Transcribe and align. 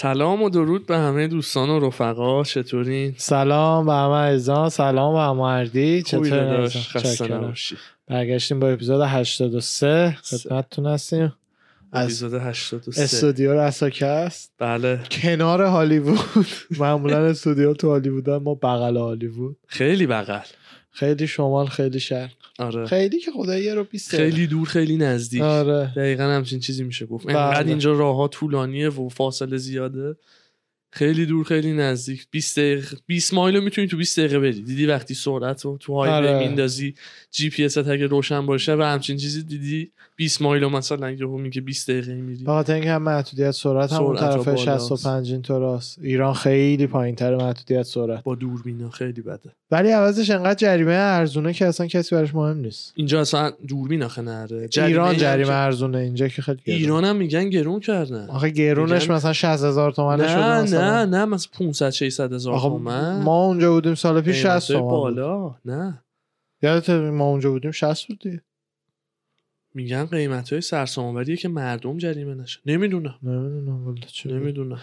سلام 0.00 0.42
و 0.42 0.50
درود 0.50 0.86
به 0.86 0.96
همه 0.96 1.28
دوستان 1.28 1.70
و 1.70 1.86
رفقا 1.86 2.44
چطورین؟ 2.44 3.14
سلام 3.16 3.86
به 3.86 3.92
همه 3.92 4.14
عزیزان 4.14 4.68
سلام 4.68 5.14
به 5.14 5.20
همه 5.20 5.40
اردی 5.40 6.02
چطور؟ 6.02 6.68
خسته. 6.68 7.34
نباشی. 7.34 7.76
برگشتیم 8.06 8.60
با 8.60 8.68
اپیزود 8.68 9.00
83 9.00 10.16
خدمتتون 10.22 10.86
هستیم. 10.86 11.32
اپیزود 11.92 12.34
83 12.34 13.02
استودیو 13.02 13.60
رساکست 13.60 14.52
بله. 14.58 15.00
کنار 15.10 15.62
هالیوود. 15.62 16.46
معمولا 16.80 17.26
استودیو 17.26 17.74
تو 17.74 17.88
هالیوود 17.88 18.30
ما 18.30 18.54
بغل 18.54 18.96
هالیوود. 18.96 19.56
خیلی 19.66 20.06
بغل. 20.06 20.46
خیلی 20.90 21.26
شمال 21.26 21.66
خیلی 21.66 22.00
شهر 22.00 22.32
آره. 22.60 22.86
خیلی 22.86 23.20
که 23.20 23.30
خدایی 23.30 23.64
یه 23.64 23.74
رو 23.74 23.84
20 23.84 24.10
خیلی 24.10 24.46
دور 24.46 24.68
خیلی 24.68 24.96
نزدیک. 24.96 25.42
آره. 25.42 25.92
دقیقا 25.96 26.24
همچین 26.24 26.60
چیزی 26.60 26.84
میشه 26.84 27.06
گفت. 27.06 27.26
بله. 27.26 27.38
انقدر 27.38 27.68
اینجا 27.68 27.92
راه 27.92 28.16
ها 28.16 28.28
طولانیه 28.28 28.88
و 28.88 29.08
فاصله 29.08 29.56
زیاده. 29.56 30.16
خیلی 30.92 31.26
دور 31.26 31.44
خیلی 31.44 31.72
نزدیک. 31.72 32.26
20 32.30 32.58
دقیقه 32.58 32.96
20 33.06 33.34
مایل 33.34 33.56
رو 33.56 33.62
می‌تونی 33.62 33.86
تو 33.86 33.96
20 33.96 34.18
دقیقه 34.20 34.38
بری. 34.38 34.62
دیدی 34.62 34.86
وقتی 34.86 35.14
سرعت 35.14 35.64
رو 35.64 35.78
تو 35.80 35.94
highway 35.94 36.14
آره. 36.14 36.38
میندازی 36.38 36.94
جی 37.30 37.50
پی 37.50 37.64
اس 37.64 37.78
اگه 37.78 38.06
روشن 38.06 38.46
باشه 38.46 38.74
و 38.74 38.82
همچین 38.82 39.16
چیزی 39.16 39.42
دیدی 39.42 39.90
20 40.16 40.42
مایل 40.42 40.66
مثلا 40.66 41.10
یهو 41.10 41.38
میگه 41.38 41.60
20 41.60 41.90
دقیقه 41.90 42.14
میری. 42.14 42.44
خاطر 42.44 42.74
اینکه 42.74 42.90
هم 42.90 43.02
محدودیت 43.02 43.50
سرعت 43.50 43.92
هم 43.92 44.02
اون 44.02 44.16
طرف 44.16 44.44
بالاست. 44.44 44.64
65 44.64 45.32
اینطوراست. 45.32 45.98
ایران 46.02 46.34
خیلی 46.34 46.86
پایین 46.86 47.14
تر 47.14 47.36
محدودیت 47.36 47.82
سرعت. 47.82 48.22
با 48.24 48.34
دوربینا 48.34 48.90
خیلی 48.90 49.22
بده. 49.22 49.50
ولی 49.70 49.90
عوضش 49.90 50.30
انقدر 50.30 50.54
جریمه 50.54 50.92
ارزونه 50.92 51.52
که 51.52 51.66
اصلا 51.66 51.86
کسی 51.86 52.14
براش 52.14 52.34
مهم 52.34 52.56
نیست. 52.56 52.92
اینجا 52.96 53.20
اصلا 53.20 53.52
دوربین 53.68 54.02
آخه 54.02 54.22
نره 54.22 54.68
ایران 54.76 55.16
جریمه 55.16 55.50
ارزونه 55.50 55.98
اینجا 55.98 56.28
که 56.28 56.42
خیلی 56.42 56.58
گرونه. 56.66 56.80
ایران 56.80 57.04
هم 57.04 57.16
میگن 57.16 57.50
گرون 57.50 57.80
کردن. 57.80 58.28
آخه 58.28 58.50
گرونش 58.50 59.10
مثلا 59.10 59.32
60 59.32 59.64
هزار 59.64 59.92
تومنه 59.92 60.28
شده 60.28 60.44
نه. 60.80 61.04
نه 61.04 61.24
مثلا 61.24 61.50
500 61.58 61.90
600 61.90 62.32
هزار 62.32 62.60
تومن. 62.60 63.22
ما 63.22 63.46
اونجا 63.46 63.72
بودیم 63.72 63.94
سال 63.94 64.20
پیش 64.20 64.36
60 64.36 64.46
قیمتای 64.46 64.76
تومن. 64.76 64.90
بالا؟ 64.90 65.56
نه. 65.64 66.02
یادت 66.62 66.90
ما 66.90 67.24
اونجا 67.24 67.50
بودیم 67.50 67.70
60 67.70 68.08
بود 68.08 68.18
دیگه. 68.18 68.42
میگن 69.74 70.04
قیمت 70.04 70.52
های 70.52 70.60
سرسام‌آوریه 70.60 71.36
که 71.36 71.48
مردم 71.48 71.98
جریمه 71.98 72.34
نشه. 72.34 72.60
نمی‌دونم. 72.66 73.14
نمی‌دونم 73.22 73.84
والا 73.84 74.06
چه. 74.06 74.30
نمی‌دونم. 74.32 74.80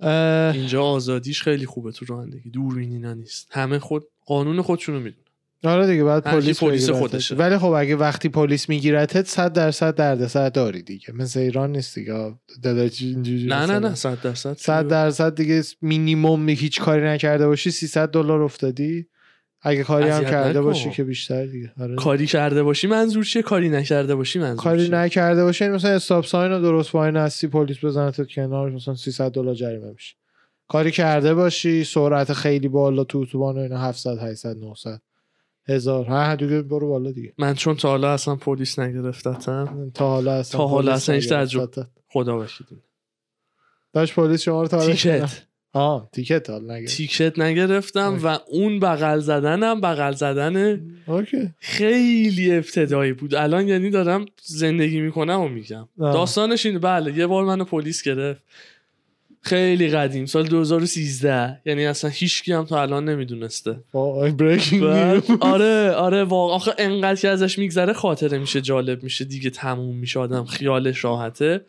اه، 0.00 0.54
اینجا 0.54 0.84
آزادیش 0.84 1.42
خیلی 1.42 1.66
خوبه 1.66 1.92
تو 1.92 2.04
رانندگی. 2.04 2.50
دوربین 2.50 2.92
اینا 2.92 3.14
نیست. 3.14 3.48
همه 3.50 3.78
خود 3.78 4.04
قانون 4.26 4.62
خودشونو 4.62 4.98
می‌دونن 4.98 5.23
آره 5.64 5.86
دیگه 5.86 6.04
بعد 6.04 6.22
پلیس 6.22 6.60
پلیس. 6.60 6.90
خودشه. 6.90 7.34
ولی 7.34 7.58
خب 7.58 7.70
اگه 7.70 7.96
وقتی 7.96 8.28
پلیس 8.28 8.68
میگیرتت 8.68 9.26
100 9.26 9.52
درصد 9.52 9.94
دردسر 9.94 10.48
داری 10.48 10.82
دیگه 10.82 11.12
مثل 11.14 11.40
ایران 11.40 11.72
نیست 11.72 11.94
دیگه 11.94 12.34
اینجوری 13.00 13.46
نه 13.46 13.66
نه. 13.66 13.78
نه 13.78 13.94
100 13.94 14.20
درصد 14.20 14.56
100 14.58 14.88
درصد 14.88 15.34
دیگه 15.34 15.62
مینیمم 15.82 16.48
هیچ 16.48 16.80
کاری 16.80 17.06
نکرده 17.06 17.46
باشی 17.46 17.70
300 17.70 18.10
دلار 18.10 18.42
افتادی 18.42 19.06
اگه 19.66 19.84
کاری 19.84 20.08
هم 20.08 20.24
کرده. 20.24 20.60
باشی 20.60 20.90
که 20.90 21.04
بیشتر 21.04 21.46
دیگه 21.46 21.72
آره. 21.80 21.94
کاری 21.94 22.26
کرده 22.26 22.62
باشی 22.62 22.86
منظور 22.86 23.24
چیه 23.24 23.42
کاری 23.42 23.68
نکرده 23.68 24.14
باشی 24.14 24.38
منظور 24.38 24.64
کاری؟ 24.64 24.88
نکرده 24.88 25.44
باشی 25.44 25.64
یعنی 25.64 25.76
مثلا 25.76 25.90
استاپ 25.90 26.26
ساین 26.26 26.52
رو 26.52 26.60
درست 26.60 26.92
پایین 26.92 27.16
هستی 27.16 27.46
پلیس 27.46 27.84
بزنتت 27.84 28.28
کنار 28.28 28.70
مثلا 28.70 28.94
300 28.94 29.32
دلار 29.32 29.54
جریمه 29.54 29.92
میشه 29.92 30.16
کاری 30.68 30.90
کرده 30.90 31.34
باشی 31.34 31.84
سرعت 31.84 32.32
خیلی 32.32 32.68
بالا 32.68 33.04
تو 33.04 33.18
اتوبان 33.18 33.56
و 33.56 33.58
اینا 33.58 33.78
700 33.78 34.18
800 34.18 34.56
900 34.56 35.00
هزار. 35.68 36.04
ها 36.04 36.34
دیگه 36.34 36.62
برو 36.62 36.88
بالا 36.88 37.12
دیگه. 37.12 37.32
من 37.38 37.54
چون 37.54 37.76
تا 37.76 37.88
حالا 37.88 38.12
اصلا 38.12 38.36
پلیس 38.36 38.78
نگرفتتم. 38.78 39.90
تا 39.94 40.08
حالا 40.08 40.32
اصلا 40.34 40.58
تا 40.58 40.66
حالا 40.66 40.92
اصلا 40.92 41.14
هیچ. 41.14 41.32
تجربه- 41.32 41.86
خدا 42.08 42.38
وکیل 42.40 42.66
داشت 43.92 44.14
پلیس 44.14 44.42
شما 44.42 44.62
رو 44.62 44.68
ticket. 44.68 45.42
آه 45.72 46.08
ticket 46.12 46.50
حالا 46.50 46.74
نگرفت. 46.74 46.96
ticket 46.96 47.38
نگرفتم 47.38 48.12
OK. 48.12 48.24
و 48.24 48.38
اون 48.50 48.80
بغل 48.80 49.18
زدنم 49.18 49.80
بغل 49.80 50.12
زدن 50.12 50.80
OK. 51.06 51.50
خیلی 51.58 52.52
ابتدایی 52.56 53.12
بود. 53.12 53.34
الان 53.34 53.68
یعنی 53.68 53.90
دارم 53.90 54.26
زندگی 54.42 55.00
می‌کنم 55.00 55.40
و 55.40 55.48
میگم. 55.48 55.88
داستانش 55.98 56.66
اینه. 56.66 56.78
بله 56.78 57.18
یه 57.18 57.26
بار 57.26 57.44
منو 57.44 57.64
پلیس 57.64 58.02
گرفت. 58.02 58.42
خیلی 59.44 59.88
قدیم 59.88 60.26
سال 60.26 60.46
2013 60.46 61.60
یعنی 61.66 61.86
اصلا 61.86 62.10
هیچکی 62.10 62.52
هم 62.52 62.64
تا 62.64 62.82
الان 62.82 63.08
نمی‌دونسته. 63.08 63.80
آره 65.40 65.90
آره 65.90 66.24
واقعا. 66.24 66.56
آخه 66.56 66.74
انقدر 66.78 67.20
که 67.20 67.28
ازش 67.28 67.58
میگذره 67.58 67.92
خاطره 67.92 68.38
میشه 68.38 68.60
جالب 68.60 69.02
میشه 69.02 69.24
دیگه 69.24 69.50
تموم 69.50 69.96
میشه 69.96 70.20
آدم 70.20 70.44
خیالش 70.44 71.04
راحته. 71.04 71.66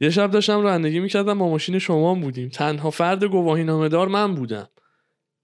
یه 0.00 0.10
شب 0.10 0.30
داشتم 0.30 0.60
رانندگی 0.60 1.00
می‌کردم 1.00 1.38
با 1.38 1.48
ماشین 1.48 1.78
شما 1.78 2.14
بودیم. 2.14 2.48
تنها 2.48 2.90
فرد 2.90 3.24
گواهی 3.24 3.64
نامه 3.64 3.88
دار 3.88 4.08
من 4.08 4.34
بودم. 4.34 4.68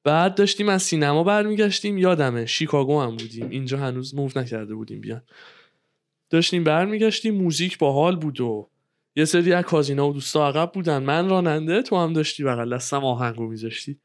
بعد 0.05 0.35
داشتیم 0.35 0.69
از 0.69 0.83
سینما 0.83 1.25
برمیگشتیم 1.25 1.99
یادمه 1.99 2.47
شیکاگو 2.47 3.01
هم 3.01 3.11
بودیم. 3.17 3.51
اینجا 3.51 3.79
هنوز 3.79 4.15
موو 4.15 4.31
نکرده 4.37 4.75
بودیم 4.75 5.01
بیان. 5.01 5.23
داشتیم 6.31 6.65
برمیگشتیم 6.65 7.35
موزیک 7.35 7.79
باحال 7.79 8.17
بود 8.17 8.41
و 8.41 8.69
یه 9.17 9.25
سری 9.25 9.53
از 9.53 9.65
کازینا 9.65 10.09
و 10.09 10.13
دوستا 10.13 10.49
عقب 10.49 10.73
بودن. 10.75 10.99
من 10.99 11.29
راننده 11.29 11.83
تو 11.83 11.97
هم 11.97 12.13
داشتی 12.13 12.45
بغل 12.45 12.75
دستم 12.75 13.05
آهنگو 13.05 13.47
میذاشتی. 13.47 13.99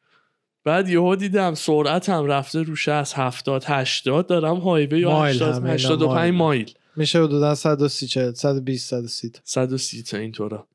بعد 0.64 0.90
یهو 0.90 1.16
دیدم 1.16 1.54
سرعتم 1.54 2.26
رفته 2.26 2.64
رو 2.64 2.76
60 2.76 3.14
70 3.14 3.64
80 3.68 4.28
دارم 4.28 4.58
هایوی 4.58 5.00
یا 5.00 5.10
مایل 5.10 5.36
80 5.36 5.56
همه 5.56 5.64
اینا 5.64 5.74
85 5.74 6.12
مایل. 6.12 6.34
مایل. 6.34 6.74
میشه 6.96 7.24
حدودا 7.24 7.56
130 7.56 8.08
40 8.08 8.34
120 8.34 8.90
130 8.90 9.32
130 9.44 10.04
تا. 10.04 10.18
اینطورا. 10.18 10.68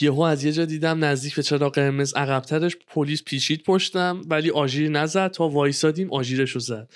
یهو 0.00 0.20
از 0.20 0.44
یه 0.44 0.52
جا 0.52 0.64
دیدم 0.64 1.04
نزدیک 1.04 1.36
به 1.36 1.42
چراغ 1.42 1.74
قرمز 1.74 2.14
عقبترش 2.14 2.76
پلیس 2.86 3.24
پیچید 3.24 3.62
پشتم 3.62 4.20
ولی 4.26 4.50
آژیر 4.50 4.88
نزد. 4.90 5.30
تا 5.30 5.48
وایسادیم 5.48 6.12
آژیرش 6.12 6.50
رو 6.50 6.60
زد. 6.60 6.90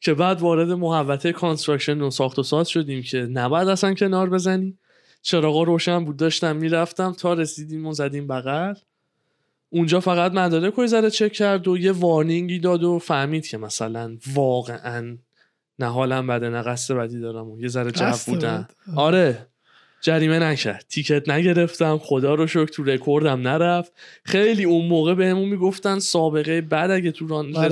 که 0.00 0.14
بعد 0.14 0.40
وارد 0.40 0.70
محوطه 0.70 1.32
construction 1.32 2.00
و 2.00 2.10
ساخت 2.10 2.38
و 2.38 2.42
ساز 2.42 2.68
شدیم 2.68 3.02
که 3.02 3.18
نباید 3.18 3.68
اصلا 3.68 3.94
کنار 3.94 4.30
بزنی 4.30 4.78
چراغا 5.22 5.62
روشن 5.62 6.04
بود 6.04 6.16
داشتم 6.16 6.56
می‌رفتم 6.56 7.12
تا 7.12 7.34
رسیدیم 7.34 7.86
و 7.86 7.92
زدیم 7.92 8.26
بغل. 8.26 8.74
اونجا 9.70 10.00
فقط 10.00 10.32
مدارک 10.32 10.74
رو 10.74 10.82
یه 10.82 10.86
ذره 10.86 11.10
چک 11.10 11.32
کرد 11.32 11.68
و 11.68 11.78
یه 11.78 11.92
warning 11.92 12.50
ی 12.50 12.58
داد 12.58 12.84
و 12.84 12.98
فهمید 12.98 13.46
که 13.46 13.58
مثلا 13.58 14.16
واقعا 14.34 15.16
نه 15.78 15.86
حالم 15.86 16.26
بده 16.26 16.48
نه 16.48 16.62
قصد 16.62 16.94
بدی 16.94 17.20
دارم 17.20 17.50
و 17.50 17.60
یه 17.60 17.68
ذره 17.68 17.90
جو 17.90 18.04
بد. 18.04 18.70
آره. 18.96 19.46
جریمه 20.02 20.38
نکرد. 20.38 20.84
تیکت 20.88 21.28
نگرفتم 21.28 21.98
خدا 21.98 22.34
رو 22.34 22.46
شکر 22.46 22.64
تو 22.64 22.84
رکوردم 22.84 23.48
نرفت. 23.48 23.92
خیلی 24.24 24.64
اون 24.64 24.86
موقع 24.86 25.14
بهمون 25.14 25.48
می‌گفتن 25.48 25.98
سابقه 25.98 26.60
بعد 26.60 26.90
اگه 26.90 27.12
تو 27.12 27.26
ران 27.26 27.56
آره، 27.56 27.68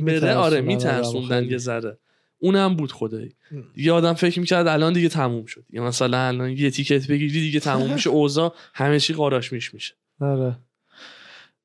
بره 0.00 0.34
آره 0.34 0.60
میترسوندن 0.60 1.36
آدمو 1.36 1.50
یه 1.50 1.58
ذره. 1.58 1.98
اونم 2.38 2.76
بود 2.76 2.92
خدایی. 2.92 3.36
یه 3.76 3.92
آدم 3.92 4.12
فکر 4.14 4.40
می‌کرد 4.40 4.66
الان 4.66 4.92
دیگه 4.92 5.08
تموم 5.08 5.44
شد. 5.46 5.64
یا 5.70 5.84
مثلا 5.84 6.18
الان 6.18 6.50
یه 6.50 6.70
تیکت 6.70 7.06
بگیری 7.06 7.40
دیگه 7.40 7.60
تموم 7.60 7.92
میشه. 7.92 8.10
اوضاع 8.20 8.54
همه 8.74 9.00
چی 9.00 9.14
قاراش 9.14 9.52
میش 9.52 9.74
میشه. 9.74 9.94
آره. 10.20 10.58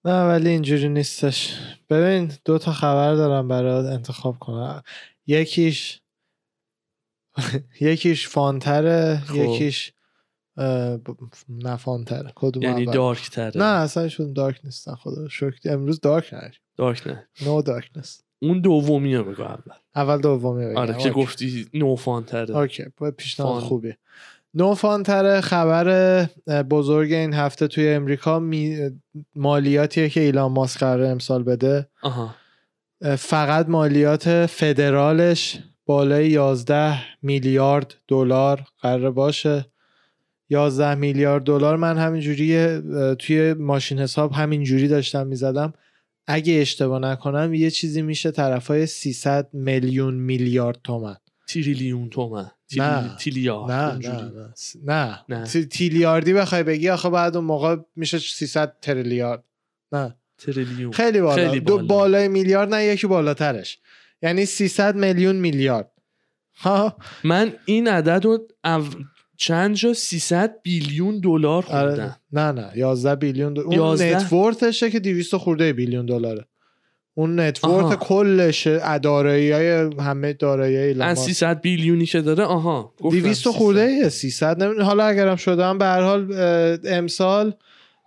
نه 0.06 0.24
ولی 0.28 0.50
اینجوری 0.50 0.90
نیستش. 0.90 1.54
ببین 1.90 2.32
دو 2.46 2.58
تا 2.58 2.72
خبر 2.72 3.16
دارم 3.16 3.48
برات 3.48 3.86
انتخاب 3.86 4.40
کنم. 4.40 4.84
یکیش 5.28 6.02
یکیش 7.82 8.28
فانتره 8.28 9.22
خب. 9.28 9.36
یکیش 9.36 9.94
نه 11.50 11.76
فانتره. 11.78 12.32
کدوم 12.36 12.64
یعنی؟ 12.64 12.86
دارک 12.86 13.30
تره. 13.30 13.52
نه 13.56 13.64
اصلا 13.64 14.08
شون 14.08 14.34
دارک 14.34 14.60
نیستن 14.64 14.96
خدا. 14.96 15.28
شکر. 15.30 15.60
امروز 15.66 16.00
دارک 16.00 16.34
نه 16.34 16.52
دارک 16.78 17.08
نه. 17.08 17.28
نو 17.46 17.62
دارکنس 17.62 18.22
اون 18.42 18.62
دومی 18.62 19.16
رو 19.16 19.24
بگو 19.24 19.42
اول. 19.44 19.74
اول 19.96 20.22
دومی 20.22 20.66
بگم 20.66 20.78
آره 20.78 20.98
که. 20.98 21.10
گفتی 21.10 21.68
نوفان 21.74 22.24
تره 22.24 22.58
اوکی 22.58 22.86
پیشنهاد. 23.18 23.64
خوبی. 23.64 23.94
نوفانتر 24.54 25.42
خبر 25.42 26.26
بزرگ 26.48 27.14
این 27.14 27.34
هفته 27.34 27.68
توی 27.68 27.90
امریکا 27.90 28.40
می... 28.40 28.90
مالیاتیه 29.36 30.10
که 30.10 30.20
ایلان 30.20 30.52
ماسک 30.52 30.80
قراره 30.80 31.08
امسال 31.08 31.44
بده. 31.44 31.88
آها. 32.02 32.36
فقط 33.18 33.70
مالیات 33.70 34.46
فدرالش 34.46 35.60
بالای 35.86 36.30
11 36.30 37.00
میلیارد 37.22 37.96
دلار 38.08 38.62
قراره 38.82 39.10
باشه. 39.10 39.66
11 40.50 40.96
میلیارد 40.96 41.44
دلار 41.44 41.78
من 41.78 41.98
همینجوری 41.98 42.82
توی 43.16 43.54
ماشین 43.54 44.00
حساب 44.00 44.32
همینجوری 44.32 44.88
داشتم 44.88 45.28
می‌زدم. 45.28 45.74
اگه 46.32 46.54
اشتباه 46.54 47.00
نکنم 47.00 47.54
یه 47.54 47.72
چیزی 47.72 48.02
میشه 48.02 48.32
طرفای 48.32 48.86
300 48.86 49.50
میلیون 49.54 50.14
میلیارد 50.14 50.80
تومن. 50.84 51.16
تریلیون 51.48 52.10
تومن. 52.10 52.52
نه. 52.78 53.16
تیلیارد 53.20 53.72
نه. 53.72 54.24
نه 54.86 55.20
نه. 55.30 55.46
تیلیاردی 55.46 56.34
بخوای 56.34 56.64
بگی 56.64 56.90
آخه 56.90 57.10
بعد 57.10 57.36
اون 57.36 57.46
موقع 57.46 57.76
میشه 57.96 58.20
300 58.20 58.76
تریلیارد. 58.82 59.44
نه. 59.92 60.16
تریلیون. 60.38 60.92
خیلی 60.92 61.22
بالا. 61.22 61.36
خیلی 61.36 61.60
دو 61.60 61.76
بالا. 61.76 61.88
بالای 61.88 62.28
میلیارد 62.28 62.74
نه 62.74 62.86
یکی 62.86 63.08
بالاترش. 63.08 63.80
یعنی 64.22 64.46
300 64.46 64.96
میلیون 64.96 65.36
میلیارد. 65.36 65.92
ها؟ 66.56 66.98
من 67.24 67.54
این 67.66 67.88
عدد 67.88 68.26
رو 68.26 68.48
چند 69.42 69.76
جا 69.76 69.94
300 69.94 70.56
بیلیون 70.64 71.20
دلار 71.20 71.66
آره 71.70 71.88
خوردن 71.88 72.16
نه 72.32 72.52
نه 72.52 72.72
11 72.76 73.16
بیلیون 73.16 73.54
دلار 73.54 73.66
اون 73.66 73.76
11 73.76 74.18
نتورتشه 74.18 74.90
که 74.90 75.00
200 75.00 75.38
خورده 75.38 75.74
بیلیون 75.74 76.06
دلاره 76.06 76.46
اون 77.14 77.40
نتورت. 77.40 78.00
کلش 78.00 78.68
دارایی 79.02 79.52
های 79.52 79.90
همه 80.00 80.34
دارایی 80.34 80.78
از 80.78 80.98
ماسک. 80.98 81.22
300 81.22 81.62
بیلیونی 81.62 82.06
که 82.06 82.22
داره 82.22 82.44
آها 82.44 82.94
گفتم 83.02 83.20
200 83.20 83.44
300. 83.44 83.58
خورده 83.58 84.10
300 84.10 84.64
نمی... 84.64 84.84
حالا 84.84 85.04
اگرم 85.04 85.36
شدم 85.36 85.78
به 85.78 85.86
هر 85.86 86.02
حال 86.02 86.34
امسال 86.86 87.54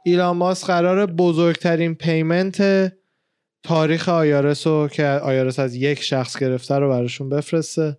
ایلان 0.04 0.36
ماسک 0.36 0.66
قرار 0.66 1.06
بزرگترین 1.06 1.94
پیمنت 1.94 2.92
تاریخ 3.62 4.08
آیارس 4.08 4.66
رو 4.66 4.88
که 4.88 5.06
آیارس 5.06 5.58
از 5.58 5.74
یک 5.74 6.02
شخص 6.02 6.38
گرفته 6.38 6.74
رو 6.74 6.88
براشون 6.88 7.28
بفرسته 7.28 7.96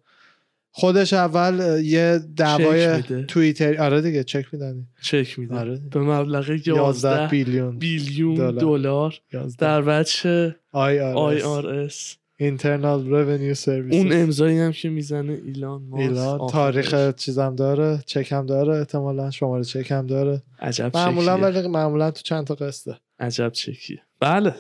خودش 0.78 1.14
اول 1.14 1.82
یه 1.84 2.20
دعوای. 2.36 3.02
توییتر 3.28 3.82
آره 3.84 4.02
دیگه 4.02 4.24
چک 4.24 4.46
میدن 4.52 4.88
چک 5.02 5.40
میده. 5.40 5.56
آره. 5.56 5.82
به 5.92 6.00
مبلغ 6.00 6.50
11 6.50 6.76
11 6.76 7.28
بیلیون 7.28 7.78
بیلیون 7.80 8.36
دلار. 8.36 8.52
دلار. 8.52 9.20
11 9.34 9.58
در 9.58 9.84
وجه 9.86 10.56
IRS 10.76 12.16
اینترنال 12.38 13.08
رونیو 13.10 13.54
سرویس 13.54 13.94
اون 13.94 14.12
امضایی 14.12 14.60
هم 14.60 14.72
که 14.72 14.90
می‌زنه 14.90 15.40
ایلان 15.46 15.82
ماسک. 15.82 16.02
ایلان. 16.02 16.48
تاریخ 16.48 17.16
چیزم 17.16 17.56
داره 17.56 18.00
چک 18.06 18.32
هم 18.32 18.46
داره 18.46 18.78
احتمالا 18.78 19.32
شماره 19.32 19.64
چک 19.64 19.92
هم 19.92 20.08
داره. 20.08 20.42
عجب 20.60 20.98
معمولا 20.98 21.38
ولی 21.38 21.68
معمولا 21.68 22.12
تو 22.12 22.22
چند 22.22 22.48
تا 22.48 22.56
قسطه. 22.56 22.98
عجب 23.20 23.50
چکیه. 23.50 24.02
بله. 24.20 24.56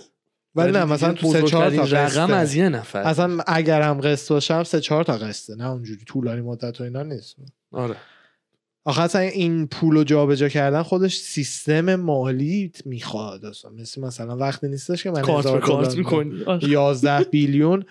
ولی 0.56 0.72
نه 0.72 0.82
دیگه 0.82 0.94
مثلا 0.94 1.14
تو 1.14 1.34
سه 1.34 1.42
چهار 1.44 1.70
تا 1.70 1.84
قسطه. 1.84 1.98
رقم 1.98 2.34
از 2.34 2.56
یه 2.56 2.70
نفر. 2.70 3.00
اصلا 3.00 3.44
اگرم 3.48 4.02
قسط 4.02 4.30
باشم 4.32 4.64
سه 4.64 4.82
چهار 4.82 5.04
تا 5.04 5.18
قسطه 5.18 5.56
نه 5.56 5.70
اونجوری 5.70 6.06
طولانی 6.06 6.42
مدت 6.42 6.82
و 6.82 6.84
اینا 6.84 7.04
نیست. 7.04 7.36
آره. 7.72 7.96
آخه 8.88 9.02
اصلا 9.02 9.22
این 9.22 9.68
پول 9.68 9.96
رو 9.96 10.04
جابجا 10.04 10.50
کردن 10.50 10.82
خودش 10.84 11.18
سیستم 11.18 11.96
مالی 11.96 12.72
می‌خواد 12.86 13.46
اصلا. 13.46 13.72
مثل 13.72 14.02
مثلا 14.02 14.38
وقتی 14.38 14.68
نیستش 14.68 15.04
که 15.04 15.12
من 15.12 15.22
کارت 15.22 15.48
به 15.48 15.60
کارت 15.60 15.96
می‌کنی. 15.98 16.44
آره. 16.44 16.70
11 16.70 17.24
بیلیون 17.32 17.86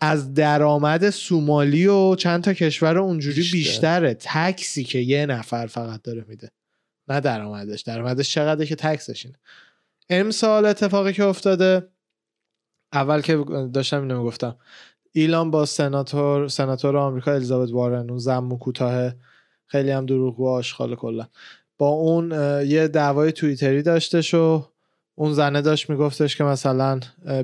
از 0.00 0.34
درآمد 0.34 1.10
سومالی 1.10 1.86
و 1.86 2.14
چند 2.14 2.44
تا 2.44 2.52
کشور 2.52 2.98
اونجوری 2.98 3.36
بیشتر. 3.36 3.56
بیشتره. 3.56 4.14
تکسی 4.14 4.84
که 4.84 4.98
یه 4.98 5.26
نفر 5.26 5.66
فقط 5.66 6.02
داره 6.02 6.24
میده. 6.28 6.50
نه 7.08 7.20
درآمدش. 7.20 7.82
درآمدش 7.82 8.34
چقدره 8.34 8.66
که 8.66 8.76
تکسش 8.76 9.26
اینه. 9.26 9.38
امسال 10.10 10.66
اتفاقی 10.66 11.12
که 11.12 11.24
افتاده 11.24 11.88
اول 12.92 13.20
که 13.20 13.44
داشتم 13.74 14.00
اینو 14.00 14.18
می‌گفتم. 14.18 14.56
ایلان 15.12 15.50
با 15.50 15.66
سناتور 15.66 16.48
سناتور 16.48 16.96
آمریکا 16.96 17.32
الیزابت 17.32 17.72
وارن 17.72 18.10
اون 18.10 18.18
زم 18.18 18.58
کوتاه 18.58 19.12
خیلی 19.66 19.90
هم 19.90 20.06
دروغ 20.06 20.40
و 20.40 20.48
آشغال 20.48 20.94
کلا. 20.94 21.26
با 21.78 21.88
اون 21.88 22.30
یه 22.66 22.88
دعوای 22.88 23.32
توییتری 23.32 23.82
داشتش 23.82 24.34
و 24.34 24.66
اون 25.14 25.32
زنه 25.32 25.62
داشت 25.62 25.90
میگفتش 25.90 26.36
که 26.36 26.44
مثلا 26.44 27.00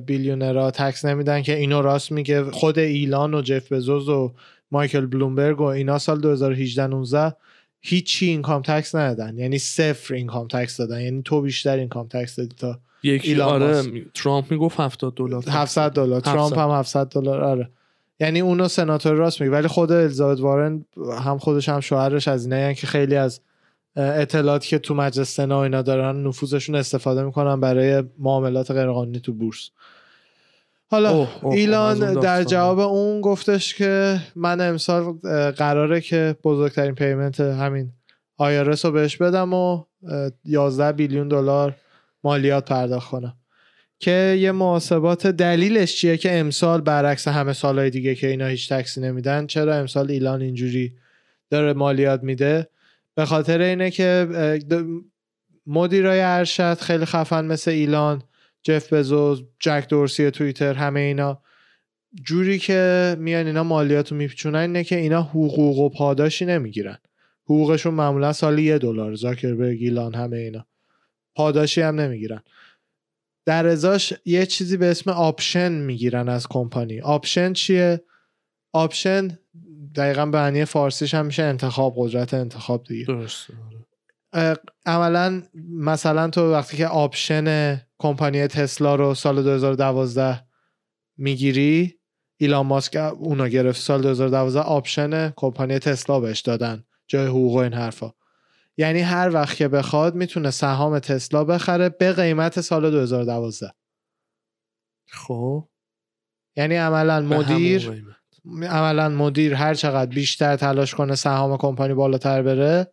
billionaire 0.06 0.70
ها 0.70 0.79
tax 0.79 1.04
نمیدن 1.04 1.42
که 1.42 1.56
اینو 1.56 1.82
راست 1.82 2.12
میگه. 2.12 2.44
خود 2.44 2.78
ایلان 2.78 3.34
و 3.34 3.42
جف 3.42 3.72
بزوز 3.72 4.08
و 4.08 4.34
مایکل 4.70 5.06
بلومبرگ 5.06 5.60
و 5.60 5.64
اینا 5.64 5.98
سال 5.98 6.20
2018 6.20 6.86
19 6.86 7.36
هیچی 7.80 8.26
income 8.26 8.62
tax 8.62 8.94
ندادن. 8.94 9.38
یعنی 9.38 9.58
صفر 9.58 10.14
income 10.14 10.48
tax 10.48 10.76
دادن. 10.76 11.00
یعنی 11.00 11.22
تو 11.22 11.40
بیشتر 11.40 11.76
income 11.76 12.08
tax 12.08 12.36
دادی 12.36 12.54
تا 12.56 12.80
یکی 13.02 13.28
ایلان 13.28 13.62
آره. 13.62 14.04
ترامپ 14.14 14.50
می‌گفت 14.50 14.80
70 14.80 15.14
دلار 15.14 15.44
700 15.48 15.92
دلار 15.92 16.18
700. 16.18 16.32
ترامپ 16.32 16.58
هم 16.58 16.70
700 16.70 17.08
دلار 17.08 17.44
آره 17.44 17.70
یعنی 18.20 18.40
اونو 18.40 18.68
سناتور 18.68 19.12
راست 19.12 19.40
میگه 19.40 19.52
ولی 19.52 19.68
خود 19.68 19.92
الیزابت 19.92 20.40
وارن 20.40 20.84
هم 21.20 21.38
خودش 21.38 21.68
هم 21.68 21.80
شوهرش 21.80 22.28
از 22.28 22.44
اینه 22.44 22.74
که 22.74 22.86
خیلی 22.86 23.16
از 23.16 23.40
اطلاعاتی 23.96 24.68
که 24.68 24.78
تو 24.78 24.94
مجلس 24.94 25.34
سنا 25.34 25.58
و 25.58 25.62
اینا 25.62 25.82
دارن 25.82 26.22
نفوذشون 26.26 26.74
استفاده 26.74 27.22
می‌کنن 27.22 27.60
برای 27.60 28.04
معاملات 28.18 28.70
غیرقانونی 28.70 29.20
تو 29.20 29.32
بورس 29.32 29.70
حالا 30.90 31.10
اوه، 31.10 31.28
اوه، 31.44 31.54
ایلان 31.54 32.14
در. 32.14 32.44
جواب 32.44 32.78
اون 32.78 33.20
گفتش 33.20 33.74
که 33.74 34.20
من 34.36 34.60
امسال 34.60 35.12
قراره 35.50 36.00
که 36.00 36.36
بزرگترین 36.44 36.94
پیمنت 36.94 37.40
همین 37.40 37.92
آیارس 38.36 38.84
رو 38.84 38.92
بهش 38.92 39.16
بدم 39.16 39.54
و 39.54 39.84
اه، 40.08 40.30
11 40.44 40.92
بیلیون 40.92 41.28
دلار 41.28 41.74
مالیات 42.26 42.68
پرداخت 42.68 43.10
کنم. 43.10 43.36
که 43.98 44.36
یه 44.40 44.52
محاسبات 44.52 45.26
دلیلش 45.26 45.96
چیه 45.96 46.16
که 46.16 46.38
امسال 46.38 46.80
برعکس 46.80 47.28
همه 47.28 47.52
سالهای 47.52 47.90
دیگه 47.90 48.14
که 48.14 48.26
اینا 48.26 48.46
هیچ 48.46 48.72
تکسی 48.72 49.00
نمیدن 49.00 49.46
چرا 49.46 49.74
امسال 49.74 50.10
ایلان 50.10 50.42
اینجوری 50.42 50.92
داره 51.50 51.72
مالیات 51.72 52.22
میده؟ 52.22 52.68
به 53.14 53.24
خاطر 53.24 53.60
اینه 53.60 53.90
که 53.90 54.28
مدیرای 55.66 56.20
ارشد 56.20 56.78
خیلی 56.80 57.04
خفن 57.04 57.44
مثل 57.44 57.70
ایلان 57.70 58.22
جف 58.62 58.92
بزوز 58.92 59.44
جک 59.60 59.86
دورسی 59.88 60.30
توییتر 60.30 60.74
همه 60.74 61.00
اینا. 61.00 61.42
جوری 62.26 62.58
که 62.58 63.16
میان 63.18 63.46
اینا 63.46 63.62
مالیات 63.62 64.12
رو 64.12 64.16
میپیچونن 64.16 64.58
اینه 64.58 64.84
که 64.84 64.96
اینا 64.96 65.22
حقوق 65.22 65.78
و 65.78 65.88
پاداشی 65.88 66.44
نمی‌گیرن. 66.44 66.98
حقوقشون 67.44 67.94
معمولا 67.94 68.32
سالی 68.32 68.62
یه 68.62 68.78
دلار 68.78 69.14
زاکربرگ 69.14 69.78
ایلان 69.80 70.14
همه 70.14 70.36
اینا. 70.36 70.66
پاداشی 71.36 71.80
هم 71.80 72.00
نمی‌گیرن. 72.00 72.42
در 73.46 73.66
ازاش 73.66 74.14
یه 74.24 74.46
چیزی 74.46 74.76
به 74.76 74.86
اسم 74.86 75.10
option 75.10 75.72
می‌گیرن 75.72 76.28
از 76.28 76.46
کمپانی. 76.48 77.00
option 77.00 77.52
چیه؟ 77.52 78.04
option 78.72 79.38
دقیقا 79.94 80.26
به 80.26 80.38
معنی 80.38 80.64
فارسیش 80.64 81.14
هم 81.14 81.26
میشه 81.26 81.42
انتخاب 81.42 81.94
قدرت 81.96 82.34
انتخاب 82.34 82.84
دیگه. 82.84 83.04
درست 83.04 83.46
آره. 84.32 84.56
عملا 84.86 85.42
مثلا 85.70 86.30
تو 86.30 86.52
وقتی 86.52 86.76
که 86.76 86.86
option 86.86 87.76
کمپانی 87.98 88.46
تسلا 88.46 88.94
رو 88.94 89.14
سال 89.14 89.42
2012 89.42 90.46
می‌گیری 91.16 91.94
ایلان 92.36 92.66
ماسک 92.66 92.96
اونا 92.96 93.48
گرفت 93.48 93.80
سال 93.80 94.02
2012 94.02 94.60
option 94.60 95.30
کمپانی 95.30 95.78
تسلا 95.78 96.20
بهش 96.20 96.40
دادن 96.40 96.84
جای 97.08 97.26
حقوق 97.26 97.52
و 97.52 97.56
این 97.58 97.72
حرفا. 97.72 98.12
یعنی 98.76 99.00
هر 99.00 99.34
وقت 99.34 99.56
که 99.56 99.68
بخواد 99.68 100.14
می‌تونه 100.14 100.50
سهام 100.50 100.98
تسلا 100.98 101.44
بخره 101.44 101.88
به 101.88 102.12
قیمت 102.12 102.60
سال 102.60 102.90
2012 102.90 103.72
خب. 105.08 105.68
یعنی 106.56 106.76
عملا 106.76 107.20
مدیر. 107.20 108.04
عملا 108.62 109.08
مدیر 109.08 109.54
هر 109.54 109.74
چقدر 109.74 110.10
بیشتر 110.14 110.56
تلاش 110.56 110.94
کنه 110.94 111.14
سهام 111.14 111.56
کمپانی 111.56 111.94
بالاتر 111.94 112.42
بره 112.42 112.92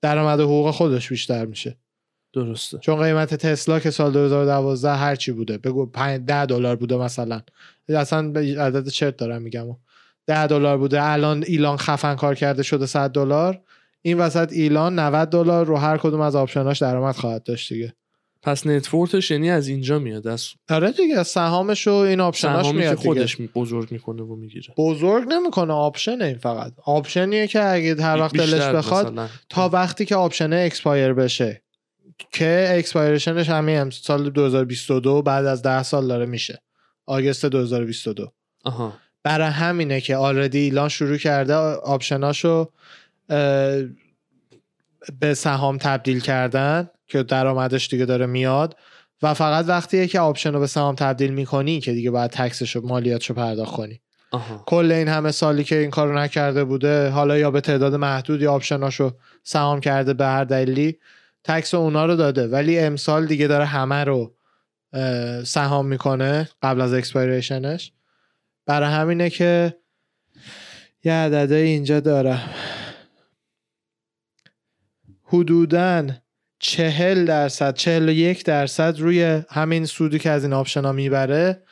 درآمد 0.00 0.40
حقوق 0.40 0.70
خودش 0.70 1.08
بیشتر 1.08 1.44
میشه. 1.44 1.78
درسته. 2.32 2.78
چون 2.78 3.02
قیمت 3.02 3.34
تسلا 3.34 3.80
که 3.80 3.90
سال 3.90 4.12
2012 4.12 4.90
هر 4.90 5.16
چی 5.16 5.32
بوده 5.32 5.58
بگو 5.58 5.86
5 5.86 6.20
10 6.26 6.46
دلار 6.46 6.76
بوده 6.76 6.96
مثلا. 6.96 7.42
اصلا 7.88 8.28
به 8.28 8.40
عدد 8.40 8.88
چرت 8.88 9.16
دارم 9.16 9.42
میگم. 9.42 9.76
10 10.26 10.46
دلار 10.46 10.78
بوده 10.78 11.02
الان 11.02 11.44
ایلان 11.46 11.76
خفن 11.76 12.14
کار 12.14 12.34
کرده 12.34 12.62
شده 12.62 12.86
100 12.86 13.10
دلار. 13.10 13.62
این 14.02 14.18
وسط 14.18 14.52
ایلان 14.52 14.98
90 14.98 15.28
دلار 15.30 15.66
رو 15.66 15.76
هر 15.76 15.96
کدوم 15.98 16.20
از 16.20 16.36
آپشناش 16.36 16.78
درآمد 16.82 17.14
خواهد 17.16 17.42
داشت 17.42 17.72
دیگه. 17.72 17.94
پس 18.42 18.66
net 18.66 18.85
worth 18.85 19.17
ش 19.17 19.30
یعنی 19.30 19.50
از 19.50 19.68
اینجا 19.68 19.98
میاد 19.98 20.26
از 20.26 20.48
آره 20.70 20.92
دیگه 20.92 21.18
از 21.18 21.28
سهامش 21.28 21.88
و 21.88 21.92
این 21.92 22.20
option 22.20 22.54
اش 22.54 22.66
که 22.66 22.72
میاد 22.72 22.96
دیگه. 22.96 23.08
خودش 23.08 23.40
می- 23.40 23.46
بزرگ 23.54 23.92
می‌کنه 23.92 24.22
و 24.22 24.36
می‌گیره. 24.36 24.74
بزرگ 24.76 25.28
نمی‌کنه 25.28 25.72
option 25.72 26.22
این 26.22 26.38
فقط. 26.38 26.72
option 26.84 27.30
یه 27.30 27.46
که 27.46 27.64
اگه 27.64 28.02
هر 28.02 28.18
وقت 28.20 28.36
دلش 28.36 28.62
بخواد 28.62 29.30
تا 29.48 29.68
وقتی 29.68 30.04
که 30.04 30.16
option 30.16 30.56
ه 30.56 30.64
expire 30.64 31.12
بشه 31.12 31.62
که 32.32 32.66
expiration 32.78 33.36
ش 33.36 33.48
همین 33.48 33.76
هم 33.76 33.90
سال 33.90 34.30
2022 34.30 35.22
بعد 35.22 35.46
از 35.46 35.62
10 35.62 35.82
سال 35.82 36.08
داره 36.08 36.26
میشه. 36.26 36.62
August 37.06 37.46
2022 37.46 38.32
آها. 38.64 38.92
برای 39.22 39.48
همینه 39.48 40.00
که 40.00 40.16
already 40.16 40.58
ایلان 40.58 40.88
شروع 40.88 41.16
کرده 41.16 41.54
option 41.54 42.31
اشو 42.31 42.70
به 45.20 45.34
سهام 45.34 45.78
تبدیل 45.78 46.20
کردن 46.20 46.90
که 47.06 47.22
درآمدش 47.22 47.88
دیگه 47.88 48.04
داره 48.04 48.26
میاد 48.26 48.76
و 49.22 49.34
فقط 49.34 49.64
وقتیه 49.68 50.06
که 50.06 50.20
option 50.20 50.52
رو 50.52 50.60
به 50.60 50.66
سهام 50.66 50.94
تبدیل 50.94 51.32
می‌کنی 51.32 51.80
که 51.80 51.92
دیگه 51.92 52.10
باید 52.10 52.30
tax 52.30 52.58
ش 52.58 52.76
و 52.76 52.86
مالیاتشو 52.86 53.34
پرداخت 53.34 53.74
کنی. 53.74 54.00
آها. 54.30 54.64
کل 54.66 54.92
این 54.92 55.08
همه 55.08 55.30
سالی 55.30 55.64
که 55.64 55.78
این 55.78 55.90
کارو 55.90 56.18
نکرده 56.18 56.64
بوده 56.64 57.08
حالا 57.08 57.38
یا 57.38 57.50
به 57.50 57.60
تعداد 57.60 57.94
محدود 57.94 58.42
یا 58.42 58.52
option 58.52 58.95
اشو 58.95 59.16
سهام 59.42 59.80
کرده 59.80 60.14
به 60.14 60.26
هر 60.26 60.44
دلیلی 60.44 60.98
tax 61.44 61.74
اونا 61.74 62.06
رو 62.06 62.16
داده. 62.16 62.46
ولی 62.46 62.78
امسال 62.78 63.26
دیگه 63.26 63.46
داره 63.46 63.64
همه 63.64 64.04
رو 64.04 64.34
سهام 65.44 65.86
می‌کنه 65.86 66.48
قبل 66.62 66.80
از 66.80 66.92
expiration 66.92 67.75
ش 67.75 67.92
برای 68.66 68.88
همینه 68.88 69.30
که 69.30 69.76
یه 71.04 71.12
عدده 71.12 71.54
اینجا 71.54 72.00
دارم. 72.00 72.50
حدوداً 75.32 76.06
چهل 76.58 77.24
درصد 77.24 77.74
چهل 77.74 78.08
و 78.08 78.12
یک 78.12 78.44
درصد 78.44 79.00
روی 79.00 79.42
همین 79.50 79.86
سودی 79.86 80.18
که 80.18 80.30
از 80.30 80.44
این 80.44 80.52
option 80.52 80.84
ها 80.84 80.92
می‌بره 80.92 81.62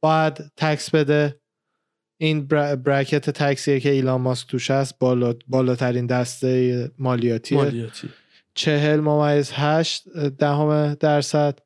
باید 0.00 0.52
tax 0.56 0.90
بده. 0.90 1.40
این 2.20 2.46
برا- 2.46 2.76
bracket 2.76 3.30
tax 3.30 3.60
یه 3.60 3.80
که 3.80 3.90
ایلان 3.90 4.20
ماسک 4.20 4.48
توش 4.48 4.70
هست 4.70 4.98
بالا 4.98 5.34
بالاترین 5.46 6.06
دسته 6.06 6.90
مالیاتیه. 6.98 7.58
مالیاتی. 7.58 8.08
چهل 8.54 9.00
ممیز 9.00 9.50
هشت 9.54 10.08
دهم 10.38 10.94
درصد. 10.94 11.58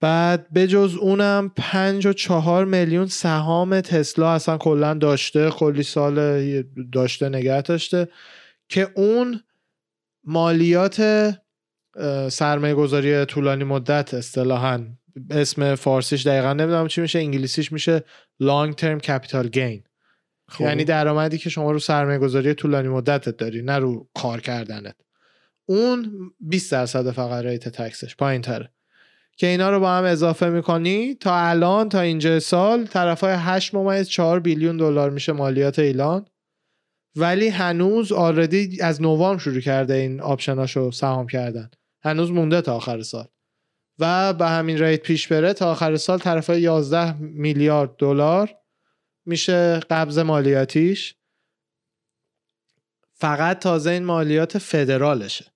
بعد 0.00 0.52
بجز 0.52 0.94
اونم 0.94 1.52
پنج 1.56 2.06
و 2.06 2.12
چهار 2.12 2.64
میلیون 2.64 3.06
سهام 3.06 3.80
تسلا 3.80 4.32
اصلا 4.32 4.58
کلا 4.58 4.94
داشته 4.94 5.50
کلی 5.50 5.82
سال 5.82 6.62
داشته 6.92 7.28
نگه 7.28 7.62
داشته 7.62 8.08
که 8.68 8.88
اون 8.94 9.40
مالیات 10.24 11.02
سرمایه 12.28 12.74
گذاری 12.74 13.24
طولانی 13.24 13.64
مدت 13.64 14.14
اصطلاحا. 14.14 14.86
اسم 15.30 15.74
فارسیش 15.74 16.26
دقیقا 16.26 16.52
نمی‌دونم 16.52 16.88
چی 16.88 17.00
میشه 17.00 17.18
انگلیسیش 17.18 17.72
میشه 17.72 18.04
long 18.42 18.72
term 18.72 19.00
capital 19.06 19.46
gain. 19.46 19.82
خب. 20.48 20.60
یعنی 20.60 20.84
درآمدی 20.84 21.38
که 21.38 21.50
شما 21.50 21.72
رو 21.72 21.78
سرمایه 21.78 22.18
گذاری 22.18 22.54
طولانی 22.54 22.88
مدتت 22.88 23.36
داری 23.36 23.62
نه 23.62 23.78
رو 23.78 24.08
کار 24.14 24.40
کردنت. 24.40 24.94
اون 25.66 26.12
20 26.40 26.72
درصد 26.72 27.10
فقط 27.10 27.44
ریت 27.44 27.68
تکسش 27.68 28.16
پایین 28.16 28.42
تره 28.42 28.72
که 29.36 29.46
اینا 29.46 29.70
رو 29.70 29.80
با 29.80 29.90
هم 29.90 30.04
اضافه 30.04 30.48
می‌کنی 30.48 31.14
تا 31.14 31.36
الان 31.36 31.88
تا 31.88 32.00
اینجا 32.00 32.40
سال 32.40 32.86
طرفای 32.86 33.34
8 33.38 33.74
ممیز 33.74 34.08
4 34.08 34.40
بیلیون 34.40 34.76
دلار 34.76 35.10
میشه 35.10 35.32
مالیات 35.32 35.78
ایلان. 35.78 36.26
ولی 37.16 37.48
هنوز 37.48 38.12
already 38.12 38.82
از 38.82 39.02
نوامبر 39.02 39.38
شروع 39.38 39.60
کرده 39.60 39.94
این 39.94 40.20
option 40.20 40.67
اشو 40.67 40.90
سهام 40.90 41.26
کردن. 41.26 41.70
هنوز 42.02 42.30
مونده 42.30 42.60
تا 42.60 42.76
آخر 42.76 43.02
سال. 43.02 43.28
و 43.98 44.32
به 44.32 44.48
همین 44.48 44.78
rate 44.78 45.02
پیش 45.02 45.28
بره 45.28 45.52
تا 45.52 45.70
آخر 45.70 45.96
سال 45.96 46.18
طرفای 46.18 46.60
11 46.60 47.16
میلیارد 47.16 47.96
دلار 47.96 48.54
میشه 49.26 49.80
قبض 49.90 50.18
مالیاتیش. 50.18 51.14
فقط 53.14 53.58
تازه 53.58 53.90
این 53.90 54.04
مالیات 54.04 54.58
فدرالشه 54.58 55.52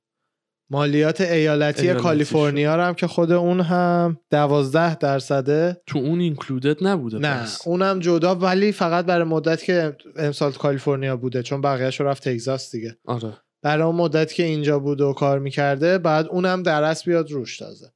مالیات 0.70 1.20
ایالتی. 1.20 1.94
کالیفرنیا 1.94 2.76
رو 2.76 2.82
هم 2.82 2.94
که 2.94 3.06
خود 3.06 3.32
اون 3.32 3.60
هم 3.60 4.20
دوازده 4.30 4.94
درصده 4.94 5.82
تو 5.86 5.98
اون 5.98 6.20
included 6.20 6.86
نبوده 6.86 7.18
نه 7.18 7.42
پس. 7.42 7.66
اونم 7.66 8.00
جدا 8.00 8.34
ولی 8.34 8.72
فقط 8.72 9.06
برای 9.06 9.24
مدت 9.24 9.62
که 9.62 9.96
امسال 10.16 10.52
کالیفرنیا 10.52 11.16
بوده 11.16 11.42
چون 11.42 11.60
بقیهش 11.60 12.00
رفت 12.00 12.28
تگزاس 12.28 12.70
دیگه 12.70 12.96
آره 13.04 13.32
برای 13.62 13.82
اون 13.82 13.94
مدت 13.94 14.32
که 14.32 14.42
اینجا 14.42 14.78
بود 14.78 15.00
و 15.00 15.12
کار 15.12 15.38
می‌کرده 15.38 15.98
بعد 15.98 16.26
اونم 16.26 16.62
درس 16.62 17.04
بیاد 17.04 17.30
روش 17.30 17.58
تازه 17.58 17.92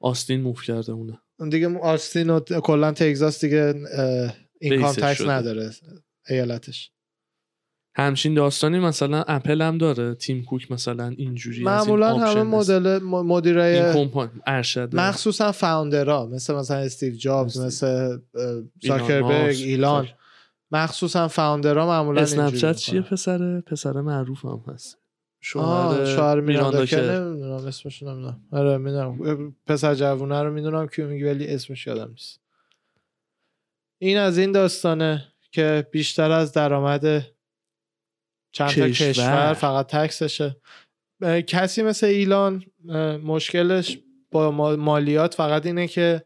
آستین 0.00 0.40
موف 0.40 0.62
کرده 0.62 0.92
اونه 0.92 1.18
اون 1.38 1.48
دیگه 1.48 1.78
آستین 1.78 2.30
و 2.30 2.40
کلا 2.40 2.92
تگزاس 2.92 3.44
دیگه 3.44 3.74
اینکام 4.60 4.92
تکس. 4.92 5.20
نداره 5.20 5.70
ایالتش 6.28 6.90
همچین 7.94 8.34
داستانی 8.34 8.78
مثلا 8.78 9.22
اپل 9.22 9.62
هم 9.62 9.78
داره 9.78 10.14
تیم 10.14 10.44
کوک 10.44 10.72
مثلا 10.72 11.08
اینجوری 11.08 11.56
این 11.56 11.66
معمولا 11.66 12.16
همه 12.16 12.42
مدل 12.42 12.86
این 12.86 13.02
مدیرای 13.02 13.94
کمپانی 13.94 14.30
ارشد. 14.46 14.96
مخصوصا 14.96 15.52
فاوندرها 15.52 16.26
مثل 16.26 16.54
مثلا 16.54 16.76
استیو 16.76 17.14
جابز 17.14 17.60
مثل 17.60 18.18
زاکربرگ. 18.82 19.56
ایلان. 19.56 20.08
مخصوصا 20.70 21.28
فاوندرها 21.28 21.86
معمولا 21.86 22.22
اسنپ 22.22 22.54
چت 22.54 22.76
چیه. 22.76 23.00
پسر 23.00 23.60
پسر 23.60 23.92
معروف 23.92 24.44
هم 24.44 24.64
هست. 24.68 24.98
شوهر 25.40 26.04
شوهر 26.04 26.40
میراندا 26.40 26.86
که 26.86 26.96
نمی‌دونم 26.96 27.66
اسمش 27.66 28.02
نمی‌دونم. 28.02 28.40
آره 28.52 28.78
می‌دونم. 28.78 29.54
پسر 29.66 29.94
جوونه 29.94 30.42
رو 30.42 30.52
می‌دونم 30.52 30.86
کیو 30.86 31.08
میگی 31.08 31.24
ولی 31.24 31.46
اسمش 31.46 31.86
یادم 31.86 32.10
نیست. 32.10 32.40
این 33.98 34.18
از 34.18 34.38
این 34.38 34.52
داستانه 34.52 35.24
که 35.50 35.86
بیشتر 35.90 36.30
از 36.30 36.52
درآمد 36.52 37.26
چند 38.52 38.68
تا 38.68 38.88
کشور. 38.88 39.08
کشور 39.10 39.52
فقط 39.52 39.86
تکسشه. 39.86 40.56
کسی 41.46 41.82
مثل 41.82 42.06
ایلان 42.06 42.64
مشکلش 43.24 43.98
با 44.30 44.50
ما- 44.50 44.76
مالیات 44.76 45.34
فقط 45.34 45.66
اینه 45.66 45.88
که 45.88 46.24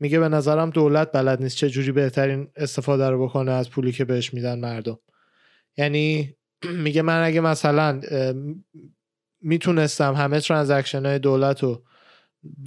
میگه 0.00 0.18
به 0.20 0.28
نظرم 0.28 0.70
دولت 0.70 1.12
بلد 1.12 1.42
نیست 1.42 1.56
چه 1.56 1.70
جوری 1.70 1.92
بهترین 1.92 2.48
استفاده 2.56 3.10
رو 3.10 3.24
بکنه 3.26 3.52
از 3.52 3.70
پولی 3.70 3.92
که 3.92 4.04
بهش 4.04 4.34
میدن 4.34 4.58
مردم. 4.58 4.98
یعنی 5.76 6.34
میگه 6.84 7.02
من 7.02 7.22
اگه 7.22 7.40
مثلا 7.40 8.00
می‌تونستم 9.40 10.14
همه 10.14 10.40
ترانزکشن 10.40 11.06
های 11.06 11.18
دولت 11.18 11.62
رو 11.62 11.84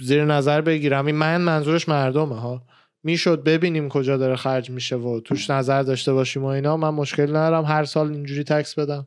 زیر 0.00 0.24
نظر 0.24 0.60
بگیرم 0.60 1.06
این 1.06 1.14
من 1.14 1.40
منظورش 1.40 1.88
مردمه 1.88 2.40
ها. 2.40 2.66
می‌شد 3.02 3.44
ببینیم 3.44 3.88
کجا 3.88 4.16
داره 4.16 4.36
خرج 4.36 4.70
میشه 4.70 4.96
و 4.96 5.20
توش 5.20 5.50
نظر 5.50 5.82
داشته 5.82 6.12
باشیم 6.12 6.42
و 6.42 6.46
اینا. 6.46 6.76
من 6.76 6.90
مشکل 6.90 7.28
ندارم. 7.30 7.64
هر 7.64 7.84
سال 7.84 8.12
اینجوری 8.12 8.44
تکس 8.44 8.74
بدم. 8.74 9.06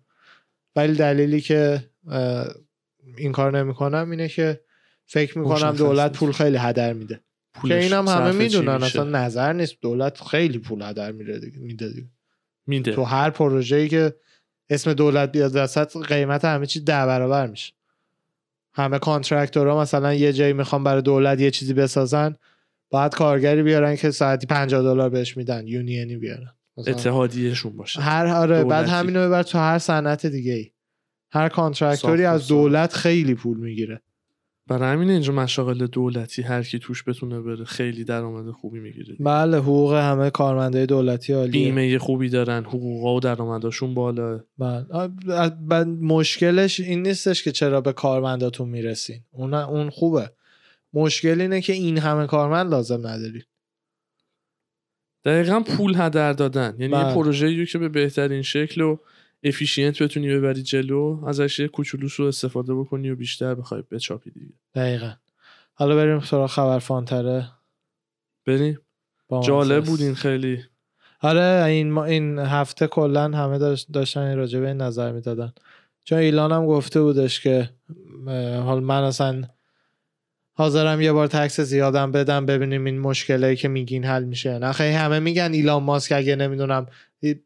ولی 0.76 0.94
دلیلی 0.94 1.42
که 1.42 1.90
این 3.18 3.32
کار 3.32 3.58
نمی‌کنم 3.60 4.12
اینه 4.12 4.28
که 4.28 4.62
فکر 5.06 5.40
می‌کنم 5.40 5.72
دولت. 5.72 6.12
پول 6.12 6.32
خیلی 6.32 6.58
هدر 6.58 6.94
میده. 6.94 7.20
که 7.68 7.80
اینم 7.80 8.08
همه 8.08 8.32
صرف 8.32 8.32
چی 8.32 8.38
می‌دونن؟ 8.38 8.84
اصلا 8.84 9.04
نظر 9.04 9.54
نیست. 9.54 9.76
دولت 9.82 10.22
خیلی 10.22 10.58
پول 10.58 10.82
هدر 10.82 11.12
میده 11.12 11.40
دیگه. 11.40 12.08
میده. 12.68 12.92
تو 12.92 13.04
هر 13.04 13.30
پروژه‌ای 13.30 13.90
که 13.90 14.16
اسم 14.70 14.94
دولت 14.94 15.32
بیاد 15.32 15.52
وسط 15.56 15.98
قیمت 15.98 16.46
همه 16.46 16.66
چی 16.66 16.80
ده 16.80 17.06
برابر 17.06 17.48
میشه. 17.48 17.74
همه 18.74 19.00
کانترکتورها 19.00 19.82
مثلا 19.82 20.14
یه 20.14 20.34
جایی 20.34 20.54
می‌خوان 20.54 20.84
برای 20.84 21.02
دولت 21.02 21.40
یه 21.40 21.52
چیزی 21.52 21.74
بسازن. 21.74 22.36
باید 22.94 23.14
کارگری 23.14 23.64
بیارن 23.64 23.96
که 23.96 24.12
ساعتی 24.12 24.48
50 24.48 24.82
دلار 24.84 25.10
بهش 25.10 25.38
میدن 25.38 25.68
یونینی 25.68 26.18
بیارن. 26.18 26.52
اتحادیهشون 26.78 27.78
باشه. 27.78 28.02
هر 28.02 28.28
آره 28.28 28.64
بعد 28.64 28.86
دولتی. 28.86 28.92
همینو 28.92 29.28
ببر 29.28 29.44
تو 29.44 29.58
هر 29.58 29.80
صنعت 29.80 30.26
دیگه 30.26 30.54
ای 30.54 30.72
هر 31.32 31.50
کانترکتوری 31.50 32.26
از 32.26 32.48
دولت 32.48 32.94
خیلی 32.94 33.36
پول 33.36 33.58
می‌گیره. 33.58 34.02
برای 34.68 34.94
همین 34.94 35.10
اینجا 35.10 35.34
مشاغل 35.34 35.88
دولتی 35.88 36.42
هر 36.42 36.64
کی 36.64 36.80
توش 36.80 37.04
بتونه 37.08 37.42
بره 37.42 37.64
خیلی 37.64 38.04
درآمد 38.04 38.52
خوبی 38.52 38.80
می‌گیره 38.80 39.16
بله 39.20 39.58
حقوق 39.58 39.94
همه 39.94 40.30
کارمنده 40.30 40.86
دولتی 40.86 41.34
عالیه. 41.34 41.66
بیمه 41.66 41.98
خوبی 41.98 42.30
دارن 42.30 42.64
حقوقا 42.64 43.16
و 43.16 43.20
درآمدشون 43.20 43.94
بالا. 43.94 44.40
بله. 44.58 44.86
مشکلش 45.86 46.80
این 46.80 47.02
نیستش 47.02 47.44
که 47.44 47.52
چرا 47.52 47.82
به 47.82 47.94
کارمنداتون 47.94 48.70
می‌رسین. 48.70 49.22
اون 49.32 49.54
اون 49.54 49.90
خوبه. 49.90 50.32
مشکل 50.94 51.42
اینه 51.42 51.62
که 51.62 51.74
این 51.74 51.98
همه 51.98 52.28
کارمند 52.28 52.72
لازم 52.72 53.08
نداری. 53.08 53.44
دقیقا 55.26 55.60
پول 55.60 55.96
هدر 55.98 56.34
دادن. 56.34 56.76
یعنی 56.80 56.94
بله. 56.94 57.08
یه 57.08 57.14
پروژه‌ای 57.14 57.66
که 57.66 57.78
به 57.78 57.90
بهترین 57.90 58.42
شکل 58.42 58.82
و 58.82 58.98
افیشینت 59.44 60.04
بتونی 60.04 60.36
ببری 60.36 60.64
جلو 60.64 61.26
ازش 61.28 61.60
یه 61.60 61.68
کوچولوش 61.68 62.14
رو 62.14 62.26
استفاده 62.26 62.74
بکنی 62.76 63.10
و 63.10 63.16
بیشتر 63.16 63.56
بخوای 63.56 63.84
بچاپی 63.92 64.32
دیگه. 64.32 64.54
دقیقا. 64.76 65.14
حالا 65.74 65.96
بریم 65.96 66.20
سراغ 66.20 66.50
خبر 66.50 66.80
فانتره. 66.80 67.48
بریم. 68.46 68.80
جالب 69.44 69.86
بود 69.86 70.02
این. 70.02 70.16
خیلی. 70.16 70.64
آره 71.22 71.64
این 71.66 71.92
ما 71.92 72.06
این 72.06 72.40
هفته 72.40 72.88
کلا 72.88 73.24
همه 73.24 73.58
داشت- 73.58 73.92
داشتن 73.92 74.22
این 74.22 74.82
نظر 74.82 75.12
می‌دادن. 75.12 75.54
چون 76.04 76.18
ایلان 76.18 76.52
هم 76.52 76.66
گفته 76.66 77.02
بودش 77.02 77.40
که 77.40 77.70
حال 78.64 78.84
من 78.84 79.04
اصلا 79.04 79.44
حاضرم 80.55 81.01
یه 81.01 81.12
بار 81.12 81.27
تکس 81.27 81.60
زیادم 81.60 82.12
بدم 82.12 82.45
ببینیم 82.45 82.86
این 82.86 83.00
مشکلی 83.00 83.55
که 83.55 83.67
میگین 83.67 84.05
حل 84.05 84.24
میشه. 84.24 84.60
نه 84.60 84.72
خیلی 84.72 84.95
همه 84.95 85.19
میگن 85.19 85.53
ایلان 85.53 85.83
ماسک 85.83 86.12
اگه 86.12 86.36
نمی‌دونم 86.36 86.88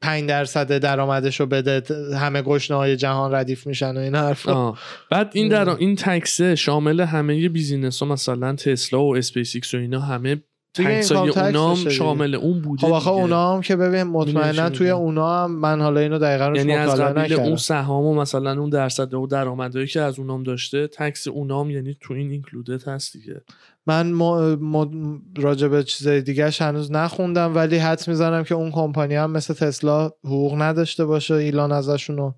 5 0.01 0.29
درصد 0.29 0.77
درآمدش 0.77 1.39
رو 1.39 1.45
بده 1.45 1.83
همه 2.15 2.41
گشنه 2.41 2.77
های 2.77 2.95
جهان 2.95 3.33
ردیف 3.33 3.67
میشن 3.67 3.97
و 3.97 3.99
این 3.99 4.15
حرفا. 4.15 4.53
آه. 4.53 4.79
بعد 5.11 5.31
این 5.33 5.47
در 5.47 5.69
این 5.69 5.95
tax 5.95 6.40
ه 6.40 6.55
شامل 6.55 6.99
همه 6.99 7.49
business 7.49 7.99
ها 7.99 8.09
مثلا 8.09 8.55
تسلا 8.55 9.03
و 9.03 9.17
اسپیس 9.17 9.55
ایکس 9.55 9.73
و 9.73 9.77
اینا 9.77 9.99
همه 9.99 10.41
دیگه 10.77 10.89
tax 10.89 11.03
شه 11.03 11.17
اونام 11.17 11.75
دیگه. 11.75 11.89
شامل 11.89 12.35
اون 12.35 12.61
بوده 12.61 12.87
خب 12.87 12.93
آخه 12.93 13.09
دیگه. 13.09 13.21
اونا 13.21 13.53
هم 13.53 13.61
که 13.61 13.75
ببین 13.75 14.03
مطمئنا 14.03 14.69
توی؟ 14.69 14.89
اونا 14.89 15.43
هم 15.43 15.51
من 15.51 15.81
حالا 15.81 15.99
اینو 15.99 16.19
دقیقا 16.19 16.47
روش 16.47 16.57
یعنی 16.57 16.73
از 16.73 17.01
قبیل 17.01 17.33
اون 17.33 17.55
سهام 17.55 18.05
و 18.05 18.15
مثلا 18.15 18.59
اون 18.59 18.69
درصد 18.69 19.13
و 19.13 19.27
درآمدایی 19.27 19.87
که 19.87 20.01
از 20.01 20.19
اونام 20.19 20.43
داشته 20.43 20.87
tax 20.87 21.27
اونام 21.27 21.69
یعنی 21.69 21.97
تو 22.01 22.13
این 22.13 22.31
included 22.31 22.87
هست 22.87 23.13
دیگه 23.13 23.41
من 23.87 24.11
م... 24.11 24.23
م... 24.61 25.21
راجع 25.37 25.67
به 25.67 25.83
چیزای 25.83 26.21
دیگهش 26.21 26.61
هنوز 26.61 26.91
نخوندم 26.91 27.55
ولی 27.55 27.77
حدس 27.77 28.03
می‌زنم 28.07 28.43
که 28.43 28.55
اون 28.55 28.71
کمپانی 28.71 29.15
هم 29.15 29.31
مثل 29.31 29.53
تسلا 29.53 30.11
حقوق 30.23 30.61
نداشته 30.61 31.05
باشه 31.05 31.33
ایلان 31.33 31.71
ازشونو 31.71 32.33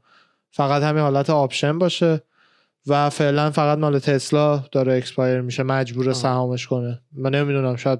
فقط 0.51 0.84
همین 0.84 1.01
حالت 1.01 1.29
option 1.29 1.79
باشه 1.79 2.22
و 2.88 3.10
فعلا 3.10 3.51
فقط 3.51 3.77
مال 3.77 4.00
تسلا 4.00 4.63
داره 4.72 4.98
expire 4.98 5.41
میشه 5.41 5.63
مجبور. 5.63 6.13
سهامش 6.13 6.67
کنه 6.67 7.01
من 7.15 7.36
نمی‌دونم 7.36 7.75
شاید 7.75 8.00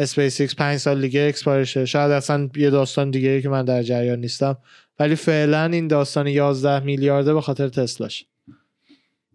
اسپیس 0.00 0.40
ایکس 0.40 0.54
پنج 0.54 0.78
سال 0.78 1.00
دیگه 1.00 1.26
expire 1.28 1.64
شه 1.64 1.84
شاید 1.84 2.10
اصلا 2.10 2.48
یه 2.56 2.70
داستان 2.70 3.10
دیگه 3.10 3.28
ای 3.28 3.42
که 3.42 3.48
من 3.48 3.64
در 3.64 3.82
جریان 3.82 4.18
نیستم. 4.18 4.58
ولی 4.98 5.14
فعلا 5.14 5.64
این 5.64 5.88
داستان 5.88 6.26
11 6.26 6.84
میلیارده 6.84 7.34
به 7.34 7.40
خاطر 7.40 7.68
تسلاش. 7.68 8.26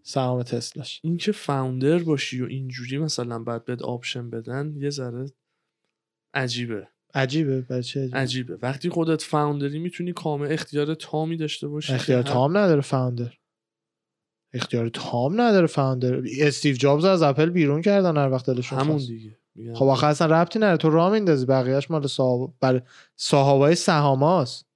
سهام 0.02 0.42
تسلاش. 0.42 1.00
اینکه 1.02 1.32
founder 1.32 1.98
باشی 1.98 2.42
و 2.42 2.46
اینجوری 2.46 2.98
مثلا 2.98 3.38
بعد 3.38 3.64
بهت 3.64 3.82
option 3.82 4.30
بدن 4.30 4.74
یه 4.76 4.90
ذره 4.90 5.26
عجیبه. 6.34 6.88
عجیبه. 7.14 7.60
بچه 7.60 8.00
عجیبه. 8.00 8.18
عجیبه. 8.18 8.58
وقتی 8.62 8.88
خودت 8.88 9.22
founder 9.22 9.71
ی 9.71 9.78
می‌تونی 9.78 10.12
کامل 10.12 10.52
اختیار 10.52 10.94
تامی 10.94 11.36
داشته 11.36 11.68
باشی 11.68 11.92
اختیار 11.92 12.22
که 12.22 12.28
تام 12.28 12.56
نداره 12.56 12.80
فاوندر 12.80 13.32
اختیار 14.54 14.88
تام 14.88 15.40
نداره 15.40 15.66
فاوندر 15.66 16.22
استیو 16.40 16.76
جابز 16.76 17.04
از 17.04 17.22
اپل 17.22 17.50
بیرون 17.50 17.82
کردن 17.82 18.16
هر 18.16 18.30
وقت 18.30 18.46
دلشون 18.46 18.78
همون. 18.78 18.96
دیگه. 18.96 19.38
خب 19.74 19.84
آخه 19.84 20.06
اصلا 20.06 20.42
ربطی 20.42 20.58
نداره. 20.58 20.76
تو 20.76 20.90
راه 20.90 21.12
میندازی 21.12 21.46
بقیهش 21.46 21.90
مال 21.90 22.06
صاحب 22.06 22.52
بر 22.60 22.82
صاحبای 23.16 23.74
سهاماست. 23.74 24.66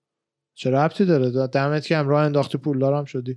چه 0.54 0.70
ربطی 0.70 1.04
داره؟ 1.04 1.46
دمت 1.46 1.87
که 1.87 1.96
هم 1.96 2.08
راه 2.08 2.25
انداختی 2.25 2.58
پولدارم 2.58 3.04
شدی. 3.04 3.37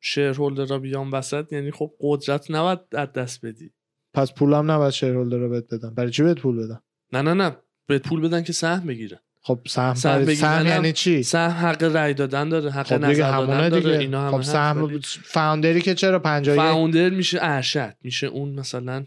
شیر 0.00 0.28
هولدر 0.28 0.64
را 0.64 0.78
بیان 0.78 1.10
وسط 1.10 1.52
یعنی 1.52 1.70
خب 1.70 1.92
قدرت 2.00 2.50
نباید 2.50 2.78
از 2.92 3.12
دست 3.12 3.46
بدی. 3.46 3.72
پس 4.14 4.32
پولم 4.32 4.70
نباید 4.70 4.92
شیرهولدر 4.92 5.36
رو 5.36 5.48
بهت 5.48 5.74
بدم 5.74 5.94
برای 5.94 6.10
چی 6.10 6.22
بهت 6.22 6.40
پول 6.40 6.64
بدم 6.66 6.82
نه 7.12 7.22
نه 7.22 7.34
نه. 7.34 7.56
به 7.86 7.98
پول 7.98 8.20
بدن 8.20 8.42
که 8.42 8.52
سهم 8.52 8.86
بگیرن. 8.86 9.18
خب 9.40 9.60
سهم 9.66 9.94
سهم 9.94 10.34
سهم 10.34 10.66
یعنی 10.66 10.92
چی؟ 10.92 11.22
سهم 11.22 11.66
حق 11.66 11.82
رأی 11.82 12.14
دادن 12.14 12.48
داره 12.48 12.70
حق 12.70 12.86
خب 12.86 12.94
نظر 12.94 13.22
دادن 13.22 13.34
همونه 13.34 13.70
داره 13.70 13.82
دیگه. 13.82 13.98
اینا 13.98 14.28
همه 14.28 14.36
خب 14.36 14.42
سهم 14.42 15.00
فاوندری 15.24 15.80
که 15.80 15.94
چرا 15.94 16.18
50 16.18 16.56
فاوندر 16.56 17.10
میشه 17.10 17.38
ارشد. 17.42 17.94
میشه 18.02 18.26
اون 18.26 18.48
مثلا 18.48 19.04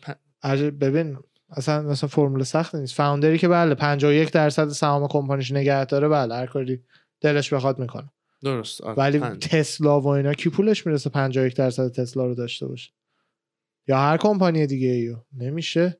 ببین 0.79 1.17
اصلا 1.49 1.81
مثلا 1.81 2.09
فرمول 2.09 2.43
سخت 2.43 2.75
نیست 2.75 2.93
فاوندری 2.93 3.37
که 3.37 3.47
بله 3.47 3.75
51 3.75 4.31
درصد 4.31 4.69
سهام 4.69 5.07
کمپانیش 5.07 5.51
نگه 5.51 5.85
داره 5.85 6.07
بله 6.07 6.35
هر 6.35 6.45
کاری 6.45 6.83
دلش 7.21 7.53
بخواد 7.53 7.79
می‌کنه 7.79 8.09
درست 8.43 8.81
آره. 8.81 8.95
ولی 8.95 9.19
پنج. 9.19 9.47
تسلا 9.47 10.01
و 10.01 10.07
اینا 10.07 10.33
کی 10.33 10.49
پولش 10.49 10.87
می‌رسه 10.87 11.09
51 11.09 11.55
درصد 11.55 11.91
تسلا 11.91 12.25
رو 12.25 12.35
داشته 12.35 12.67
باشه 12.67 12.91
یا 13.87 13.97
هر 13.97 14.17
کمپانی 14.17 14.67
دیگه 14.67 14.87
ایو 14.87 15.15
نمیشه 15.37 15.97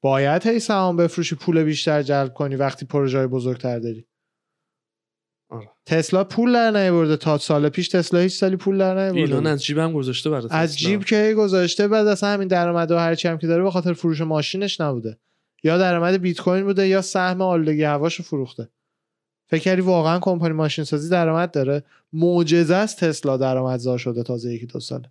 باید 0.00 0.46
هی 0.46 0.60
سهام 0.60 0.96
بفروشی 0.96 1.34
پول 1.34 1.64
بیشتر 1.64 2.02
جلب 2.02 2.34
کنی 2.34 2.56
وقتی 2.56 2.86
پروژه 2.86 3.26
بزرگتر 3.26 3.78
داری. 3.78 4.06
تسلا 5.86 6.24
پول 6.24 6.52
در 6.52 6.70
نیورده 6.70 7.16
تا 7.16 7.38
سال 7.38 7.68
پیش 7.68 7.88
تسلا 7.88 8.20
هیچ 8.20 8.38
سالی 8.38 8.56
پول 8.56 8.78
در 8.78 8.94
نیورده 8.94 9.20
ایلان. 9.20 9.46
از 9.46 9.64
جیبم 9.64 9.92
گذاشته 9.92 10.30
برای 10.30 10.48
از 10.50 10.72
تسلا. 10.72 10.88
جیب 10.88 11.04
که 11.04 11.34
گذاشته 11.38 11.88
بعد 11.88 12.06
اصلا 12.06 12.28
همین 12.28 12.48
درآمد 12.48 12.90
و 12.90 12.98
هرچی 12.98 13.28
هم 13.28 13.38
که 13.38 13.46
داره 13.46 13.62
به 13.62 13.70
خاطر 13.70 13.92
فروش 13.92 14.20
ماشینش 14.20 14.80
نبوده. 14.80 15.18
یا 15.62 15.78
درآمد 15.78 16.14
بیت 16.14 16.40
کوین 16.40 16.64
بوده 16.64 16.88
یا 16.88 17.02
سهم 17.02 17.42
آلودگی 17.42 17.82
هواشو 17.82 18.22
فروخته. 18.22 18.68
فکر 19.46 19.62
کردی 19.62 19.80
واقعا 19.80 20.18
کمپانی 20.18 20.54
ماشین 20.54 20.84
سازی 20.84 21.08
درآمد 21.08 21.50
داره؟ 21.50 21.82
معجزه 22.12 22.74
است 22.74 23.04
تسلا 23.04 23.36
درآمدزا 23.36 23.96
شده 23.96 24.22
تازه 24.22 24.54
یکی 24.54 24.66
دو 24.66 24.80
ساله. 24.80 25.10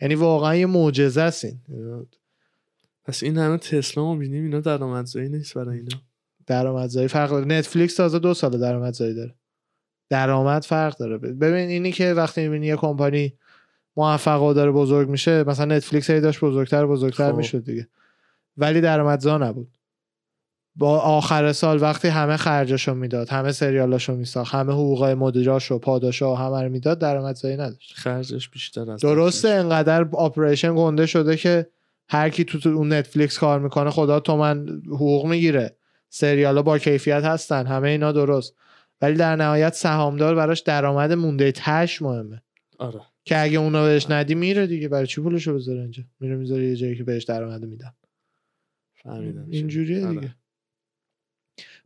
یعنی 0.00 0.14
واقعا 0.14 0.56
یه 0.56 0.66
معجزه 0.66 1.20
است 1.20 1.44
این. 1.44 1.60
پس 3.04 3.22
این 3.22 3.38
همه 3.38 3.56
تسلا 3.56 4.04
ما 4.04 4.16
بینیم 4.16 4.44
اینا 4.44 4.60
درآمدزایی 4.60 5.28
نیست 5.28 5.54
برای 5.54 5.78
اینا. 5.78 5.96
درآمدزایی 6.46 7.08
فرق 7.08 7.30
داره 7.30 7.44
نتفلیکس 7.44 7.94
تازه 7.94 8.18
دو 8.18 8.34
ساله 8.34 8.58
درآمدزایی 8.58 9.14
داره. 9.14 9.34
درآمد 10.10 10.64
فرق 10.64 10.96
داره. 10.96 11.18
ببین 11.18 11.68
اینی 11.68 11.92
که 11.92 12.12
وقتی 12.12 12.42
می‌بینی 12.42 12.66
یه 12.66 12.76
کمپانی 12.76 13.32
موفق 13.96 14.42
و 14.42 14.52
داره 14.52 14.70
بزرگ 14.70 15.08
میشه 15.08 15.44
مثلا 15.44 15.76
نتفلیکس 15.76 16.10
هی 16.10 16.20
داشت 16.20 16.40
بزرگتر 16.40 16.86
بزرگتر 16.86 17.30
خب. 17.30 17.36
می‌شد 17.36 17.64
دیگه. 17.64 17.88
ولی 18.56 18.80
درآمدزا 18.80 19.38
نبود. 19.38 19.78
با 20.76 20.98
آخر 21.00 21.52
سال 21.52 21.82
وقتی 21.82 22.08
همه 22.08 22.36
خرجاشو 22.36 22.94
می‌داد 22.94 23.28
همه 23.28 23.52
سریالاشو 23.52 24.14
میساخت 24.14 24.54
همه 24.54 24.72
حقوقای 24.72 25.14
مدیراشو 25.14 25.78
پاداشا 25.78 26.34
همه 26.34 26.62
رو 26.62 26.68
می‌داد 26.68 26.98
درآمدزایی 26.98 27.56
نداشت. 27.56 27.92
خرجش 27.96 28.48
بیشتر 28.48 28.90
از 28.90 29.00
درسته 29.00 29.48
دخلش. 29.48 29.60
انقدر 29.60 30.06
operation 30.12 30.74
گنده 30.76 31.06
شده 31.06 31.36
که 31.36 31.66
هر 32.08 32.30
کی 32.30 32.44
تو, 32.44 32.58
تو 32.58 32.68
اون 32.68 32.92
نتفلیکس 32.92 33.38
کار 33.38 33.60
می‌کنه 33.60 33.90
خدا 33.90 34.20
تومن 34.20 34.68
حقوق 34.86 35.26
می‌گیره. 35.26 35.76
سریالا 36.08 36.62
با 36.62 36.78
کیفیت 36.78 37.24
هستن 37.24 37.66
همه 37.66 37.88
اینا 37.88 38.12
درست. 38.12 38.54
ولی 39.00 39.14
در 39.14 39.36
نهایت 39.36 39.74
سهامدار 39.74 40.34
براش 40.34 40.60
درآمد 40.60 41.12
مونده. 41.12 41.52
تش 41.52 42.02
مهمه. 42.02 42.42
آره. 42.78 43.00
که 43.24 43.42
اگه 43.42 43.58
اونا 43.58 43.84
بهش 43.84 44.10
ندی 44.10 44.34
میره 44.34 44.66
دیگه. 44.66 44.88
برای 44.88 45.06
چی 45.06 45.20
پولشو 45.20 45.54
بذاره 45.54 45.80
اینجا؟ 45.80 46.02
میره 46.20 46.36
می‌ذاره 46.36 46.64
یه 46.64 46.76
جایی 46.76 46.96
که 46.96 47.04
بهش 47.04 47.24
درآمد 47.24 47.64
میدن. 47.64 47.92
فهمیدم 48.94 49.46
اینجوریه 49.50 50.06
آره. 50.06 50.20
دیگه. 50.20 50.34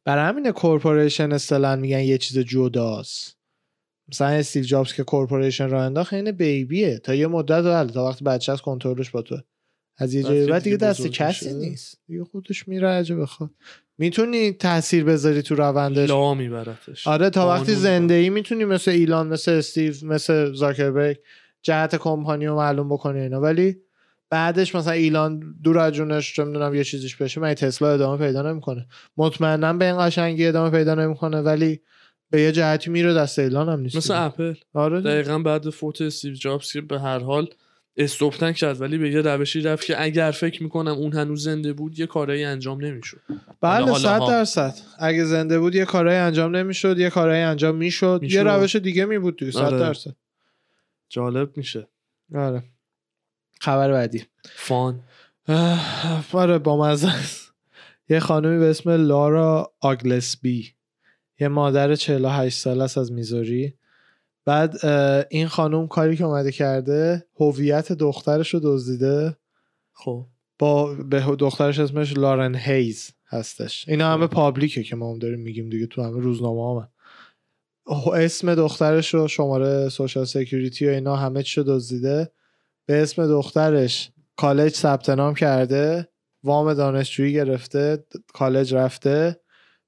برای 0.05 0.25
همین 0.25 0.51
corporation 0.51 1.33
اصطلاحا 1.33 1.77
میگن 1.77 2.01
یه 2.01 2.19
چیز 2.19 2.39
جداست. 2.39 3.37
مثلا 4.09 4.29
استیو 4.29 4.65
جابز 4.65 4.93
که 4.93 5.05
corporation 5.05 5.69
را 5.69 5.85
انداخت 5.85 6.13
این 6.13 6.31
baby 6.31 6.85
ه 6.85 6.99
تا 6.99 7.15
یه 7.15 7.27
مدت 7.27 7.65
بله 7.65 7.93
تا 7.93 8.05
وقتی 8.05 8.25
بچه 8.25 8.53
از 8.53 8.63
کنترلش 8.63 9.11
با 9.11 9.23
تو. 9.23 9.41
از 9.97 10.15
یه 10.15 10.23
جایی 10.23 10.47
بعد 10.47 10.63
دیگه 10.63 10.77
دست 10.77 11.07
کسی. 11.07 11.55
نیست. 11.55 12.01
دیگه 12.07 12.25
خودش 12.25 12.69
میره 12.69 12.89
عجب 12.89 13.21
بخواد 13.21 13.51
می‌تونی 13.99 14.53
تاثیر 14.53 15.05
بذاری 15.05 15.43
تو 15.43 15.55
روندش؟ 15.55 16.11
لا 16.11 16.35
میبرتش. 16.35 17.07
آره 17.07 17.31
تا 17.31 17.49
وقتی 17.49 17.75
زنده 17.75 18.15
ای 18.15 18.31
می‌تونی 18.31 18.65
مثل 18.65 18.91
ایلان 18.91 19.27
مثل 19.27 19.53
استیو 19.53 19.95
مثل 20.03 20.53
زاکربرگ 20.53 21.17
جهت 21.63 21.97
کمپانی 21.97 22.47
رو 22.47 22.57
معلوم 22.57 22.89
بکنی 22.89 23.21
اینا. 23.21 23.41
ولی 23.41 23.77
بعدش 24.31 24.75
مثلا 24.75 24.93
ایلان 24.93 25.55
دور 25.63 25.79
از 25.79 25.93
جونش 25.93 26.35
چه 26.35 26.45
می‌دونم 26.45 26.75
یه 26.75 26.85
چیزیش 26.85 27.17
بشه 27.17 27.41
من 27.41 27.55
تسلا 27.55 27.89
ادامه 27.89 28.27
پیدا 28.27 28.43
نمی‌کنه. 28.43 28.87
مطمئنا 29.17 29.73
به 29.73 29.85
این 29.85 30.07
قشنگی 30.07 30.47
ادامه 30.47 30.71
پیدا 30.71 30.95
نمی‌کنه 30.95 31.41
ولی 31.41 31.81
به 32.31 32.41
یه 32.41 32.53
جهتی 32.53 32.91
میره 32.91 33.15
دست 33.15 33.39
ایلان 33.39 33.69
هم 33.69 33.81
نیست 33.81 33.97
مثل 33.97 34.15
اپل. 34.15 34.55
آره. 34.75 35.01
دقیقا 35.01 35.39
بعد 35.39 35.71
فوت 35.71 36.03
استیو 36.03 36.35
جابز 36.35 36.73
که 36.73 36.81
به 36.81 37.01
هر 37.01 37.19
حال 37.19 37.49
استوب 37.97 38.53
کرد 38.53 38.81
ولی 38.81 38.99
به 38.99 39.11
یه 39.11 39.21
روشی 39.21 39.61
رفت 39.61 39.87
که 39.87 40.03
اگر 40.03 40.31
فکر 40.31 40.63
می‌کنم 40.63 40.93
اون 40.93 41.13
هنوز 41.13 41.45
زنده 41.45 41.73
بود 41.73 41.99
یه 41.99 42.07
کارایی 42.07 42.45
انجام 42.45 42.85
نمی‌شد. 42.85 43.21
بله 43.61 43.99
صد. 43.99 44.19
درصد. 44.19 44.75
اگه 44.99 45.25
زنده 45.25 45.59
بود 45.59 45.75
یه 45.75 45.85
کارایی 45.85 46.19
انجام 46.19 46.57
نمی‌شد 46.57 46.99
یه 46.99 47.11
کارایی 47.11 47.43
انجام 47.43 47.77
می‌شد. 47.77 48.21
یه 48.23 48.43
می‌شد. 48.43 48.49
روش 48.49 48.77
دیگه 48.77 49.05
می 49.05 49.19
بود 49.19 49.39
دیگه 49.39 49.53
صد 49.53 49.59
آره. 49.59 49.79
درصد. 49.79 50.17
جالب 51.09 51.57
میشه. 51.57 51.89
آره. 52.35 52.63
خبر 53.61 53.93
بعدی. 53.93 54.25
fun. 54.55 55.01
آره 56.33 56.59
با 56.59 56.77
مزه. 56.87 57.13
یه 58.09 58.21
خانمی 58.21 58.59
به 58.59 58.71
اسم 58.71 58.91
لارا 58.91 59.73
آگلسبی. 59.81 60.75
یه 61.41 61.49
مادر 61.49 61.95
48 61.95 62.59
ساله 62.59 62.85
است 62.85 62.99
از 62.99 63.13
میزوری. 63.13 63.75
بعد 64.45 64.87
این 65.31 65.47
خانم 65.47 65.89
کاری 65.89 66.17
که 66.17 66.25
اومده 66.25 66.53
کرده 66.53 67.27
هویت 67.41 67.93
دخترش 67.93 68.55
رو 68.55 68.61
دزدیده. 68.63 69.37
خب. 69.93 70.27
با 70.59 70.95
به 70.95 71.21
دخترش 71.21 71.79
اسمش 71.79 72.17
لارن 72.17 72.55
هیز 72.55 73.11
هستش. 73.27 73.89
اینا 73.89 74.13
همه 74.13 74.27
public 74.27 74.75
ه 74.75 74.83
که 74.83 74.97
ما 74.97 75.13
هم 75.13 75.19
داریم 75.19 75.41
میگیم 75.41 75.71
دیگه 75.71 75.87
تو 75.87 76.03
همه 76.03 76.21
روزنامه 76.21 76.83
هم. 76.83 76.89
اسم 78.13 78.55
دخترش 78.55 79.15
رو 79.15 79.29
شماره 79.29 79.89
social 79.89 80.25
security 80.25 80.87
و 80.87 80.91
اینا 80.91 81.17
همه 81.17 81.43
چی 81.43 81.63
دزدیده. 81.63 82.31
به 82.87 83.03
اسم 83.03 83.27
دخترش 83.27 84.11
کالج 84.37 84.73
ثبت 84.73 85.11
نام 85.11 85.35
کرده 85.35 86.09
وام 86.43 86.75
دانشجویی 86.75 87.33
گرفته 87.33 88.05
کالج 88.35 88.75
رفته. 88.75 89.41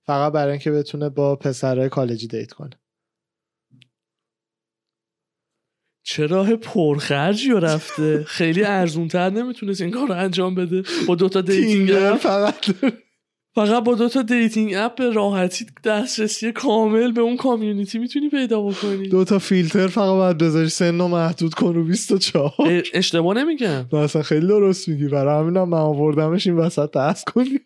فقط 0.03 0.33
برای 0.33 0.51
اینکه 0.51 0.71
بتونه 0.71 1.09
با 1.09 1.37
پسرهای 1.37 1.89
کالجی 1.89 2.27
date 2.27 2.53
کنه. 2.53 2.81
چه 6.09 6.27
راه 6.27 6.57
پرخرجی 6.57 7.51
رو 7.51 7.59
رفته؟ 7.59 8.25
خیلی 8.25 8.65
ارزون 8.65 9.09
تر 9.09 9.31
نمی‌تونست 9.31 9.81
این 9.81 9.91
کار 9.91 10.09
رو 10.09 10.15
انجام 10.15 10.55
بده. 10.55 10.83
با 11.07 11.15
دوتا 11.15 11.41
dating 11.41 11.91
app 11.91 12.17
فقط. 12.17 12.55
فقط 13.55 13.85
با 13.85 13.95
دوتا 13.95 14.23
dating 14.23 14.75
app 14.77 14.95
به 14.95 15.11
راحتی 15.11 15.67
دسترسی 15.85 16.53
کامل 16.53 17.13
به 17.13 17.21
اون 17.21 17.37
community 17.37 17.99
می‌تونی 17.99 18.29
پیدا 18.29 18.63
بکنی. 18.63 19.09
دو 19.09 19.25
تا 19.25 19.39
فیلتر 19.39 19.87
فقط 19.87 20.15
باید 20.15 20.39
بذاری 20.39 20.69
سن 20.69 20.99
رو 20.99 21.09
محدود 21.09 21.55
کن 21.55 21.77
و 21.77 21.85
24 21.85 22.53
اه، 22.59 22.83
اشتباه 22.95 23.37
نمیگم. 23.37 23.87
اصلا 23.93 24.23
خیلی 24.23 24.47
درست 24.47 24.89
میگی. 24.89 25.09
برای 25.09 25.41
همینم 25.41 25.69
من 25.69 25.79
آوردمش 25.79 26.47
این 26.47 26.57
وسط 26.57 26.91
دست 26.91 27.25
کنی 27.25 27.61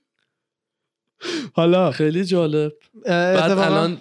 حالا 1.53 1.91
خیلی 1.91 2.25
جالب. 2.25 2.73
بعد 3.07 3.51
الان 3.51 3.99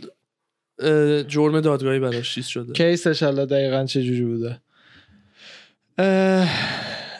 جرم 1.28 1.62
دادگاهی 1.62 2.00
براش 2.00 2.36
چیز 2.36 2.46
شده. 2.46 2.74
کیسش 2.74 3.24
حالا 3.24 3.46
دقیقا 3.46 3.86
چه 3.86 4.04
جوری 4.04 4.26
بوده؟ 4.26 4.62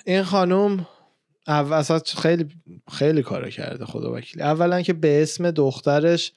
این 0.06 0.24
خانوم 0.24 0.88
اول 1.48 2.00
خیلی 2.22 2.46
خیلی 2.92 3.24
کار 3.24 3.50
کرده 3.50 3.86
خدا 3.86 4.14
وکیلی. 4.14 4.44
اولا 4.44 4.82
که 4.82 4.94
به 4.94 5.22
اسم 5.22 5.52
دخترش 5.52 6.32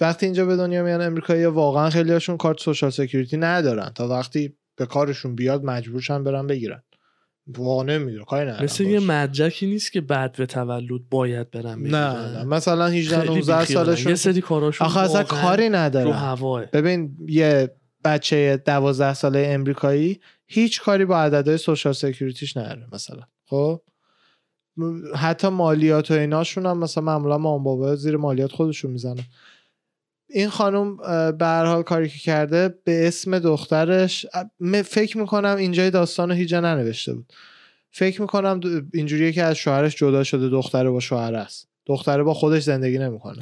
وقتی 0.00 0.26
اینجا 0.26 0.46
به 0.46 0.56
دنیا 0.56 0.82
میان 0.82 1.00
امریکایی 1.00 1.44
واقعا 1.44 1.90
خیلی 1.90 2.12
هاشون 2.12 2.36
کارت 2.36 2.60
social 2.60 2.90
security 2.90 3.36
ندارن 3.36 3.92
تا 3.94 4.08
وقتی 4.08 4.52
به 4.76 4.86
کارشون 4.86 5.34
بیاد 5.34 5.64
مجبورشن 5.64 6.24
برن 6.24 6.46
بگیرن. 6.46 6.82
واقعا 7.46 7.98
نمی‌دونم 7.98 8.24
کاری 8.24 8.48
ندارن 8.48 8.64
مثل 8.64 8.84
یه. 8.84 9.00
مدرکی 9.00 9.66
نیست 9.66 9.92
که 9.92 10.00
بعد 10.00 10.36
به 10.36 10.46
تولد 10.46 11.08
باید 11.10 11.50
بگیرن. 11.50 11.80
نه 11.80 12.36
نه 12.36 12.44
مثلا 12.44 12.86
18 12.86 13.20
خیلی 13.20 13.34
19 13.34 13.58
بیخیالن. 13.58 13.84
سالشون 13.84 14.10
یه 14.10 14.16
سری 14.16 14.40
کاراشون 14.40 14.86
آخه 14.86 15.00
اصلا 15.00 15.22
کاری 15.22 15.68
رو 15.68 15.74
ندارن 15.74 16.12
هواه 16.12 16.66
ببین 16.66 17.16
یه 17.28 17.70
بچه 18.04 18.62
دوازده 18.66 19.14
ساله 19.14 19.46
امریکایی 19.48 20.20
هیچ 20.46 20.82
کاری 20.82 21.04
با 21.04 21.20
عددهای 21.20 21.58
social 21.58 21.92
security 21.92 22.43
ش 22.43 22.56
نداره 22.56 22.86
مثلا 22.92 23.22
خب 23.46 23.80
حتی 25.16 25.48
مالیات 25.48 26.10
و 26.10 26.14
ایناشون 26.14 26.66
هم 26.66 26.78
مثلا 26.78 27.04
معمولا 27.04 27.38
مام 27.38 27.64
بابا 27.64 27.96
زیر 27.96 28.16
مالیات 28.16 28.52
خودشون 28.52 28.90
می‌زنه 28.90 29.24
این 30.34 30.48
خانم 30.48 30.96
به 31.38 31.46
هر 31.46 31.64
حال 31.64 31.82
کاری 31.82 32.08
که 32.08 32.18
کرده 32.18 32.68
به 32.84 33.08
اسم 33.08 33.38
دخترش 33.38 34.26
فکر 34.84 35.18
می‌کنم 35.18 35.56
اینجای 35.56 35.90
داستان 35.90 36.28
رو 36.28 36.34
هیچ 36.34 36.52
ننوشته 36.52 37.14
بود. 37.14 37.32
فکر 37.90 38.20
می‌کنم 38.20 38.60
اینجوریه 38.94 39.32
که 39.32 39.42
از 39.42 39.56
شوهرش 39.56 39.96
جدا 39.96 40.24
شده 40.24 40.48
دختره 40.48 40.90
با 40.90 41.00
شوهر 41.00 41.34
است. 41.34 41.68
دختره 41.86 42.22
با 42.22 42.34
خودش 42.34 42.62
زندگی 42.62 42.98
نمی‌کنه. 42.98 43.38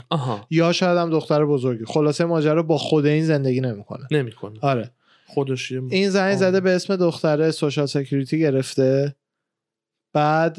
یا 0.51 0.73
شاید 0.73 0.99
هم 0.99 1.11
دختر 1.11 1.45
بزرگی. 1.45 1.85
خلاصه 1.85 2.25
ماجرا 2.25 2.63
با 2.63 2.79
خود 2.79 3.07
این 3.07 3.25
زندگی 3.25 3.61
نمی‌کنه. 3.61 4.07
نمی‌کنه. 4.11 4.59
آره. 4.63 4.91
خودش 5.27 5.73
این 5.73 6.11
زنگ. 6.11 6.37
زده 6.37 6.61
به 6.61 6.71
اسم 6.71 6.97
دختره 6.97 7.51
سوشال 7.51 7.87
سکیوریتی 7.87 8.39
گرفته. 8.39 9.17
بعد 10.13 10.59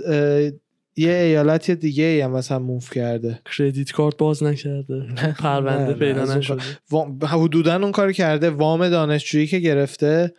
یه 0.98 1.12
ایالت 1.14 1.72
دیگه 1.72 2.26
هم 2.26 2.32
مثلا 2.32 2.60
موف 2.60 2.94
کرده. 2.94 3.40
کردیت 3.58 3.92
کارت 3.92 4.18
باز 4.18 4.44
نکرده. 4.44 5.08
پرونده 5.40 5.94
پیدا 5.94 6.36
نشده. 6.36 6.62
حدودا 7.28 7.76
اون 7.76 7.92
کار 7.92 8.12
کرده. 8.12 8.50
وام 8.50 8.90
دانشجویی 8.90 9.48
که 9.48 9.60
گرفته 9.60 10.34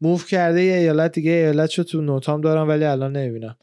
موف 0.00 0.26
کرده 0.26 0.62
یه 0.62 0.74
ایالت 0.74 1.12
دیگه. 1.12 1.30
ایالتشو 1.30 1.82
تو 1.82 2.00
نوتام 2.00 2.40
دارم 2.40 2.68
ولی 2.68 2.84
الان 2.84 3.16
نمی‌بینم. 3.16 3.56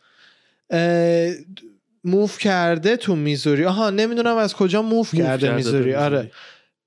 موف 2.04 2.38
کرده 2.38 2.98
تو 2.98 3.16
میزوری. 3.16 3.66
آها 3.66 3.90
نمی‌دونم 3.90 4.36
از 4.38 4.54
کجا 4.56 4.82
موف 4.82 5.16
کرده 5.16 5.56
میزوری. 5.56 5.94
آره. 5.96 6.32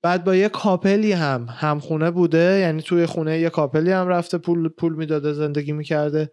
بعد 0.01 0.23
با 0.23 0.35
یه 0.35 0.49
کاپلی 0.49 1.11
هم 1.11 1.47
همخونه 1.49 2.11
بوده. 2.11 2.59
یعنی 2.59 2.81
توی 2.81 3.05
خونه 3.05 3.39
یه 3.39 3.49
کاپلی 3.49 3.91
هم 3.91 4.07
رفته 4.07 4.37
پول 4.37 4.67
پول 4.67 4.95
می‌داده 4.95 5.33
زندگی 5.33 5.71
می‌کرده. 5.71 6.31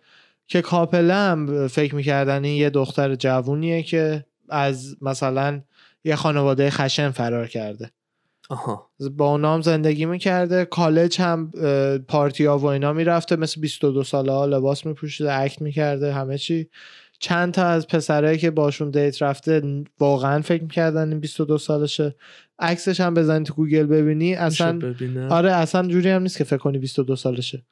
که 0.48 0.62
couple 0.62 1.07
ه 1.07 1.14
هم 1.14 1.68
فکر 1.68 1.94
می‌کردن 1.94 2.44
این 2.44 2.56
یه 2.56 2.70
دختر 2.70 3.14
جوونیه 3.14 3.82
که 3.82 4.24
از 4.48 4.96
مثلا 5.00 5.60
یه 6.04 6.16
خانواده 6.16 6.70
خشن 6.70 7.10
فرار 7.10 7.46
کرده. 7.46 7.90
آها. 8.50 8.90
با 9.10 9.30
اونا 9.30 9.54
هم 9.54 9.62
زندگی 9.62 10.06
می‌کرده 10.06 10.64
کالج 10.64 11.20
هم 11.20 11.50
پارتی 12.08 12.44
ها 12.44 12.58
و 12.58 12.64
اینا 12.64 12.92
می‌رفته 12.92 13.36
مثل 13.36 13.60
22 13.60 14.04
ساله 14.04 14.32
ها 14.32 14.46
لباس 14.46 14.86
میپوشیده 14.86 15.34
act 15.34 15.62
می‌کرده 15.62 16.12
همه 16.12 16.38
چی. 16.38 16.68
چند 17.18 17.54
تا 17.54 17.66
از 17.66 17.86
پسرایی 17.86 18.38
که 18.38 18.50
باشون 18.50 18.90
date 18.90 19.22
رفته 19.22 19.84
واقعا 19.98 20.42
فکر 20.42 20.62
می‌کردن 20.62 21.08
این 21.08 21.20
22 21.20 21.58
سالشه. 21.58 22.14
عکسش 22.58 23.00
هم 23.00 23.14
بزنی 23.14 23.44
تو 23.44 23.54
گوگل 23.54 23.86
ببینی 23.86 24.34
اصلا 24.34 24.78
آره 25.30 25.52
اصلا 25.52 25.88
جوری 25.88 26.10
هم 26.10 26.22
نیست 26.22 26.38
که 26.38 26.44
فکر 26.44 26.58
کنی 26.58 26.78
22 26.78 27.16
سالشه. 27.16 27.62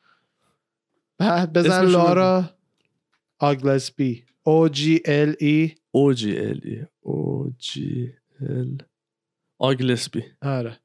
بعد 1.19 1.53
بزن 1.53 1.87
لارا 3.41 3.51
آگلسبی 3.51 4.25
او 4.43 4.69
جی 4.69 5.01
ال 5.05 5.35
ای 5.41 5.75
او 5.91 6.13
جی 6.13 6.39
ال 6.39 6.61
ای 6.65 6.87
او 7.01 7.53
جی 7.59 8.13
ال 8.41 8.79
آگلسبی 9.59 10.25
آره. 10.43 10.81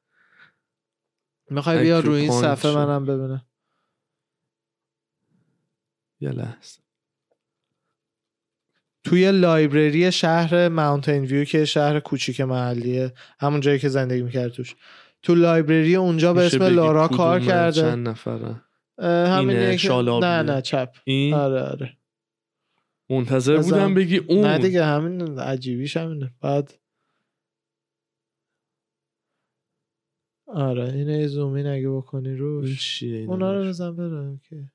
می‌خوای 1.50 1.82
بیا 1.82 2.00
روی 2.00 2.20
این. 2.20 2.30
صفحه 2.30 2.74
منم 2.74 3.06
ببینم. 3.06 3.46
یه 6.20 6.30
لحظه. 6.30 6.80
توی 9.04 9.32
لایبرری 9.32 10.12
شهر 10.12 10.68
ماونتین 10.68 11.24
ویو 11.24 11.44
که 11.44 11.64
شهر 11.64 12.00
کوچیک 12.00 12.40
محلیه 12.40 13.12
همون 13.40 13.60
جایی 13.60 13.78
که 13.78 13.88
زندگی 13.88 14.22
می‌کرد 14.22 14.52
توش. 14.52 14.74
تو 15.22 15.34
لایبرری 15.34 15.96
اونجا 15.96 16.34
به 16.34 16.46
اسم 16.46 16.62
لارا 16.62 17.08
کار 17.08 17.40
کرده. 17.40 17.80
چند 17.80 18.08
نفره 18.08 19.76
شالابیه. 19.76 20.28
نه 20.28 20.42
نه 20.42 20.62
چپ. 20.62 20.96
این؟ 21.04 21.34
آره 21.34 21.62
آره. 21.62 21.96
منتظر 23.10 23.56
بزن. 23.56 23.70
بودم 23.70 23.94
بگی 23.94 24.16
اون. 24.16 24.46
نه 24.46 24.58
دیگه 24.58 24.84
همین 24.84 25.38
عجیبیش 25.38 25.96
همینه. 25.96 26.34
بعد 26.40 26.74
آره 30.46 30.92
اینه 30.92 31.26
زومین 31.26 31.66
اگه 31.66 31.90
بکنی 31.90 32.34
روش. 32.36 33.02
اونا 33.02 33.52
رو؟ 33.52 33.68
بزن 33.68 33.96
بره 33.96 34.28
اوکی. 34.28 34.70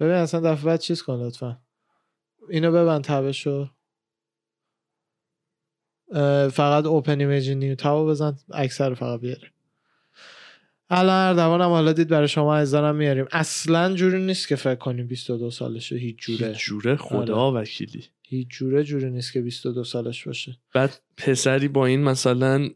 ببین 0.00 0.14
اصلا 0.14 0.40
دفعه 0.52 0.64
بعد 0.66 0.80
چیز 0.80 1.02
کن 1.02 1.14
لطفا. 1.14 1.62
اینو 2.48 2.72
ببند 2.72 3.04
تبشو. 3.04 3.68
فقط 6.52 6.86
open 6.86 7.20
image 7.20 7.50
new 7.50 7.74
tab 7.74 8.01
و 8.01 8.10
بزن 8.10 8.38
اکثر 8.50 8.94
فقط 8.94 9.20
بیاره. 9.20 9.52
الان 10.94 11.28
اردوانم 11.28 11.68
حالا 11.68 11.92
دید 11.92 12.08
برای 12.08 12.28
شما 12.28 12.54
ازدانم 12.56 12.96
میاریم. 12.96 13.24
اصلا 13.32 13.94
جوری 13.94 14.22
نیست 14.22 14.48
که 14.48 14.56
فکر 14.56 14.74
کنیم 14.74 15.06
22 15.06 15.50
سالشه 15.50 15.96
هیچ 15.96 16.16
جوره. 16.18 16.48
هیچ 16.48 16.58
جوره 16.58 16.96
خدا 16.96 17.52
وکیلی. 17.52 18.04
هیچ 18.22 18.48
جوره 18.48 18.84
جوری 18.84 19.10
نیست 19.10 19.32
که 19.32 19.40
22 19.40 19.84
سالش 19.84 20.26
باشه. 20.26 20.56
بعد 20.74 21.00
پسری 21.16 21.68
با 21.68 21.86
این 21.86 22.02
مثلا 22.02 22.68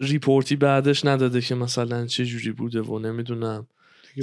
report 0.00 0.48
ی 0.48 0.56
بعدش 0.56 1.04
نداده 1.04 1.40
که 1.40 1.54
مثلا 1.54 2.06
چه 2.06 2.24
جوری 2.24 2.52
بوده 2.52 2.82
و 2.82 2.98
نمی‌دونم. 2.98 3.66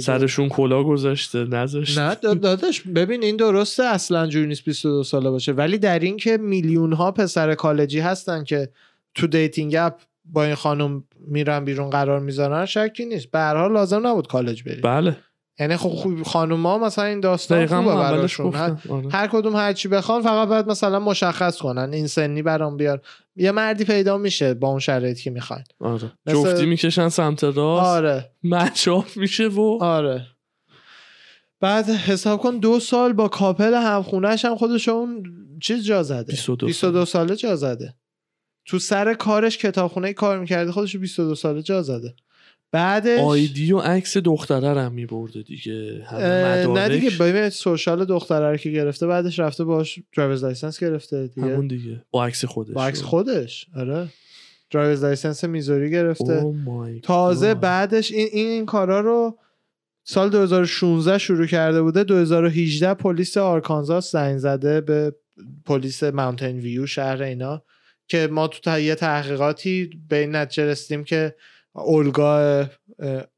سرشون 0.00 0.48
کلا 0.48 0.84
گذاشته 0.84 1.44
نذاشته 1.44 2.00
نه 2.00 2.14
دا- 2.14 2.34
داداش 2.40 2.80
ببین 2.80 3.22
این 3.22 3.36
درسته 3.36 3.82
اصلا 3.84 4.26
جوری 4.26 4.46
نیست 4.46 4.64
22 4.64 5.02
ساله 5.02 5.30
باشه. 5.30 5.52
ولی 5.52 5.78
در 5.78 5.98
این 5.98 6.16
که 6.16 6.36
میلیون 6.36 6.92
ها 6.92 7.12
پسر 7.12 7.54
کالجی 7.54 8.00
هستن 8.00 8.44
که 8.44 8.68
تو 9.14 9.26
dating 9.26 9.74
app 9.78 10.00
با 10.24 10.44
این 10.44 10.54
خانم 10.54 11.04
میرن 11.28 11.64
بیرون 11.64 11.90
قرار 11.90 12.20
می‌ذارن 12.20 12.66
شکی 12.66 13.04
نیست. 13.04 13.30
به 13.30 13.38
هر 13.38 13.56
حال 13.56 13.72
لازم 13.72 14.06
نبود 14.06 14.26
کالج 14.26 14.62
بری 14.62 14.80
بله. 14.80 15.16
یعنی 15.60 15.76
خب 15.76 15.88
خوب 15.88 16.22
خانم 16.22 16.66
ها 16.66 16.78
مثلا 16.78 17.04
این 17.04 17.20
داستان 17.20 17.66
خوبه 17.66 17.94
براشون. 17.94 18.54
هر, 18.54 18.76
آره. 18.88 19.08
هر 19.10 19.26
کدوم 19.26 19.56
هر 19.56 19.72
چی 19.72 19.88
بخوان 19.88 20.22
فقط 20.22 20.48
باید 20.48 20.66
مثلا 20.66 20.98
مشخص 21.00 21.58
کنن. 21.58 21.92
این 21.92 22.06
سنی 22.06 22.42
برام 22.42 22.76
بیار. 22.76 23.00
یه 23.36 23.50
مردی 23.50 23.84
پیدا 23.84 24.18
میشه 24.18 24.54
با 24.54 24.68
اون 24.68 24.78
شرایطی 24.78 25.22
که 25.22 25.30
می‌خواین. 25.30 25.64
آره. 25.80 26.12
مثل- 26.26 26.34
جفتی 26.52 26.66
می‌کشن 26.66 27.08
سمت 27.08 27.44
راست. 27.44 27.86
آره. 27.86 28.30
match 28.44 28.95
up 28.95 29.16
میشه 29.16 29.48
و 29.48 29.78
آره. 29.80 30.26
بعد 31.60 31.90
حساب 31.90 32.40
کن 32.40 32.58
دو 32.58 32.80
سال 32.80 33.12
با 33.12 33.28
couple 33.28 33.74
همخونهش 33.74 34.44
هم 34.44 34.56
خودش 34.56 34.88
اون 34.88 35.22
چیز 35.62 35.84
جا 35.84 36.02
زده. 36.02 36.22
22 36.32 36.66
22 36.66 37.04
ساله 37.04 37.36
جا 37.36 37.56
زده. 37.56 37.94
تو 38.64 38.78
سر 38.78 39.14
کارش 39.14 39.58
کتابخونه 39.58 40.12
کار 40.12 40.38
می‌کرده 40.38 40.72
خودش 40.72 40.94
رو 40.94 41.00
22 41.00 41.34
ساله 41.34 41.62
جا 41.62 41.82
زده. 41.82 42.14
بعدش 42.72 43.20
ID 43.20 43.72
و 43.72 43.78
عکس 43.78 44.16
دختره 44.16 44.72
رو 44.72 44.78
هم 44.78 44.92
میبرده 44.92 45.42
دیگه 45.42 46.06
نه 46.68 46.88
دیگه 46.88 47.10
ببین 47.10 47.48
social 47.48 48.04
دختره 48.04 48.50
رو 48.50 48.56
که 48.56 48.70
گرفته 48.70 49.06
بعدش 49.06 49.38
رفته 49.38 49.64
باش 49.64 49.98
driver's 50.16 50.44
license 50.44 50.80
گرفته 50.80 51.26
دیگه. 51.26 51.46
همون 51.46 51.66
دیگه 51.66 52.04
با 52.10 52.26
عکس 52.26 52.44
خودش 52.44 52.74
با 52.74 52.86
عکس 52.86 53.02
خودش 53.02 53.66
آره. 53.76 54.08
driver's 54.70 55.04
license 55.04 55.44
میزوری 55.44 55.90
گرفته. 55.90 56.40
Oh 56.40 57.00
تازه 57.02 57.54
God. 57.54 57.56
بعدش 57.56 58.12
این 58.12 58.28
این, 58.32 58.48
این 58.48 58.66
کارا 58.66 59.00
رو 59.00 59.38
سال 60.04 60.30
2016 60.30 61.18
شروع 61.18 61.46
کرده 61.46 61.82
بوده. 61.82 62.04
2018 62.04 62.94
پلیس 62.94 63.36
آرکانزاس 63.36 64.12
زنگ 64.12 64.38
زده 64.38 64.80
به 64.80 65.14
پلیس 65.64 66.02
ماونتین 66.02 66.58
ویو 66.58 66.86
شهر 66.86 67.22
اینا. 67.22 67.62
که 68.12 68.28
ما 68.30 68.48
تو 68.48 68.60
تا- 68.60 68.78
یه 68.78 68.94
تحقیقاتی 68.94 69.90
به 70.08 70.16
این 70.18 70.36
نتیجه 70.36 70.66
رسیدیم 70.66 71.04
که 71.04 71.34
اولگا 71.72 72.38
اه، 72.38 72.68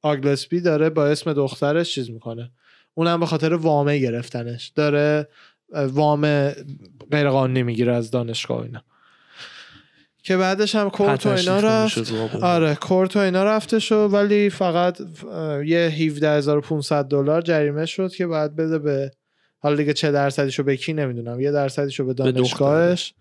آگلسپی 0.03 0.61
داره 0.61 0.91
با 0.91 1.07
اسم 1.07 1.33
دخترش 1.33 1.95
چیز 1.95 2.11
می‌کنه. 2.11 2.51
اونم 2.95 3.21
به 3.21 3.27
خاطر 3.27 3.55
وامه 3.55 3.99
گرفتنش. 3.99 4.73
داره 4.75 5.29
وام 5.73 6.49
غیرقانونی 7.13 7.63
می‌گیره 7.63 7.95
از 7.95 8.11
دانشگاه 8.11 8.63
اینا. 8.63 8.83
که 10.23 10.37
بعدش 10.37 10.75
هم 10.75 10.91
کورت 10.91 11.27
و 11.27 11.29
اینا 11.29 11.61
رفت. 11.85 11.99
آره 12.43 12.75
کورت 12.75 13.17
و 13.17 13.19
اینا 13.19 13.45
رفته 13.45 13.79
شد 13.79 14.09
ولی 14.13 14.51
فقط 14.51 14.99
یه 15.67 15.89
17500 15.95 17.05
دلار 17.05 17.43
جریمه 17.43 17.87
شد 17.87 18.13
که 18.13 18.27
باید 18.27 18.57
بده 18.57 18.79
به 18.79 19.11
حالا 19.59 19.77
دیگه 19.77 19.93
چه 19.93 20.11
درصدیشو 20.13 20.63
به 20.63 20.77
کی 20.77 20.93
نمی‌دونم 20.93 21.41
یه 21.41 21.51
درصدیشو 21.53 22.05
به 22.05 22.15
دانشگاهش. 22.15 23.15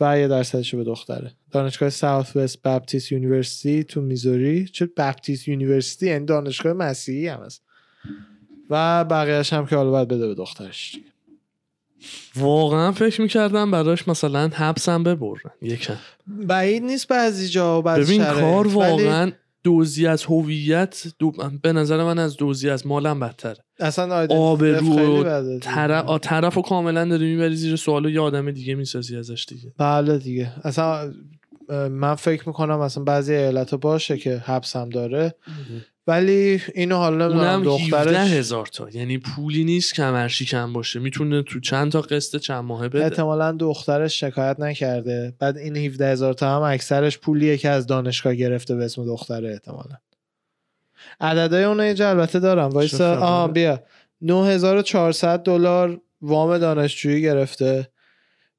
و 0.00 0.18
یه 0.18 0.28
درصدیشو 0.28 0.76
به 0.76 0.84
دختره. 0.84 1.32
دانشگاه 1.50 1.90
Southwest 1.90 2.62
Baptist 2.62 3.12
University 3.12 3.84
تو 3.84 4.00
میزوری 4.00 4.68
چه 4.68 4.86
Baptist 4.86 5.48
University 5.48 6.06
یعنی 6.06 6.24
دانشگاه 6.24 6.72
مسیحی 6.72 7.28
هم 7.28 7.40
هست. 7.40 7.62
و 8.70 9.04
بقیهش 9.04 9.52
هم 9.52 9.66
که 9.66 9.76
حالا 9.76 9.90
باید 9.90 10.08
بده 10.08 10.28
به 10.28 10.34
دخترش. 10.34 10.96
واقعا 12.36 12.92
فکر 12.92 13.20
می‌کردم 13.20 13.70
براش 13.70 14.08
مثلا 14.08 14.48
حبسم 14.48 15.02
ببرن. 15.02 15.50
یکم. 15.62 15.96
بعید 16.26 16.82
نیست 16.82 17.08
بعضی 17.08 17.48
جا 17.48 17.78
و 17.78 17.82
بعضی 17.82 18.02
ببین 18.02 18.22
شرایط، 18.22 18.40
کار 18.40 18.66
واقعا 18.66 19.32
دزدی 19.64 20.06
از 20.06 20.24
هویت 20.24 21.04
دو... 21.18 21.32
به 21.62 21.72
نظر 21.72 22.04
من 22.04 22.18
از 22.18 22.36
دوزی 22.36 22.70
از 22.70 22.86
مالم 22.86 23.20
بدتره. 23.20 23.64
اصلا 23.80 24.24
و 24.24 24.56
بده 24.56 24.80
دیگه. 24.80 25.58
طرف 26.18 26.54
رو 26.54 26.62
کاملا 26.62 27.04
داری 27.04 27.34
می‌بری 27.34 27.56
زیر 27.56 27.76
سوال 27.76 28.06
و 28.06 28.10
یه 28.10 28.20
آدم 28.20 28.50
دیگه 28.50 28.74
می‌سازی 28.74 29.16
ازش 29.16 29.46
دیگه. 29.48 29.72
بله 29.78 30.18
دیگه. 30.18 30.52
اصلا 30.64 31.12
من 31.90 32.14
فکر 32.14 32.48
می‌کنم 32.48 32.80
اصلا 32.80 33.04
بعضی 33.04 33.34
ایالت 33.34 33.74
باشه 33.74 34.16
که 34.16 34.36
حبس 34.36 34.76
هم 34.76 34.88
داره 34.88 35.34
ولی 36.06 36.62
اینو 36.74 36.96
حالا 36.96 37.26
اونم 37.26 37.60
17 37.60 37.64
دخترش 37.64 38.32
هزار 38.32 38.66
تا. 38.66 38.88
یعنی 38.90 39.18
پولی 39.18 39.64
نیست 39.64 39.94
کمر 39.94 40.28
شکم 40.28 40.72
باشه. 40.72 41.00
می‌تونه 41.00 41.42
تو 41.42 41.60
چند 41.60 41.92
تا 41.92 42.00
قسط 42.00 42.36
چند 42.36 42.64
ماهه 42.64 42.88
بده. 42.88 43.04
احتمالا 43.04 43.52
دخترش 43.52 44.20
شکایت 44.20 44.60
نکرده. 44.60 45.34
بعد 45.38 45.56
این 45.56 45.76
17 45.76 46.12
هزار 46.12 46.34
تا 46.34 46.56
هم 46.56 46.62
اکثرش 46.62 47.18
پولیه 47.18 47.56
که 47.56 47.68
از 47.68 47.86
دانشگاه 47.86 48.34
گرفته 48.34 48.74
به 48.74 48.84
اسم 48.84 49.06
دختره 49.06 49.50
احتمالا. 49.50 49.96
عددهای 51.20 51.64
اون 51.64 51.80
یه 51.80 52.08
البته 52.08 52.38
دارم. 52.40 52.68
وایسا؟ 52.68 53.16
آها 53.16 53.48
بیا. 53.48 53.78
9400 54.20 55.42
دلار 55.42 56.00
وام 56.22 56.58
دانشجویی 56.58 57.22
گرفته. 57.22 57.88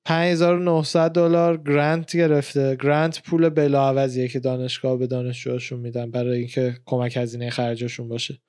5900 0.06 1.12
دلار 1.12 1.58
گرانت 1.58 2.18
گرفته. 2.18 2.76
گرانت 2.76 3.22
پول 3.24 3.50
بلاعوضیه 3.50 4.28
که 4.28 4.40
دانشگاه 4.40 4.98
به 4.98 5.08
دانشجوهاشون 5.08 5.80
میدن 5.80 6.12
برای 6.12 6.38
اینکه 6.38 6.76
کمک 6.86 7.18
هزینه 7.18 7.50
خرجشون 7.50 8.08
باشه. 8.08 8.40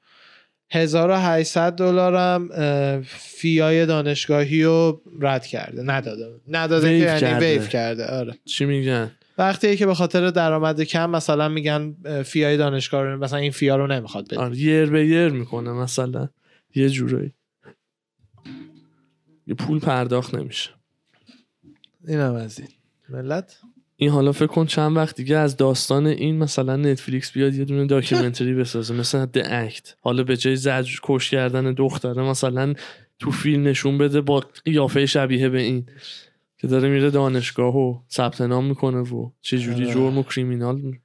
1800 0.71 1.73
دلار 1.73 2.15
هم 2.15 2.51
فیای 3.17 3.87
دانشگاهی 3.87 4.63
رو 4.63 5.03
رد 5.21 5.47
کرده. 5.47 5.83
نداده. 5.83 6.41
نداده 6.49 6.89
که 6.89 7.05
یعنی 7.05 7.21
کرده. 7.21 7.53
ویو 7.53 7.67
کرده. 7.67 8.07
آره. 8.07 8.35
چی 8.45 8.65
میگن؟ 8.65 9.11
وقتی 9.39 9.77
که 9.77 9.87
به 9.87 9.95
خاطر 9.95 10.31
درآمد 10.31 10.81
کم 10.81 11.11
مثلا 11.11 11.49
میگن 11.49 11.97
fee 12.23 12.43
های 12.43 12.57
دانشگاه 12.57 13.03
رو 13.03 13.19
مثلا 13.19 13.39
این 13.39 13.51
fee 13.51 13.70
ا 13.70 13.77
رو 13.77 13.87
نمی‌خواد 13.87 14.25
بده 14.27 14.41
آره 14.41 14.59
یر 14.59 14.91
به 14.91 15.07
یر 15.07 15.29
می‌کنه 15.29 15.73
مثلا. 15.73 16.29
یه 16.75 16.89
جورایی. 16.89 17.33
یه 19.47 19.55
پول 19.55 19.79
پرداخت 19.81 20.35
نمیشه. 20.35 20.71
اینم 22.07 22.35
از 22.35 22.59
این. 22.61 22.69
ملت؟ 23.09 23.57
این 23.97 24.11
حالا 24.11 24.33
فکر 24.33 24.47
کن 24.47 24.67
چند 24.67 24.97
وقت 24.97 25.17
دیگه 25.17 25.37
از 25.37 25.57
داستان 25.57 26.07
این 26.07 26.39
مثلا 26.39 26.77
Netflix 26.77 27.33
بیاد 27.33 27.55
یه 27.55 27.65
دونه 27.65 27.87
documentary 27.87 28.55
بسازه 28.55 28.95
مثلا 28.95 29.27
The 29.27 29.39
Act 29.39 29.95
حالا 30.01 30.23
به 30.23 30.37
جای 30.37 30.57
زجرکش 30.57 31.31
کردن 31.31 31.73
دختره 31.73 32.23
مثلا 32.23 32.75
تو 33.19 33.31
فیلم 33.31 33.63
نشون 33.63 33.99
بده 33.99 34.21
با 34.21 34.45
قیافه 34.65 35.07
شبیه 35.07 35.49
به 35.49 35.61
این 35.61 35.87
که 36.59 36.67
داره 36.67 36.89
میره 36.89 37.11
دانشگاه 37.11 37.77
و 37.77 37.99
ثبت 38.11 38.41
نام 38.41 38.65
می‌کنه 38.65 38.99
و 39.01 39.31
چه 39.41 39.59
جوری 39.59 39.85
آره. 39.85 39.95
جرم 39.95 40.19
و 40.19 40.23
کریمینال. 40.23 40.81
می- 40.81 41.01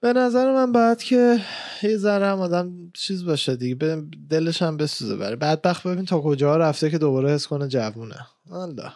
به 0.00 0.12
نظر 0.12 0.52
من 0.52 0.72
باید 0.72 1.02
که 1.02 1.40
یه 1.82 1.96
ذره 1.96 2.26
هم 2.26 2.40
آدم 2.40 2.90
چیز 2.94 3.24
باشه 3.24 3.56
دیگه 3.56 3.74
به 3.74 4.02
دلش 4.30 4.62
هم 4.62 4.76
بسوزه 4.76 5.16
بره 5.16 5.36
بدبخت 5.36 5.86
ببین 5.86 6.04
تا 6.04 6.20
کجا 6.20 6.56
رفته 6.56 6.90
که 6.90 6.98
دوباره 6.98 7.30
حس 7.30 7.46
کنه 7.46 7.68
جوونه. 7.68 8.26
الله 8.52 8.92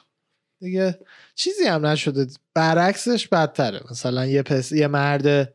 دیگه 0.61 0.99
چیزی 1.35 1.65
هم 1.65 1.87
نشده. 1.87 2.27
برعکسش 2.55 3.29
بدتره. 3.29 3.81
مثلا 3.91 4.27
یه 4.27 4.43
پس 4.43 4.73
یه 4.73 4.87
مرد 4.87 5.55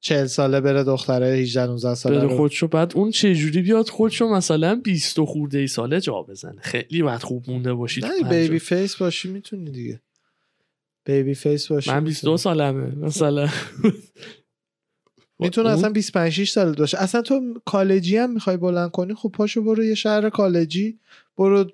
چهل 0.00 0.26
ساله 0.26 0.60
بره 0.60 0.84
دختره 0.84 1.26
18 1.26 1.66
19 1.66 1.94
ساله 1.94 2.18
بره 2.18 2.36
خودشو. 2.36 2.68
بعد 2.68 2.92
اون 2.94 3.10
چه 3.10 3.34
جوری 3.34 3.62
بیاد 3.62 3.88
خودشو 3.88 4.28
مثلا 4.28 4.74
20 4.74 5.18
و 5.18 5.26
خورده 5.26 5.58
ای 5.58 5.66
ساله 5.66 6.00
جا 6.00 6.22
بزنه؟ 6.22 6.60
خیلی 6.60 7.02
باید 7.02 7.22
خوب 7.22 7.50
مونده 7.50 7.74
باشی 7.74 8.00
نه. 8.00 8.28
بیبی 8.28 8.58
face 8.58 8.96
باشی 8.96 9.28
می‌تونی 9.28 9.70
دیگه. 9.70 10.00
baby 11.04 11.34
face 11.34 11.66
باشی 11.66 11.90
من 11.90 12.04
22 12.04 12.36
سالمه 12.36 12.94
مثلا. 13.06 13.48
می‌تونه 15.40 15.68
اون- 15.68 15.78
اصلا 15.78 15.90
25 15.90 16.32
6 16.32 16.50
سال 16.50 16.74
باشه. 16.74 16.98
اصلا 17.02 17.22
تو 17.22 17.40
کالجی 17.64 18.16
هم 18.16 18.30
می‌خوای 18.32 18.56
بلند 18.56 18.90
کنی 18.90 19.14
خب 19.14 19.28
پاشو 19.28 19.62
برو 19.62 19.84
یه 19.84 19.94
شهر 19.94 20.30
کالجی 20.30 20.98
برو 21.38 21.64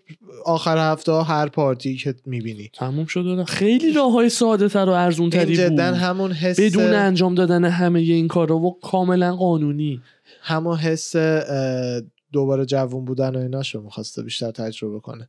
آخر 0.45 0.93
هفته 0.93 1.13
ها 1.13 1.23
هر 1.23 1.49
پارتی 1.49 1.97
که 1.97 2.15
می‌بینی. 2.27 2.71
تموم 2.75 3.07
شد 3.07 3.43
خیلی 3.45 3.93
راه 3.93 4.13
های 4.13 4.29
ساده 4.29 4.69
تر 4.69 4.89
و 4.89 4.93
ارزون 4.93 5.31
تری 5.31 5.69
بود. 5.69 5.81
همون 5.81 6.33
حس 6.33 6.61
بدون 6.61 6.93
انجام 6.95 7.35
دادن 7.35 7.65
همه 7.65 8.01
این 8.01 8.29
کارا 8.29 8.59
و 8.59 8.81
کاملا 8.81 9.37
قانونی. 9.37 10.01
همون 10.43 10.77
حس 10.77 11.17
دوباره 12.33 12.65
جوون 12.65 13.05
بودن 13.05 13.37
و 13.37 13.39
ایناشو 13.39 13.83
می‌خواسته 13.83 14.23
بیشتر 14.23 14.51
تجربه 14.51 15.01
کنه. 15.01 15.29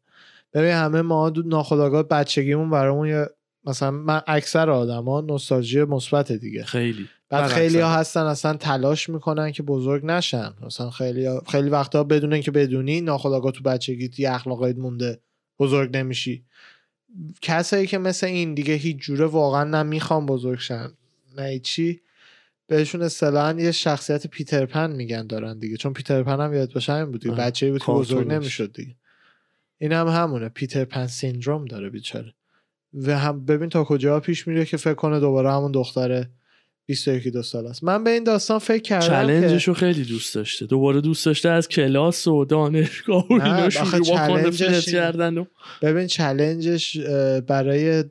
ببین 0.53 0.71
همه 0.71 1.01
ما 1.01 1.33
ناخداگاه 1.45 2.03
بچگیمون 2.03 2.69
برامون 2.69 3.07
یه 3.07 3.25
مثلا 3.65 3.91
من 3.91 4.21
اکثر 4.27 4.69
آدما 4.69 5.21
نوستالژی 5.21 5.83
مثبت 5.83 6.31
دیگه. 6.31 6.63
خیلی. 6.63 7.07
بعد 7.29 7.47
خیلی 7.51 7.79
ها. 7.79 7.89
هستن 7.95 8.21
اصلا 8.21 8.53
تلاش 8.53 9.09
می‌کنن 9.09 9.51
که 9.51 9.63
بزرگ 9.63 10.05
نشن 10.05 10.53
مثلا 10.61 10.89
خیلی 10.89 11.25
ها- 11.25 11.43
خیلی 11.47 11.69
وقتا 11.69 12.03
بدون 12.03 12.33
اینکه 12.33 12.51
بدونی 12.51 13.01
ناخداگاه 13.01 13.51
تو 13.51 13.63
بچگیت 13.63 14.19
یه 14.19 14.31
اخلاقایت 14.31 14.77
مونده 14.77 15.19
بزرگ 15.59 15.97
نمیشی 15.97 16.45
کسایی 17.41 17.87
که 17.87 17.97
مثل 17.97 18.27
این 18.27 18.53
دیگه 18.53 18.73
هیچ 18.73 18.97
جوره 18.97 19.25
واقعا 19.25 19.63
نه 19.63 19.83
می‌خوان 19.83 20.25
بزرگ 20.25 20.59
شن 20.59 20.93
نه 21.37 21.59
چی 21.59 22.01
بهشون 22.67 23.01
اصطلاحا 23.01 23.53
یه 23.53 23.71
شخصیت 23.71 24.27
پیتر 24.27 24.65
پن 24.65 24.91
میگن 24.91 25.27
دارن 25.27 25.59
دیگه 25.59 25.77
چون 25.77 25.93
پیتر 25.93 26.23
پن 26.23 26.39
هم 26.39 26.53
یاد 26.53 26.73
باشه 26.73 26.93
همین 26.93 27.11
بود 27.11 27.21
دیگه. 27.21 27.33
آه، 27.35 27.39
بچه‌ای 27.39 27.71
بود 27.71 27.83
که 27.83 27.91
بزرگ. 27.91 28.27
نمی‌شد 28.27 28.73
دیگه 28.73 28.95
این 29.77 29.91
هم 29.91 30.07
همونه 30.07 30.49
پیتر 30.49 30.85
پن 30.85 31.07
سیندروم 31.07 31.65
داره 31.65 31.89
بیچاره 31.89 32.33
و 32.93 33.19
هم 33.19 33.45
ببین 33.45 33.69
تا 33.69 33.83
کجا 33.83 34.19
پیش 34.19 34.47
میره 34.47 34.65
که 34.65 34.77
فکر 34.77 34.93
کنه 34.93 35.19
دوباره 35.19 35.51
همون 35.51 35.71
دختره 35.71 36.29
21 36.87 37.27
دو 37.27 37.43
سال 37.43 37.67
است. 37.67 37.83
من 37.83 38.03
به 38.03 38.09
این 38.09 38.23
داستان 38.23 38.59
فکر 38.59 38.81
کردم 38.81 39.05
که 39.05 39.11
چلنجش 39.11 39.67
رو 39.67 39.73
خیلی 39.73 40.03
دوست 40.03 40.35
داشته. 40.35 40.65
دوباره 40.65 41.01
دوست 41.01 41.25
داشته 41.25 41.49
از 41.49 41.67
کلاس 41.67 42.27
و 42.27 42.45
دانشگاه 42.45 43.27
و 43.29 43.33
اینا 43.33 43.69
شروع. 43.69 44.81
کردن 44.81 45.37
و 45.37 45.45
ببین 45.81 46.07
چلنجش 46.07 46.97
برای 47.47 48.03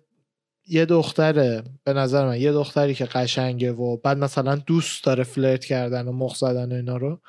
یه 0.69 0.85
دختره 0.85 1.63
به 1.85 1.93
نظر 1.93 2.27
من 2.27 2.41
یه 2.41 2.53
دختری 2.53 2.95
که 2.95 3.05
قشنگه 3.05 3.73
و 3.73 3.97
بعد 3.97 4.19
مثلا 4.19 4.57
دوست 4.57 5.05
داره 5.05 5.25
فلرت 5.25 5.65
کردن 5.65 6.09
و 6.09 6.13
مخ 6.13 6.37
زدن 6.37 6.73
و 6.73 6.75
اینا 6.75 6.97
رو 6.97 7.21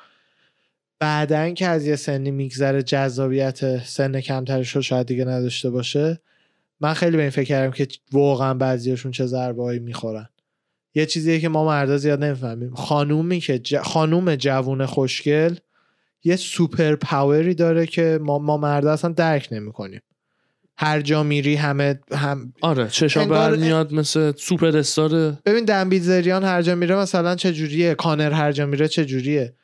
بعدن 1.00 1.54
که 1.54 1.66
از 1.66 1.86
یه 1.86 1.96
سنی 1.96 2.30
میگذره 2.30 2.82
جذابیت 2.82 3.84
سن 3.84 4.20
کمترش 4.20 4.76
رو 4.76 4.82
شاید 4.82 5.06
دیگه 5.06 5.24
نداشته 5.24 5.70
باشه 5.70 6.20
من 6.80 6.94
خیلی 6.94 7.16
به 7.16 7.22
این 7.22 7.30
فکر 7.30 7.44
کردم 7.44 7.72
که 7.72 7.88
واقعا 8.12 8.54
بعضیاشون 8.54 9.12
چه 9.12 9.26
ضربه 9.26 9.62
هایی 9.62 9.78
می‌خورن. 9.78 10.28
یه 10.98 11.06
چیزیه 11.06 11.40
که 11.40 11.48
ما 11.48 11.66
مردا 11.66 11.96
زیاد 11.96 12.24
نمی‌فهمیم. 12.24 12.74
خانومی 12.74 13.40
که 13.40 13.58
ج... 13.58 13.78
خانوم 13.78 14.36
جوون 14.36 14.86
خوشگل 14.86 15.54
یه 16.24 16.36
سوپر 16.36 16.94
پاوری 16.94 17.54
داره 17.54 17.86
که 17.86 18.18
ما 18.22 18.38
ما 18.38 18.56
مردا 18.56 18.92
اصلا 18.92 19.12
درک 19.12 19.48
نمی‌کنیم. 19.52 20.00
هر 20.76 21.00
جا 21.00 21.22
میری 21.22 21.54
همه 21.54 22.00
هم 22.12 22.52
آره 22.62 22.88
چشا 22.88 23.24
بر 23.24 23.56
میاد 23.56 23.92
مثل 23.92 24.32
سوپر 24.36 24.76
استار 24.76 25.10
ببین 25.46 25.64
دنبیل 25.64 26.02
زریان 26.02 26.44
هر 26.44 26.62
جا 26.62 26.74
میره 26.74 26.96
مثلا 26.96 27.34
چه 27.34 27.52
جوریه 27.52 27.94
کانر 27.94 28.30
هر 28.30 28.52
جا 28.52 28.66
میره 28.66 28.88
چه 28.88 29.04
جوریه 29.04 29.54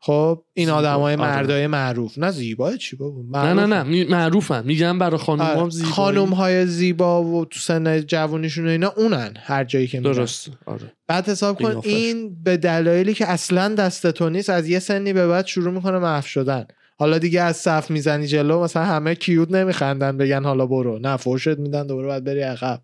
خب 0.00 0.44
این 0.54 0.66
زیبا. 0.66 0.78
آدمای 0.78 1.14
آره. 1.14 1.22
مردای 1.22 1.66
معروف. 1.66 2.18
نه 2.18 2.30
زیبا 2.30 2.76
چی 2.76 2.96
بابا؟ 2.96 3.42
نه 3.42 3.66
نه 3.66 3.82
نه. 3.82 4.04
معروفن. 4.04 4.64
میگم 4.66 4.98
برای 4.98 5.18
خانوم 5.18 5.46
هم 5.46 5.70
زیبایی. 5.70 5.92
خانوم 5.92 6.28
های 6.28 6.66
زیبا 6.66 7.22
و 7.24 7.44
تو 7.44 7.60
سن 7.60 8.00
جوونیشون 8.00 8.66
و 8.66 8.70
اینا 8.70 8.92
اونن 8.96 9.34
هر 9.36 9.64
جایی 9.64 9.86
که 9.86 10.00
میرن. 10.00 10.12
درست. 10.12 10.50
آره. 10.66 10.92
بعد 11.06 11.28
حساب 11.28 11.62
کن. 11.62 11.80
این 11.84 12.42
به 12.42 12.56
دلایلی 12.56 13.14
که 13.14 13.30
اصلا 13.30 13.74
دست 13.74 14.10
تو 14.10 14.30
نیست 14.30 14.50
از 14.50 14.68
یه 14.68 14.78
سنی 14.78 15.12
به 15.12 15.26
بعد 15.26 15.46
شروع 15.46 15.72
می‌کنه 15.72 15.98
محو 15.98 16.26
شدن. 16.26 16.66
حالا 16.98 17.18
دیگه 17.18 17.42
از 17.42 17.56
صف 17.56 17.90
می‌زنی 17.90 18.26
جلو 18.26 18.62
مثلا 18.62 18.84
همه 18.84 19.14
کیوت 19.14 19.50
نمیخندن 19.50 20.16
بگن 20.16 20.44
حالا 20.44 20.66
برو. 20.66 20.98
نه 20.98 21.16
فرشت 21.16 21.58
میدن 21.58 21.86
دوباره 21.86 22.06
باید 22.08 22.24
بری 22.24 22.40
عقب. 22.40 22.80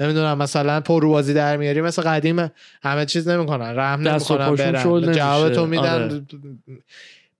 نمی‌دونم 0.00 0.38
مثلا 0.38 0.80
پروازی 0.80 1.34
در 1.34 1.56
میاری 1.56 1.80
مثل 1.80 2.02
قدیم 2.02 2.50
همه 2.82 3.06
چیز 3.06 3.28
نمی‌کنن 3.28 3.76
رحم 3.76 4.08
نمی‌کنن 4.08 4.54
برن. 4.54 5.12
جواب 5.12 5.44
نمیشه. 5.44 5.54
تو 5.54 5.66
میدن 5.66 6.02
آره. 6.02 6.22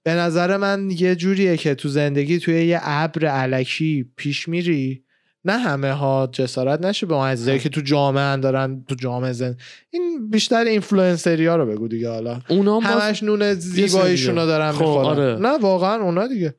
به 0.02 0.14
نظر 0.14 0.56
من 0.56 0.90
یه 0.90 1.14
جوریه 1.14 1.56
که 1.56 1.74
تو 1.74 1.88
زندگی 1.88 2.38
توی 2.38 2.66
یه 2.66 2.80
ابر 2.82 3.26
علکی 3.26 4.10
پیش 4.16 4.48
میری. 4.48 5.02
نه 5.44 5.58
همه 5.58 5.92
ها 5.92 6.28
جسارت 6.32 6.84
نشه 6.84 7.06
به 7.06 7.14
اون 7.14 7.26
عزیزایی 7.26 7.58
که 7.58 7.68
تو 7.68 7.80
جامعه 7.80 8.36
دارن 8.36 8.84
تو 8.88 8.94
جامعه 8.94 9.32
زن. 9.32 9.56
این 9.90 10.30
بیشتر 10.30 10.64
اینفلوئنسری 10.64 11.46
ها 11.46 11.56
رو 11.56 11.66
بگو 11.66 11.88
دیگه 11.88 12.08
حالا. 12.08 12.40
اونا 12.48 12.80
همش 12.80 13.22
نون 13.22 13.54
زیباییشون 13.54 14.38
رو 14.38 14.46
دارن 14.46 14.72
خب، 14.72 14.80
می‌خورن. 14.80 15.06
آره. 15.06 15.36
نه 15.40 15.58
واقعا 15.58 16.02
اونا 16.02 16.26
دیگه. 16.26 16.54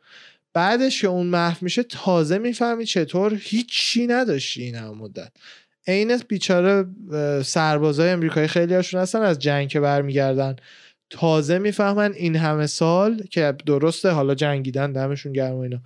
بعدش 0.53 1.01
که 1.01 1.07
اون 1.07 1.27
محو 1.27 1.57
میشه 1.61 1.83
تازه 1.83 2.37
می‌فهمی 2.37 2.85
چطور 2.85 3.37
هیچی 3.41 4.07
نداشتی 4.07 4.63
این 4.63 4.75
هم 4.75 4.97
مدت. 4.97 5.31
عین 5.87 6.17
بیچاره 6.27 6.85
سربازای 7.43 8.09
امریکایی 8.09 8.47
خیلی 8.47 8.73
هاشون 8.73 9.01
هستن 9.01 9.21
از 9.21 9.39
جنگ 9.39 9.69
که 9.69 9.79
برمیگردن. 9.79 10.55
تازه 11.09 11.59
می‌فهمن 11.59 12.13
این 12.13 12.35
همه 12.35 12.67
سال 12.67 13.21
که 13.31 13.53
درسته 13.65 14.09
حالا 14.09 14.35
جنگیدن 14.35 14.91
دمشون 14.91 15.33
گرم 15.33 15.55
و 15.55 15.59
اینا. 15.59 15.81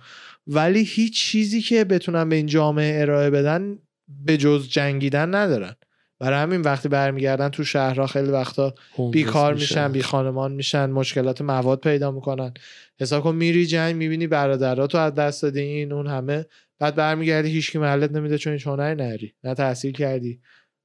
ولی 0.46 0.84
هیچ 0.84 1.18
چیزی 1.18 1.60
که 1.60 1.84
بتونن 1.84 2.28
به 2.28 2.36
این 2.36 2.46
جامعه 2.46 3.00
ارائه 3.00 3.30
بدن 3.30 3.78
به 4.24 4.36
جز 4.36 4.68
جنگیدن 4.68 5.34
ندارن. 5.34 5.74
برای 6.20 6.38
همین 6.38 6.60
وقتی 6.60 6.88
برمیگردن 6.88 7.48
تو 7.48 7.64
شهرها 7.64 8.06
خیلی 8.06 8.30
وقتا 8.30 8.74
بیکار 9.12 9.54
میشن 9.54 9.92
بی 9.92 10.02
خانمان 10.02 10.52
میشن 10.52 10.90
مشکلات 10.90 11.42
مواد 11.42 11.80
پیدا 11.80 12.10
می‌کنن. 12.10 12.54
حساب 13.00 13.22
کن 13.22 13.34
میری 13.34 13.66
جنگ 13.66 13.96
می‌بینی 13.96 14.26
برادراتو 14.26 14.98
از 14.98 15.14
دست 15.14 15.42
دادی 15.42 15.60
این 15.60 15.92
اون 15.92 16.06
همه. 16.06 16.46
بعد 16.82 16.94
برمیگردی 16.94 17.50
هیچکی 17.50 17.78
محلت 17.78 18.12
نمیده 18.12 18.38
چون 18.38 18.52
هیچ 18.52 18.66
هنری 18.66 18.94
نری 18.94 19.32
نه 19.44 19.54
تحصیل 19.54 19.92
کردی 19.92 20.40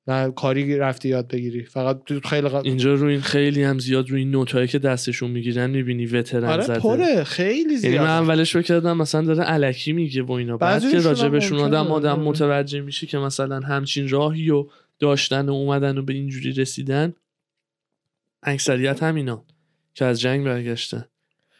نه 0.08 0.32
کاری 0.32 0.78
رفتی 0.78 1.10
یاد 1.10 1.28
بگیری. 1.28 1.64
فقط 1.64 2.04
تو 2.06 2.20
خیلی 2.20 2.50
ق... 2.50 2.56
اینجا 2.56 2.94
رو 2.94 3.08
این 3.08 3.22
خیلی 3.22 3.64
هم 3.64 3.80
زیاد 3.80 4.10
روی 4.10 4.20
این 4.20 4.32
نوتایی 4.32 4.68
که 4.68 4.80
دستشون 4.80 5.32
می‌گیرن 5.32 5.70
می‌بینی 5.70 6.06
وترن 6.06 6.44
آره 6.44 6.64
زده. 6.64 6.80
پره. 6.80 7.24
خیلی 7.24 7.60
یعنی 7.60 7.78
زیاد 7.78 8.02
من 8.02 8.08
اولش 8.08 8.54
فکر 8.54 8.62
کردم 8.62 8.98
مثلا 8.98 9.22
داره 9.22 9.44
علکی 9.44 9.94
میگه 9.94 10.24
و 10.24 10.32
اینا. 10.32 10.58
بعد 10.58 10.92
که 10.92 11.00
راجبشون 11.00 11.60
آدم. 11.60 11.92
آدم 11.92 12.10
آره. 12.12 12.22
متوجه 12.22 12.82
میشه 12.82 13.08
که 13.08 13.18
مثلا 13.18 13.60
همچین 13.60 14.10
راهی 14.10 14.50
و 14.50 14.68
داشتن 15.00 15.50
و 15.50 15.54
اومدن 15.54 15.98
و 15.98 16.02
به 16.02 16.14
اینجوری 16.14 16.52
رسیدن 16.52 17.14
اکثریت 18.44 19.04
همینا 19.04 19.46
که 19.94 20.06
از 20.06 20.22
جنگ 20.22 20.46
برگشتن. 20.46 21.06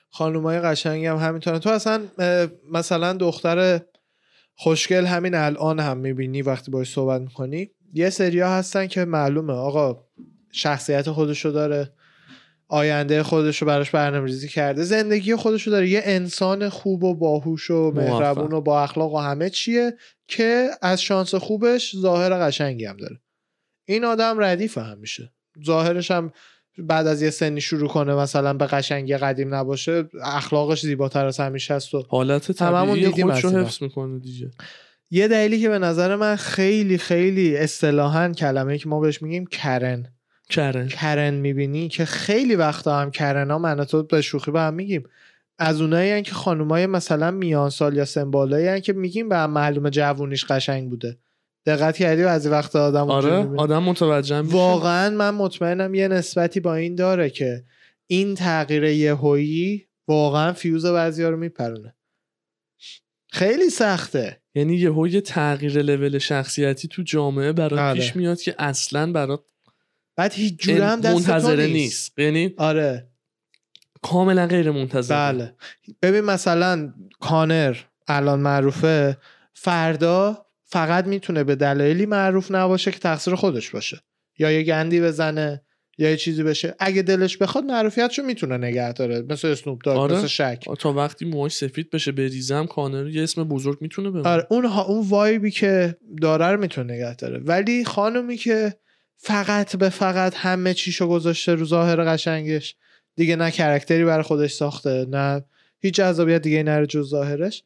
خانومای 0.10 0.60
قشنگ 0.60 1.06
هم 1.06 1.18
همینطورن. 1.18 1.60
تو 1.60 1.70
اصلا 1.70 2.02
مثلا 2.72 3.14
دختر 3.14 3.82
خوشگل 4.60 5.06
همین 5.06 5.36
الان 5.36 5.80
هم 5.80 5.98
می‌بینی 5.98 6.42
وقتی 6.42 6.72
باش 6.72 6.92
صحبت 6.94 7.22
می‌کنی؟ 7.22 7.72
یه 7.94 8.10
سریا 8.10 8.50
هستن 8.50 8.88
که 8.88 9.06
معلومه. 9.06 9.54
آقا 9.54 10.06
شخصیت 10.52 11.12
خودشو 11.12 11.50
داره 11.50 11.94
آینده 12.68 13.24
خودشو 13.24 13.66
براش 13.66 13.92
برنامه‌ریزی 13.92 14.48
کرده 14.48 14.84
زندگی 14.84 15.36
خودشو 15.36 15.72
داره. 15.72 15.90
یه 15.90 16.02
انسان 16.04 16.70
خوب 16.70 17.04
و 17.04 17.16
باهوش 17.16 17.72
و 17.72 17.92
مهربون. 17.92 18.54
و 18.54 18.62
با 18.62 18.84
اخلاق 18.84 19.14
و 19.14 19.18
همه 19.18 19.50
چیه 19.50 19.94
که 20.28 20.70
از 20.82 21.02
شانس 21.02 21.36
خوبش 21.36 21.96
ظاهر 21.96 22.48
قشنگی 22.48 22.86
هم 22.86 22.98
داره. 22.98 23.20
این 23.86 24.04
آدم 24.06 24.40
ردیف 24.40 24.78
هم 24.78 24.98
میشه 24.98 25.34
ظاهرش 25.66 26.12
هم 26.12 26.32
بعد 26.78 27.08
از 27.08 27.22
یه 27.22 27.30
سنی 27.30 27.62
شروع 27.62 27.90
کنه 27.90 28.16
مثلا 28.16 28.54
به 28.54 28.66
قشنگی 28.66 29.18
قدیم 29.18 29.56
نباشه 29.56 30.10
اخلاقش 30.24 30.82
زیباتر 30.82 31.26
از 31.26 31.40
همیشه 31.40 31.74
است 31.74 31.94
و 31.94 32.06
حالت 32.10 32.52
طبیعی 32.52 33.12
خودش 33.12 33.44
رو. 33.44 33.50
حفظ 33.50 33.82
می‌کنه 33.82 34.20
دیگه. 34.20 34.52
یه 35.12 35.28
دلیلی 35.28 35.62
که 35.62 35.70
به 35.70 35.80
نظر 35.80 36.16
من 36.16 36.36
خیلی 36.36 36.98
خیلی 36.98 37.58
اصطلاحا 37.58 38.32
کلمه 38.32 38.78
که 38.78 38.90
ما 38.90 39.00
بهش 39.00 39.22
میگیم 39.22 39.46
کرن. 39.46 40.06
کرن. 40.50 40.88
کرن 40.88 41.34
می‌بینی 41.34 41.88
که 41.88 42.06
خیلی 42.06 42.56
وقتا 42.56 43.00
هم 43.00 43.12
کرن 43.12 43.52
ها 43.52 43.58
من 43.58 43.86
تو 43.86 44.04
به 44.04 44.22
شوخی 44.22 44.52
با 44.52 44.62
هم 44.62 44.74
میگیم. 44.74 45.04
از 45.60 45.82
اونایی 45.82 46.12
هن 46.12 46.22
که 46.22 46.32
خانومای 46.32 46.86
مثلا 46.86 47.32
میان 47.32 47.70
سال 47.70 47.96
یا 47.96 48.06
سمبالایی 48.06 48.68
هن 48.68 48.80
که 48.80 48.94
میگیم 48.94 49.30
به 49.30 49.38
هم 49.38 49.52
معلومه 49.52 49.90
جوونیش 49.90 50.46
قشنگ 50.46 50.90
بوده. 50.90 51.18
دقت 51.68 51.98
کردی 51.98 52.24
بعضی 52.24 52.50
وقتا 52.50 52.86
آدم 52.86 53.12
آره؟ 53.12 53.50
آدم 53.58 53.84
متوجه 53.84 54.42
میشه. 54.42 54.54
واقعا 54.54 55.10
من 55.10 55.30
مطمئنم 55.30 55.96
یه 55.96 56.08
نسبتی 56.08 56.60
با 56.60 56.76
این 56.76 56.96
داره 56.96 57.30
که 57.30 57.64
این 58.08 58.36
تغییر 58.36 58.84
یهویی 58.84 59.88
واقعا 60.08 60.54
فیوز 60.54 60.86
بعضیا 60.86 61.30
رو 61.30 61.38
میپرونه. 61.38 61.96
خیلی 63.32 63.70
سخته. 63.70 64.42
یعنی 64.56 64.76
یهو 64.76 65.08
یه 65.08 65.22
تغییر 65.22 65.82
لول 65.82 66.18
شخصیتی 66.18 66.88
تو 66.88 67.02
جامعه 67.02 67.52
برات 67.52 67.80
آره. 67.80 68.00
پیش 68.00 68.16
میاد 68.16 68.42
که 68.42 68.56
اصلا 68.60 69.12
برات 69.12 69.44
بعد 70.16 70.34
هیچ 70.34 70.60
جوره 70.60 70.86
هم 70.86 71.02
دست 71.02 71.30
منتظره 71.30 71.66
نیست. 71.66 71.76
نیست. 71.76 72.20
یعنی 72.20 72.54
آره. 72.58 73.08
کاملا 74.02 74.48
غیر 74.48 74.72
منتظره. 74.72 75.34
بله. 75.34 75.56
ببین 76.02 76.22
مثلا 76.22 76.94
کانر 77.20 77.78
الان 78.08 78.40
معروفه 78.40 79.18
فردا 79.54 80.47
فقط 80.70 81.06
می‌تونه 81.06 81.44
به 81.44 81.56
دلایلی 81.56 82.06
معروف 82.06 82.52
نباشه 82.52 82.92
که 82.92 83.00
تقصیر 83.00 83.36
خودش 83.36 83.70
باشه. 83.70 84.02
یا 84.40 84.52
یه 84.52 84.64
گندی 84.64 85.02
بزنه 85.02 85.62
یا 85.98 86.10
یه 86.10 86.18
چیزی 86.18 86.44
بشه. 86.44 86.76
اگه 86.80 87.02
دلش 87.02 87.38
بخواد 87.38 87.64
معروفیتشو 87.64 88.24
می‌تونه 88.24 88.58
نگه 88.58 88.94
داره. 88.94 89.22
مثل 89.22 89.48
اسنوپ 89.48 89.82
داگ 89.84 89.98
آره. 89.98 90.18
مثل 90.18 90.28
شک 90.28 90.66
تا 90.80 90.94
وقتی 90.94 91.26
موهاش 91.26 91.52
سفید 91.52 91.90
بشه 91.90 92.12
بریزم 92.12 92.66
کانر 92.66 93.08
یه 93.08 93.24
اسم 93.24 93.44
بزرگ 93.44 93.78
می‌تونه 93.82 94.10
بمونه. 94.10 94.30
آره 94.30 94.48
اون 94.50 94.66
ها 94.66 94.82
اون 94.82 95.08
وایبی 95.08 95.52
که 95.52 95.98
داره 96.22 96.46
رو 96.46 96.60
می‌تونه 96.60 96.94
نگه 96.94 97.16
داره. 97.16 97.40
ولی 97.40 97.86
خانومی 97.86 98.38
که 98.38 98.74
فقط 99.18 99.76
به 99.76 99.90
فقط 99.90 100.34
همه 100.36 100.74
چیشو 100.74 101.08
گذاشته 101.08 101.56
رو 101.56 101.66
ظاهر 101.66 102.14
قشنگش 102.14 102.76
دیگه 103.16 103.36
نه 103.36 103.52
کرکتری 103.52 104.06
برای 104.06 104.24
خودش 104.24 104.52
ساخته 104.52 105.06
نه 105.10 105.46
هیچ 105.80 105.94
جذابیت 105.94 106.42
دیگه 106.42 106.64
نره 106.64 106.88
جز 106.88 107.10
ظاهرش. 107.10 107.64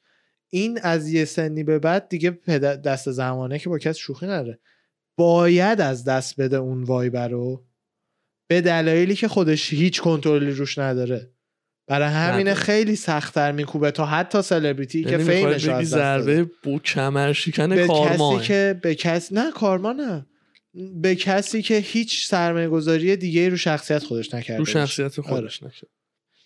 این 0.53 0.79
از 0.83 1.09
یه 1.09 1.25
سنی 1.25 1.63
به 1.63 1.79
بعد 1.79 2.09
دیگه 2.09 2.29
دست 2.85 3.11
زمانه 3.11 3.59
که 3.59 3.69
با 3.69 3.77
کس 3.77 3.97
شوخی 3.97 4.27
نره 4.27 4.59
باید 5.17 5.81
از 5.81 6.03
دست 6.03 6.41
بده 6.41 6.57
اون 6.57 6.83
وایب 6.83 7.17
رو 7.17 7.65
به 8.47 8.61
دلایلی 8.61 9.15
که 9.15 9.27
خودش 9.27 9.73
هیچ 9.73 10.01
کنترلی 10.01 10.51
روش 10.51 10.77
نداره 10.77 11.31
برای 11.87 12.09
همینه 12.09 12.39
نداره. 12.39 12.65
خیلی 12.65 12.95
سختتر 12.95 13.51
میکوبه 13.51 13.91
تا 13.91 14.05
حتی 14.05 14.41
سلبریتی 14.41 15.03
که 15.03 15.11
یعنی 15.11 15.23
بگی 15.23 15.71
از. 15.71 15.87
ضربه 15.87 16.43
بو 16.63 16.79
کمر 16.79 17.33
شکن 17.33 17.69
به 17.69 17.87
کارما 17.87 18.37
کسی 18.37 18.47
که 18.47 18.79
به 18.81 18.95
کس 18.95 19.33
نه 19.33 19.51
کارما 19.51 19.93
نه 19.93 20.25
به 21.01 21.15
کسی 21.15 21.61
که 21.61 21.77
هیچ 21.77 22.27
سرمایه 22.27 22.69
گذاری 22.69 23.15
دیگه 23.15 23.49
رو 23.49 23.57
شخصیت 23.57 24.03
خودش 24.03 24.33
نکرده 24.33 24.59
رو. 24.59 24.65
شخصیت 24.65 25.21
خودش 25.21 25.63
نکرد 25.63 25.89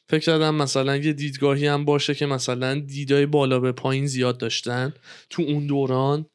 فکر 0.07 0.25
کردم 0.25 0.55
مثلا 0.55 0.97
یه 0.97 1.13
دیدگاهی 1.13 1.67
هم 1.67 1.85
باشه 1.85 2.15
که 2.15 2.25
مثلا 2.25 2.79
دیدای 2.79 3.25
بالا 3.25 3.59
به 3.59 3.71
پایین 3.71 4.07
زیاد 4.07 4.37
داشتن 4.37 4.93
تو 5.29 5.41
اون 5.41 5.67
دوران 5.67 6.25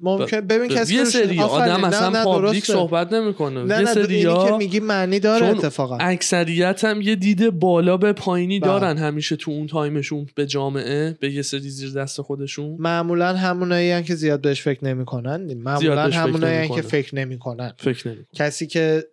ممکن 0.00 0.40
ببین 0.40 0.68
کسی 0.68 0.94
یه 0.94 1.04
سری. 1.04 1.40
آدم 1.40 1.86
نه، 1.86 2.24
public. 2.24 2.64
صحبت 2.64 3.12
نمی‌کنه 3.12 3.64
نه 3.64 3.78
یه 3.78 3.82
نه 3.82 3.96
اینی 3.96 4.22
که 4.22 4.46
سری 4.46 4.56
میگی 4.56 4.80
معنی 4.80 5.20
داره 5.20 5.46
اتفاقا 5.46 5.96
اکثریت 5.96 6.84
هم 6.84 7.00
یه 7.00 7.16
دید 7.16 7.50
بالا 7.50 7.96
به 7.96 8.12
پایینی 8.12 8.60
بله. 8.60 8.70
دارن 8.70 8.96
همیشه 8.96 9.36
تو 9.36 9.50
اون 9.50 9.66
تایمشون 9.66 10.26
به 10.34 10.46
جامعه 10.46 11.16
به 11.20 11.32
یه 11.32 11.42
سری 11.42 11.70
زیر 11.70 11.90
دست 11.90 12.22
خودشون 12.22 12.76
معمولا 12.78 13.32
همونایی 13.34 14.02
که 14.02 14.14
زیاد 14.14 14.40
بهش 14.40 14.62
فکر 14.62 14.84
نمی‌کنن 14.84 15.54
معمولا 15.54 16.10
همونایی 16.10 16.68
که. 16.68 16.82
فکر 16.82 17.14
نمی‌کنن 17.14 17.72
فکر 17.78 18.08
نمی 18.08 18.24
کسی 18.34 18.66
که 18.66 19.04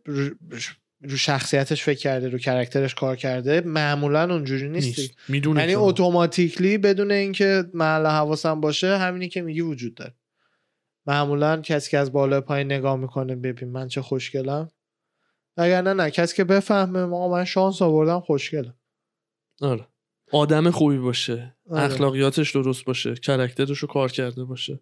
رو, 1.01 1.17
شخصیتش 1.17 1.83
فکر 1.83 1.99
کرده 1.99 2.29
رو 2.29 2.37
کرکترش 2.37 2.95
کار 2.95 3.15
کرده 3.15 3.61
معمولا 3.61 4.33
اونجوری 4.33 4.69
نیستی 4.69 5.01
نیست. 5.01 5.13
می‌دونه 5.27 5.59
یعنی 5.59 5.75
اتوماتیکلی 5.75 6.77
بدون 6.77 7.11
اینکه 7.11 7.63
محل 7.73 8.05
حواسم 8.05 8.61
باشه 8.61 8.97
همینی 8.97 9.29
که 9.29 9.41
میگی 9.41 9.61
وجود 9.61 9.95
داره. 9.95 10.13
معمولا 11.05 11.61
کسی 11.61 11.91
که 11.91 11.97
از 11.97 12.11
بالا 12.11 12.41
پایین 12.41 12.71
نگاه 12.71 12.95
می‌کنه 12.95 13.35
ببین 13.35 13.69
من 13.69 13.87
چه 13.87 14.01
خوشگلم. 14.01 14.71
اگر 15.57 15.81
نه 15.81 15.93
نه 15.93 16.11
کسی 16.11 16.35
که 16.35 16.43
بفهمه 16.43 17.05
ما 17.05 17.29
من 17.29 17.45
شانس 17.45 17.81
آوردم 17.81 18.19
خوشگلم. 18.19 18.75
آره. 19.61 19.87
آدم 20.31 20.71
خوبی 20.71 20.97
باشه. 20.97 21.55
آره. 21.69 21.83
اخلاقیاتش 21.83 22.51
درست 22.51 22.85
باشه. 22.85 23.15
کرکترش 23.15 23.79
رو 23.79 23.87
کار 23.87 24.11
کرده 24.11 24.43
باشه. 24.43 24.79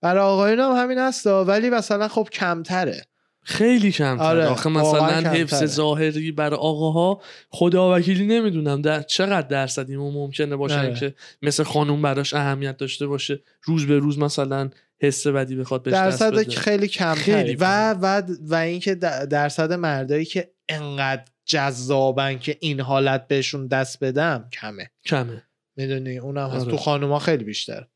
برای 0.00 0.22
آقایون 0.22 0.60
هم 0.60 0.72
همین 0.72 0.98
هستا. 0.98 1.44
ولی 1.44 1.70
مثلا 1.70 2.08
خب 2.08 2.28
کمتره. 2.32 3.06
خیلی 3.44 3.92
کمتر 3.92 4.22
آره، 4.22 4.46
آخه 4.46 4.70
مثلا. 4.70 5.30
حفظ 5.30 5.64
ظاهری 5.64 6.32
برای 6.32 6.60
آقاها 6.60 7.22
خدا 7.48 7.96
وکیلی 7.96 8.26
نمی‌دونم 8.26 8.82
در 8.82 9.02
چقدر 9.02 9.48
درصدی 9.48 9.96
ما 9.96 10.10
ممکنه 10.10 10.56
باشن 10.56 10.78
آره. 10.78 10.94
که 10.94 11.14
مثل 11.42 11.62
خانوم 11.62 12.02
براش 12.02 12.34
اهمیت 12.34 12.76
داشته 12.76 13.06
باشه. 13.06 13.42
روز 13.62 13.86
به 13.86 13.98
روز 13.98 14.18
مثلا 14.18 14.70
حس 15.00 15.26
بدی 15.26 15.56
بخواد 15.56 15.82
بهش 15.82 15.94
دست 15.94 16.20
درصد 16.20 16.34
بده. 16.34 16.56
خیلی 16.56 16.88
کمتری 16.88 17.22
خیلی 17.22 17.54
و 17.54 17.92
و 17.92 18.22
و 18.40 18.54
اینکه 18.54 18.94
درصد 18.94 19.72
مردایی 19.72 20.24
که 20.24 20.52
انقدر 20.68 21.24
جذابن 21.44 22.38
که 22.38 22.56
این 22.60 22.80
حالت 22.80 23.28
بهشون 23.28 23.66
دست 23.66 24.04
بدم 24.04 24.48
کمه. 24.52 24.90
کمه. 25.04 25.42
می‌دونی؟ 25.76 26.18
اونم 26.18 26.50
هست 26.50 26.62
آره. 26.62 26.70
تو 26.70 26.76
خانوما 26.76 27.18
خیلی 27.18 27.44
بیشتر 27.44 27.86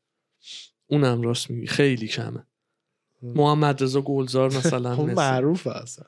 اونم 0.87 1.21
راست 1.21 1.49
میگی. 1.49 1.67
خیلی 1.67 2.07
کمه. 2.07 2.46
محمد 3.21 3.83
رضا 3.83 4.01
گلزار 4.01 4.53
مثلا 4.57 4.93
اون 4.95 5.05
مثل- 5.05 5.15
معروفه 5.15 5.71
اصلا 5.71 6.05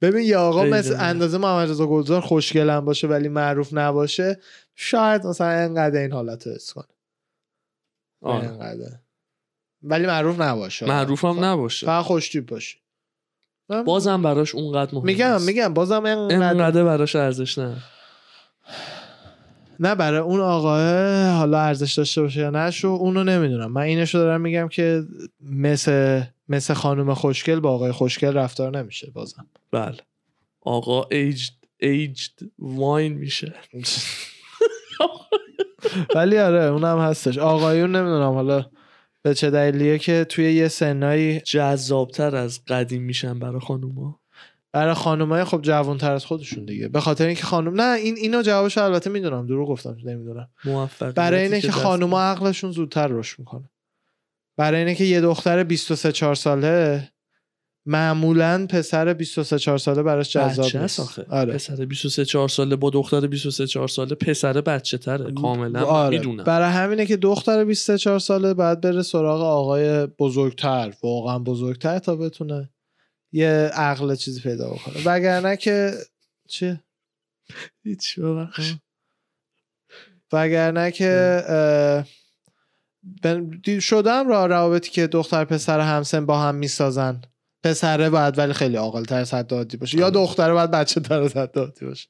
ببین 0.00 0.22
یه 0.24 0.36
آقا 0.36 0.64
مثل 0.64 0.90
معروف. 0.94 1.02
اندازه 1.08 1.38
محمد 1.38 1.70
رضا 1.70 1.86
گلزار 1.86 2.20
خوشگلم 2.20 2.84
باشه 2.84 3.06
ولی 3.06 3.28
معروف 3.28 3.68
نباشه 3.72 4.40
شاید 4.74 5.26
مثلا 5.26 5.46
انقدر 5.48 6.00
این 6.00 6.12
حالت 6.12 6.46
رو 6.46 6.52
حس 6.54 6.72
کنه 6.72 6.84
آره. 8.20 8.48
انقدر. 8.48 8.98
ولی 9.82 10.06
معروف 10.06 10.40
نباشه 10.40 10.86
معروف 10.86 11.24
هم 11.24 11.44
نباشه 11.44 11.86
فقط 11.86 12.04
خوشتیپ 12.04 12.50
باشه 12.50 12.78
بازم 13.86 14.22
براش 14.22 14.54
اونقدر 14.54 14.94
مهم 14.94 15.04
میگم. 15.06 15.42
میگم 15.42 15.74
بازم 15.74 16.06
انقدر 16.06 16.46
انقدر 16.50 16.84
براش 16.84 17.16
ارزش 17.16 17.58
نه 17.58 17.76
نه 19.82 19.94
برای 19.94 20.20
اون 20.20 20.40
آقاه 20.40 21.30
حالا 21.30 21.60
ارزش 21.60 21.94
داشته 21.94 22.22
باشه 22.22 22.40
یا 22.40 22.50
نشو 22.50 22.88
اونو 22.88 23.24
نمی‌دونم. 23.24 23.72
من 23.72 23.82
اینشو 23.82 24.18
دارم 24.18 24.40
میگم 24.40 24.68
که 24.68 25.02
مثل 25.40 26.22
مثل 26.48 26.74
خانم 26.74 27.14
خوشگل 27.14 27.60
با 27.60 27.70
آقای 27.70 27.92
خوشگل 27.92 28.32
رفتار 28.32 28.78
نمیشه 28.78 29.10
بازم. 29.10 29.46
بله. 29.70 29.96
آقا 30.60 31.04
ایجد 31.10 31.52
ایجد 31.80 32.32
واین 32.58 33.12
میشه. 33.12 33.54
ولی 36.14 36.38
آره 36.38 36.64
اونم 36.64 36.98
هستش. 36.98 37.38
آقایون 37.38 37.96
نمی‌دونم. 37.96 38.32
حالا 38.32 38.64
به 39.22 39.34
چه 39.34 39.50
دلیلیه 39.50 39.98
که 39.98 40.26
توی 40.28 40.52
یه 40.52 40.68
سنایی 40.68 41.40
جذابتر 41.40 42.36
از 42.36 42.64
قدیم 42.64 43.02
میشن 43.02 43.38
برای 43.38 43.60
خانوما. 43.60 44.21
برای 44.72 44.94
خانمای 44.94 45.44
خب 45.44 45.62
جوانتر 45.62 46.12
از 46.12 46.24
خودشون 46.24 46.64
دیگه. 46.64 46.88
به 46.88 47.00
خاطر 47.00 47.26
اینکه 47.26 47.42
خانم 47.42 47.80
نه 47.80 47.96
این 47.98 48.16
اینو 48.16 48.42
جوابش 48.42 48.78
البته 48.78 49.10
می‌دونم. 49.10 49.46
دروغ 49.46 49.68
گفتم 49.68 49.96
نمی‌دونم. 50.04 50.48
موفقیتی 50.64 51.14
برای 51.14 51.42
اینه 51.42 51.60
که 51.60 51.72
خانوما 51.72 52.20
عقلشون 52.20 52.70
زودتر 52.70 53.06
رشد 53.06 53.38
می‌کنه. 53.38 53.70
برای 54.56 54.78
اینه 54.78 54.94
که 54.94 55.04
یه 55.04 55.20
دختر 55.20 55.62
23 55.62 56.12
4 56.12 56.34
ساله 56.34 57.08
معمولا 57.86 58.66
پسر 58.70 59.12
23 59.12 59.58
4 59.58 59.78
ساله 59.78 60.02
براش 60.02 60.32
جذاب 60.32 60.76
نیست. 60.76 61.18
آره. 61.18 61.54
پسر 61.54 61.84
23 61.84 62.24
4 62.24 62.48
ساله 62.48 62.76
با 62.76 62.90
دختر 62.90 63.26
23 63.26 63.66
4 63.66 63.88
ساله 63.88 64.14
پسر 64.14 64.60
بچه 64.60 64.98
تره 64.98 65.32
کاملا 65.32 65.84
آره. 65.84 66.18
می‌دونم. 66.18 66.44
برای 66.44 66.70
همینه 66.70 67.06
که 67.06 67.16
دختر 67.16 67.64
24 67.64 68.18
ساله 68.18 68.54
باید 68.54 68.80
بره 68.80 69.02
سراغ 69.02 69.42
آقای 69.42 70.06
بزرگتر 70.06 70.94
واقعا 71.02 71.38
بزرگتر 71.38 71.98
تا 71.98 72.16
بتونه 72.16 72.70
یه 73.32 73.70
عقل 73.74 74.14
چیزی 74.14 74.40
پیدا 74.40 74.70
بکنه. 74.70 75.02
وگرنه 75.04 75.56
که 75.56 75.94
چی؟ 76.48 76.80
هیچ 77.82 78.18
ببخش. 78.18 78.74
وگرنه 80.32 80.90
که 80.90 82.04
شدم 83.80 84.28
را 84.28 84.46
روابطی 84.46 84.90
که 84.90 85.06
دختر 85.06 85.44
پسر 85.44 85.80
همسن 85.80 86.26
با 86.26 86.40
هم 86.40 86.54
می‌سازن. 86.54 87.22
پسره 87.64 88.10
باید 88.10 88.38
ولی 88.38 88.52
خیلی 88.52 88.76
عاقل 88.76 89.04
تر 89.04 89.16
از 89.16 89.34
حد 89.34 89.54
عادی 89.54 89.76
باشه. 89.76 89.98
یا 89.98 90.04
آره. 90.04 90.14
دختره 90.14 90.52
باید 90.52 90.70
بچه 90.70 91.00
تر 91.00 91.22
از 91.22 91.36
حد 91.36 91.58
عادی 91.58 91.86
باشه. 91.86 92.08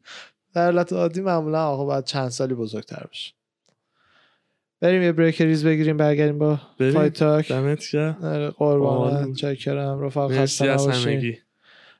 در 0.55 0.65
حالت 0.65 0.93
عادی 0.93 1.21
معمولا 1.21 1.67
آقا 1.67 1.85
باید 1.85 2.05
چند 2.05 2.29
سالی 2.29 2.55
بزرگتر 2.55 3.05
باشه. 3.07 3.33
بریم 4.83 5.03
یه 5.03 5.13
بریک 5.13 5.43
ریز 5.43 5.67
بگیریم 5.67 5.97
برگردیم 5.97 6.39
با. 6.39 6.59
فایت 6.79 7.13
تاک 7.13 7.49
دمت 7.49 7.91
گرم. 7.93 8.17
آره، 8.23 8.51
قربانت 8.51 9.15
عالی. 9.15 9.35
چکرم 9.35 9.99
مرسی 9.99 10.39
خسته 10.39 10.69
از 10.69 10.83
نباشی 10.89 11.11
همگی. 11.11 11.39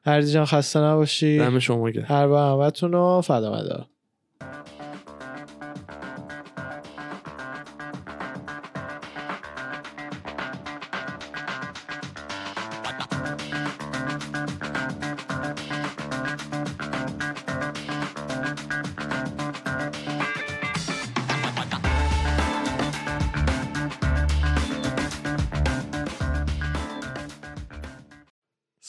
هردی 0.05 0.33
جان 0.33 0.45
خسته 0.45 0.81
نباشی. 0.81 1.39
دم 1.39 1.59
شما 1.59 1.91
گرم. 1.91 2.05
هر 2.09 2.27
با 2.27 2.53
همتون 2.53 2.93
رو 2.93 3.21
فدا 3.25 3.87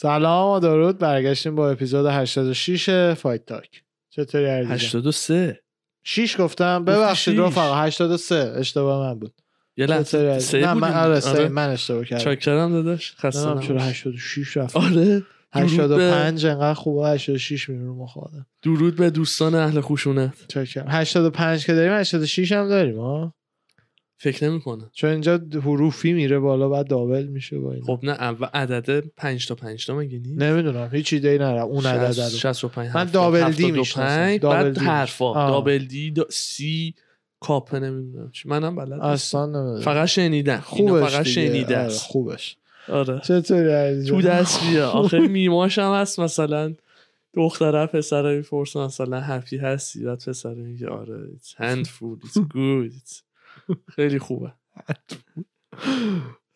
سلام 0.04 0.56
و 0.56 0.60
درود. 0.60 0.98
برگشتیم 0.98 1.54
با 1.54 1.70
اپیزود 1.70 2.06
86 2.06 3.14
فایت 3.14 3.46
تاک. 3.46 3.82
چطوری 4.10 4.44
جان 4.44 4.72
83 4.72 5.60
6 6.04 6.40
گفتم. 6.40 6.84
ببخشید. 6.84 7.40
رفقا 7.40 7.74
83 7.74 8.52
اشتباه 8.56 9.06
من 9.06 9.18
بود. 9.18 9.32
یه 9.76 9.86
لحظه؟ 9.86 10.38
سه 10.38 10.60
نه 10.60 10.74
من. 10.74 10.92
آره 10.92 11.20
سه. 11.20 11.30
آره. 11.30 11.48
من 11.48 11.68
اشتباه 11.68 12.04
کردم. 12.04 12.24
چاکرم 12.24 12.72
داداش 12.72 13.16
نمی‌دونم 13.24 13.60
چرا 13.60 13.76
نباش. 13.76 14.06
86 14.06 14.56
رفت 14.56 14.76
آره 14.76 15.22
درود 15.52 15.88
به, 15.88 15.94
85 15.94 16.46
انقدر 16.46 16.74
خوبه 16.74 17.08
86 17.08 17.68
میره 17.68 17.84
رو 17.84 18.08
درود 18.62 18.96
به 18.96 19.10
دوستان 19.10 19.54
اهل 19.54 19.80
خشونت 19.80 20.34
چکرم 20.48 20.86
85 20.88 21.66
که 21.66 21.74
داریم 21.74 21.92
86 21.92 22.52
هم 22.52 22.68
داریم 22.68 22.98
ها 22.98 23.34
فکر 24.16 24.50
نمی 24.50 24.60
کنم 24.60 24.90
چون 24.92 25.10
اینجا 25.10 25.40
حروفی 25.52 26.12
میره 26.12 26.38
بالا 26.38 26.68
بعد 26.68 26.88
دابل 26.88 27.26
میشه 27.26 27.58
با 27.58 27.72
این 27.72 27.82
خب 27.82 28.00
نه 28.02 28.12
اول 28.12 28.46
عدد 28.54 29.06
5 29.16 29.46
تا 29.48 29.54
5 29.54 29.86
تا 29.86 29.96
مگه 29.96 30.18
نیست؟ 30.18 30.42
نمی‌دونم 30.42 30.88
هیچ 30.92 31.12
ایده 31.12 31.28
ای 31.28 31.34
ندارم. 31.38 31.66
اون 31.66 31.86
عدد 31.86 32.20
رو. 32.20 32.28
65 32.28 32.90
من 32.94 33.04
دابل 33.04 33.52
دی 33.52 33.72
بعد 34.42 34.78
دی. 34.78 34.84
حرفا. 34.84 35.32
دابل 35.50 35.78
دی 35.78 36.10
دا 36.10 36.26
سی 36.30 36.94
کاپه 37.40 37.78
نمی‌دونم 37.78 38.30
چی. 38.30 38.48
منم 38.48 38.76
بلد. 38.76 38.92
اصلا 39.00 39.46
نمی‌دونم. 39.46 39.80
فقط 39.80 40.08
شنیدم. 40.08 40.60
خوبش 40.60 41.12
فقط. 41.12 41.26
شنیده 41.26 41.78
آره، 41.78 41.88
خوبش. 41.88 42.56
آره. 42.88 43.20
چطوری 43.20 44.04
تو؟ 44.04 44.22
دست 44.22 44.60
بیا. 44.70 44.90
آخه 44.90 45.18
میماش 45.18 45.78
هم 45.78 45.92
هست 45.92 46.20
مثلا. 46.20 46.74
دختره 47.36 47.86
پسره 47.86 48.36
می‌پرسه 48.36 48.80
مثلا 48.80 49.20
هپی 49.20 49.56
هستی؟ 49.56 50.04
بعد 50.04 50.24
پسره 50.26 50.54
میگه 50.54 50.88
آره 50.88 51.28
it's 51.36 51.48
handful 51.48 52.26
it's 52.26 52.38
good 52.38 52.92
it's... 52.98 53.22
خیلی 53.88 54.18
خوبه. 54.18 54.52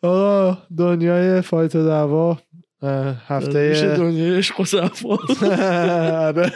آقا 0.01 0.57
دنیای 0.77 1.41
fight 1.41 1.75
و 1.75 1.85
دعوا 1.85 2.37
اه، 2.81 3.07
میشه 3.07 3.21
هفته 3.27 3.95
دنیای 3.97 4.37
عشق 4.37 4.59
و 4.59 4.65
صفا. 4.65 5.09
آره. 6.27 6.51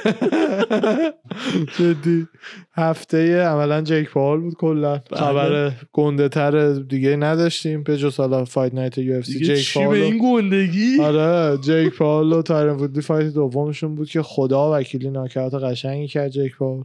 جدی. 1.79 2.27
هفته 2.73 3.41
عملا 3.41 3.81
جیک 3.81 4.09
پاول 4.09 4.39
بود 4.39 4.53
کلا. 4.53 5.01
بله. 5.11 5.19
خبر 5.19 5.71
گنده 5.93 6.29
تر 6.29 6.73
دیگه 6.73 7.15
نداشتیم. 7.15 7.83
به 7.83 7.97
جز 7.97 8.17
حالا 8.17 8.45
fight 8.45 8.73
night 8.73 8.97
UFC 8.97 9.33
دیگه 9.33 9.55
جیک 9.55 9.65
چی 9.65 9.79
به 9.79 9.89
این 9.89 10.19
گندگی؟ 10.23 10.99
آره. 11.01 11.57
جیک 11.57 11.97
پاول 11.97 12.33
و 12.33 12.41
تایرن 12.41 12.75
وودلی 12.75 13.01
fight 13.01 13.33
دومشون 13.33 13.95
بود 13.95 14.09
که 14.09 14.21
خدا 14.21 14.79
وکیلی 14.79 15.09
ناکاوت 15.09 15.53
قشنگی 15.53 16.07
کرد 16.07 16.29
جیک 16.29 16.57
پاول. 16.57 16.83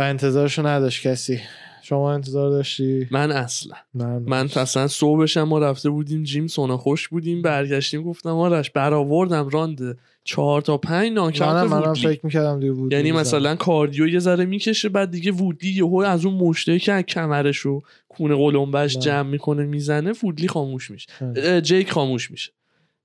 و 0.00 0.02
انتظارشو 0.02 0.66
نداشت 0.66 1.06
کسی. 1.06 1.40
شما 1.82 2.12
انتظار 2.12 2.50
داشتی؟ 2.50 3.08
من 3.10 3.32
اصلا. 3.32 3.76
من 3.94 4.18
من 4.18 4.44
اصلا 4.56 4.88
صبحش 4.88 5.36
هم 5.36 5.48
ما 5.48 5.58
رفته 5.58 5.90
بودیم 5.90 6.22
جیم 6.22 6.46
سونا 6.46 6.76
خوش 6.76 7.08
بودیم 7.08 7.42
برگشتیم 7.42 8.02
گفتم 8.02 8.30
آرش 8.30 8.70
برآوردم 8.70 9.48
راند 9.48 9.98
چهار 10.24 10.62
تا 10.62 10.78
پنج 10.78 11.12
ناکاوت 11.12 11.72
منم 11.72 11.94
فکر 11.94 12.20
می‌کردم 12.22 12.60
دیگه 12.60 12.72
بود 12.72 12.92
یعنی 12.92 13.12
مثلا 13.12 13.56
کاردیو 13.56 14.08
یه 14.08 14.18
ذره 14.18 14.44
می‌کشه 14.44 14.88
بعد 14.88 15.10
دیگه 15.10 15.32
وودلی 15.32 15.70
یهو 15.70 15.96
از 15.96 16.24
اون 16.24 16.34
مشته 16.34 16.78
که 16.78 16.92
از 16.92 17.02
کمرش 17.02 17.66
و 17.66 17.82
کونه 18.08 18.36
قلمبش. 18.36 18.98
جمع 18.98 19.30
می‌کنه 19.30 19.66
می‌زنه 19.66 20.12
وودلی 20.24 20.48
خاموش 20.48 20.90
میشه. 20.90 21.60
جیک 21.62 21.92
خاموش 21.92 22.30
میشه. 22.30 22.52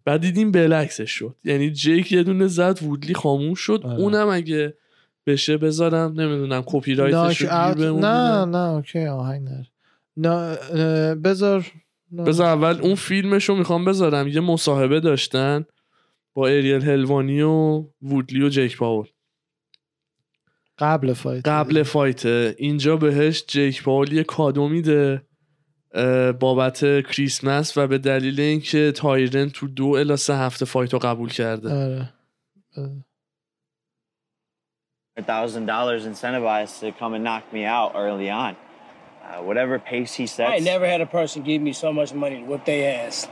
بعد 0.06 0.22
دیدیم 0.22 0.52
بلکسش 0.52 1.12
شد. 1.12 1.36
یعنی 1.44 1.72
جیک 1.72 2.12
یه 2.12 2.24
دونه 2.24 2.48
زد 2.48 2.84
وودلی 2.84 3.14
خاموش 3.14 3.60
شد. 3.60 3.82
آره. 3.86 4.00
اونم 4.00 4.30
اگه 4.30 4.74
بشه 5.26 5.58
بذارم. 5.58 6.22
نمی‌دونم 6.22 6.64
کپی 6.66 6.96
رایتش 6.96 7.42
رو 7.42 8.00
نه. 8.00 8.46
نه 8.46 8.58
okay 8.58 9.06
آهنگ 9.06 9.50
نه 10.18 10.56
بذار. 11.16 11.66
بذار 12.26 12.48
اول 12.48 12.82
اون 12.82 12.96
فیلمش 12.96 13.50
رو 13.50 13.56
می‌خوام 13.56 13.86
بذارم. 13.86 14.28
یه 14.28 14.40
مصاحبه 14.40 15.00
داشتن 15.00 15.66
با 16.34 16.48
اریل 16.48 16.82
هلوانی 16.82 17.42
و 17.42 17.86
وودلی 18.02 18.42
و 18.42 18.50
جیک 18.50 18.78
پاول 18.78 19.08
قبل 20.80 21.14
fight. 21.14 21.48
قبل 21.48 21.84
fight. 21.84 22.26
اینجا 22.58 22.98
بهش 22.98 23.44
جیک 23.48 23.84
پاول 23.84 24.14
یه 24.14 24.24
کادو 24.24 24.68
میده 24.68 25.22
بابت 26.40 26.80
کریسمس 27.02 27.78
و 27.78 27.88
به 27.88 27.98
دلیل 27.98 28.40
اینکه 28.40 28.92
تایرن 28.92 29.50
تو 29.50 29.68
دو 29.68 29.88
الا 29.88 30.16
سه 30.16 30.36
هفته 30.36 30.66
fight 30.66 30.94
رو 30.94 31.00
قبول 31.00 31.30
کرده. 31.30 31.74
آره. 31.74 32.14
thousand 35.24 35.66
dollars 35.66 36.06
incentivized 36.06 36.82
to 36.82 36.92
come 36.92 37.14
and 37.14 37.24
knock 37.24 37.54
me 37.54 37.64
out 37.64 37.94
early 37.96 38.30
on. 38.30 38.58
Uh, 39.24 39.42
whatever 39.42 39.80
pace 39.80 40.14
he 40.14 40.28
sets. 40.28 40.52
I 40.52 40.60
never 40.60 40.86
had 40.86 41.00
a 41.00 41.06
person 41.06 41.42
give 41.42 41.62
me 41.62 41.72
so 41.72 41.94
much 41.94 42.14
money 42.14 42.40
to 42.40 42.44
whip 42.44 42.66
their 42.66 43.08
ass. 43.08 43.26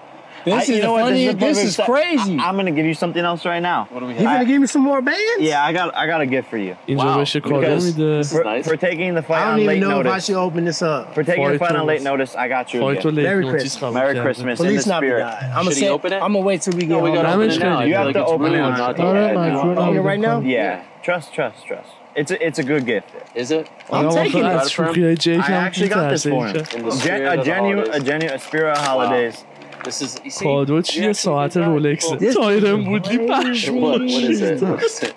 This 0.45 0.69
I, 0.69 0.73
is 0.73 0.83
funny. 0.83 1.27
what, 1.27 1.39
This 1.39 1.57
is, 1.57 1.75
this 1.75 1.79
is 1.79 1.85
crazy. 1.85 2.39
I, 2.39 2.49
am 2.49 2.55
gonna 2.55 2.71
give 2.71 2.85
you 2.85 2.93
something 2.93 3.23
else 3.23 3.45
right 3.45 3.59
now. 3.59 3.87
What 3.91 3.99
do 3.99 4.05
we? 4.05 4.13
You 4.13 4.23
gonna 4.23 4.45
give 4.45 4.61
me 4.61 4.67
some 4.67 4.81
more 4.81 5.01
bands? 5.01 5.41
Yeah, 5.43 5.63
I 5.63 5.73
got 5.73 5.93
I 5.93 6.07
got 6.07 6.21
a 6.21 6.25
gift 6.25 6.49
for 6.49 6.57
you. 6.57 6.77
Wow. 6.87 7.19
Because 7.19 7.41
because 7.41 7.99
is 7.99 8.33
nice. 8.33 8.65
for, 8.65 8.77
taking 8.77 9.13
the 9.13 9.21
fight 9.21 9.43
on 9.43 9.65
late 9.65 9.65
notice. 9.65 9.69
I 9.69 9.79
don't 9.79 9.81
even 9.81 9.89
know 9.89 10.09
if 10.09 10.15
I 10.15 10.19
should 10.19 10.35
open 10.35 10.65
this 10.65 10.81
up. 10.81 11.13
For 11.13 11.23
taking 11.23 11.51
the 11.51 11.59
fight 11.59 11.75
on 11.75 11.85
late 11.85 12.01
notice, 12.01 12.33
I 12.33 12.47
got 12.47 12.73
you. 12.73 12.79
Merry 13.11 13.45
Christmas. 13.45 13.93
Merry 13.93 14.19
Christmas. 14.21 14.57
Please 14.57 14.87
not 14.87 14.99
spirit. 15.01 15.23
I'm 15.25 15.65
gonna 15.65 15.87
open 15.87 16.13
it. 16.13 16.15
I'm 16.15 16.33
gonna 16.33 16.39
wait 16.39 16.61
till 16.61 16.77
we 16.77 16.85
go. 16.85 16.99
No, 16.99 17.03
we 17.03 17.11
gotta 17.11 17.33
open 17.33 17.51
it 17.51 17.59
now. 17.59 17.81
You 17.83 17.95
have 17.95 18.13
to 18.13 18.25
open 18.25 18.53
it. 18.53 18.61
Open 18.61 19.97
it 19.97 19.99
right 19.99 20.19
now. 20.19 20.39
Yeah. 20.39 20.85
trust, 21.02 21.32
trust, 21.32 21.58
trust. 21.68 21.90
It's 22.20 22.30
a, 22.32 22.46
it's 22.46 22.58
a 22.58 22.64
good 22.72 22.84
gift. 22.86 23.10
Is 23.34 23.50
it? 23.50 23.66
I'm 23.90 23.94
آدم 23.94 24.10
taking 24.24 24.36
آخه 24.36 24.38
it. 24.38 24.60
از 24.60 24.70
شوخی 24.70 25.14
جیک 25.16 25.40
I 25.40 25.44
هم 25.50 25.70
actually 25.70 25.88
got 25.88 26.14
this 26.14 26.26
می‌ترسه. 26.26 26.30
for 26.30 26.46
him. 26.46 26.78
In 26.78 26.82
the 26.82 26.90
Gen- 26.90 26.98
spirit 26.98 27.28
a 27.28 27.38
of 27.38 27.44
the 27.44 27.50
genuine, 27.50 27.78
a 27.78 27.92
holidays. 27.92 28.04
genuine, 28.08 28.34
a 28.34 28.38
spirit 28.38 28.76
of 28.78 28.84
holidays. 28.86 29.36
This 29.84 30.02
is. 30.02 30.20
You 30.24 30.30
see, 30.30 30.44
کادو 30.44 30.80
you 30.80 30.82
چیه 30.82 31.10
actually 31.10 31.12
ساعت 31.14 31.50
did 31.52 31.56
that. 31.62 31.66
رولکس 31.66 32.04
Cool. 32.04 32.16
This 32.18 32.34
تایرن 32.36 32.82
is 32.82 32.86
بودی 32.86 33.18
crazy. 33.18 33.50
پشمون 33.50 34.08
What, 34.08 34.12
what 34.14 34.30
is 34.30 34.42
it? 34.42 34.62
What 34.62 34.82
is 34.82 35.02
it? 35.02 35.14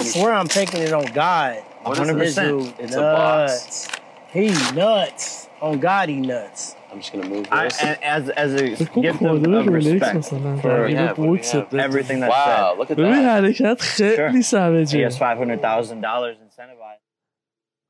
I 0.00 0.02
swear 0.04 0.32
I'm 0.40 0.48
taking 0.48 0.80
it 0.88 0.92
on 0.92 1.04
God. 1.22 1.54
What 1.84 1.98
is 1.98 2.08
This 2.08 2.38
100%. 2.38 2.42
dude 2.42 2.72
It's 2.84 2.96
a 2.96 3.00
box. 3.16 3.50
nuts. 3.50 3.88
He 4.36 4.46
nuts. 4.82 5.24
On 5.66 5.74
God, 5.88 6.06
he 6.14 6.18
nuts. 6.32 6.60
I'm 6.95 7.01
just 7.01 7.11
gonna 7.13 7.29
move 7.29 7.45
I, 7.51 7.67
this. 7.67 7.83
and 7.83 7.97
as 8.03 8.29
as 8.29 8.51
a 8.61 8.67
gift 9.01 9.21
of, 9.21 9.43
of 9.43 9.67
respect 9.67 10.25
for 10.61 10.87
have? 10.95 11.17
بده. 11.17 11.83
everything 11.87 12.19
that's 12.21 12.31
wow, 12.31 12.71
said. 12.71 12.79
look 12.79 12.91
at 12.91 12.95
that. 12.97 13.25
حرکت 13.25 13.81
خیلی 13.81 14.39
He 14.39 14.41
سوجه 14.41 15.09
has 15.09 15.13
five 15.17 15.37
hundred 15.37 15.61
thousand 15.61 16.01
dollars 16.01 16.37
incentivized. 16.45 17.01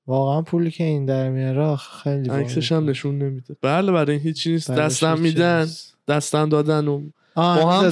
واقعا 0.08 0.42
پولی 0.42 0.72
که 0.72 0.84
این 0.84 1.06
در 1.06 1.30
میاره 1.30 1.76
خیلی 1.76 2.30
عکسش. 2.30 2.72
هم 2.72 2.90
نشون 2.90 3.18
نمیده 3.18 3.56
بله 3.62 3.92
برای 3.92 4.12
این 4.12 4.22
هیچی 4.22 4.52
نیست 4.52 4.72
دستم 4.72 5.20
میدن. 5.20 5.68
دستم 6.08 6.50
دادن 6.50 6.88
و 6.88 7.02
آه 7.36 7.62
با 7.62 7.72
هم 7.72 7.86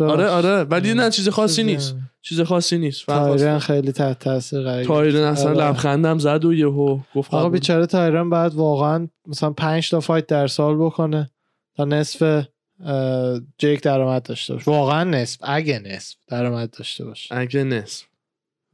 آره. 0.00 0.26
آره 0.26 0.64
ولی 0.64 0.94
نه 0.94 1.10
چیز 1.10 1.28
خاصی 1.28 1.62
نیست. 1.62 1.96
چیز 2.22 2.40
خاصی 2.40 2.78
نیست 2.78 3.06
تایرن 3.06 3.58
خیلی 3.58 3.92
تحت 3.92 4.18
تاثیر 4.18 4.62
قرار 4.62 4.84
تایرن. 4.84 5.22
اصلا 5.22 5.50
آره. 5.50 5.58
لبخندم 5.58 6.18
زد 6.18 6.44
و 6.44 6.54
یهو 6.54 6.98
گفت 7.14 7.34
آقا 7.34 7.44
قبول. 7.44 7.52
بیچاره 7.52 7.86
تایرن 7.86 8.30
بعد 8.30 8.54
واقعا 8.54 9.08
مثلا 9.26 9.50
پنج 9.50 9.90
تا 9.90 10.00
فایت 10.00 10.26
در 10.26 10.46
سال 10.46 10.76
بکنه 10.76 11.30
تا 11.76 11.84
نصف 11.84 12.46
جیک 13.58 13.82
درآمد 13.82 14.22
داشته 14.22 14.54
باشه 14.54 14.70
واقعا 14.70 15.04
نصف 15.04 15.38
اگه 15.42 15.78
نصف 15.78 16.16
درآمد 16.28 16.70
داشته 16.70 17.04
باشه 17.04 17.34
اگه 17.34 17.64
نصف 17.64 18.04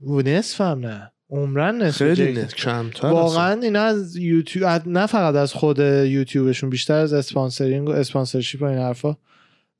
و 0.00 0.22
نصف 0.22 0.60
هم 0.60 0.78
نه 0.78 1.12
عمرن 1.30 1.82
نصف 1.82 2.14
خیلی. 2.14 2.32
نصف 2.32 2.54
کمتر 2.54 3.06
واقعا 3.06 3.60
اینا 3.60 3.82
از 3.82 4.16
یوتیوب 4.16 4.82
نه 4.86 5.06
فقط 5.06 5.34
از 5.34 5.52
خود 5.52 5.78
یوتیوبشون 5.78 6.70
بیشتر 6.70 6.94
از 6.94 7.12
sponsoring 7.12 7.88
و 7.88 7.92
sponsorship 7.92 8.62
و 8.62 8.64
این 8.64 8.78
حرفا 8.78 9.16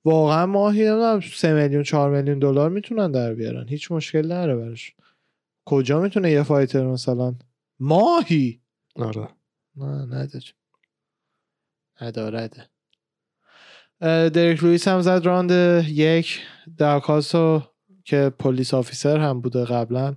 واقعا 0.05 0.47
ماهی 0.47 0.85
نمی‌دونم 0.85 1.21
3 1.21 1.55
میلیون 1.55 1.83
4 1.83 2.11
میلیون 2.11 2.39
دلار 2.39 2.71
می‌تونن 2.71 3.11
در 3.11 3.35
بیارن. 3.35 3.69
هیچ 3.69 3.93
مشکل 3.93 4.25
نداره 4.25 4.57
براش. 4.57 4.95
کجا 5.65 6.01
می‌تونه 6.01 6.31
یه 6.31 6.43
fighter 6.43 6.87
مثلا؟ 6.87 7.35
ماهی! 7.81 8.61
آره. 8.97 9.29
نه 9.77 9.87
نداره. 9.87 10.45
اه، 14.01 14.29
دریک 14.29 14.65
لوئیس 14.65 14.89
هم 14.89 15.01
زد 15.01 15.21
راند 15.27 15.51
یک. 15.89 16.41
داکاسو 16.79 17.63
که 18.05 18.33
police 18.39 18.75
officer 18.75 19.19
هم 19.19 19.41
بوده 19.41 19.65
قبلا. 19.65 20.17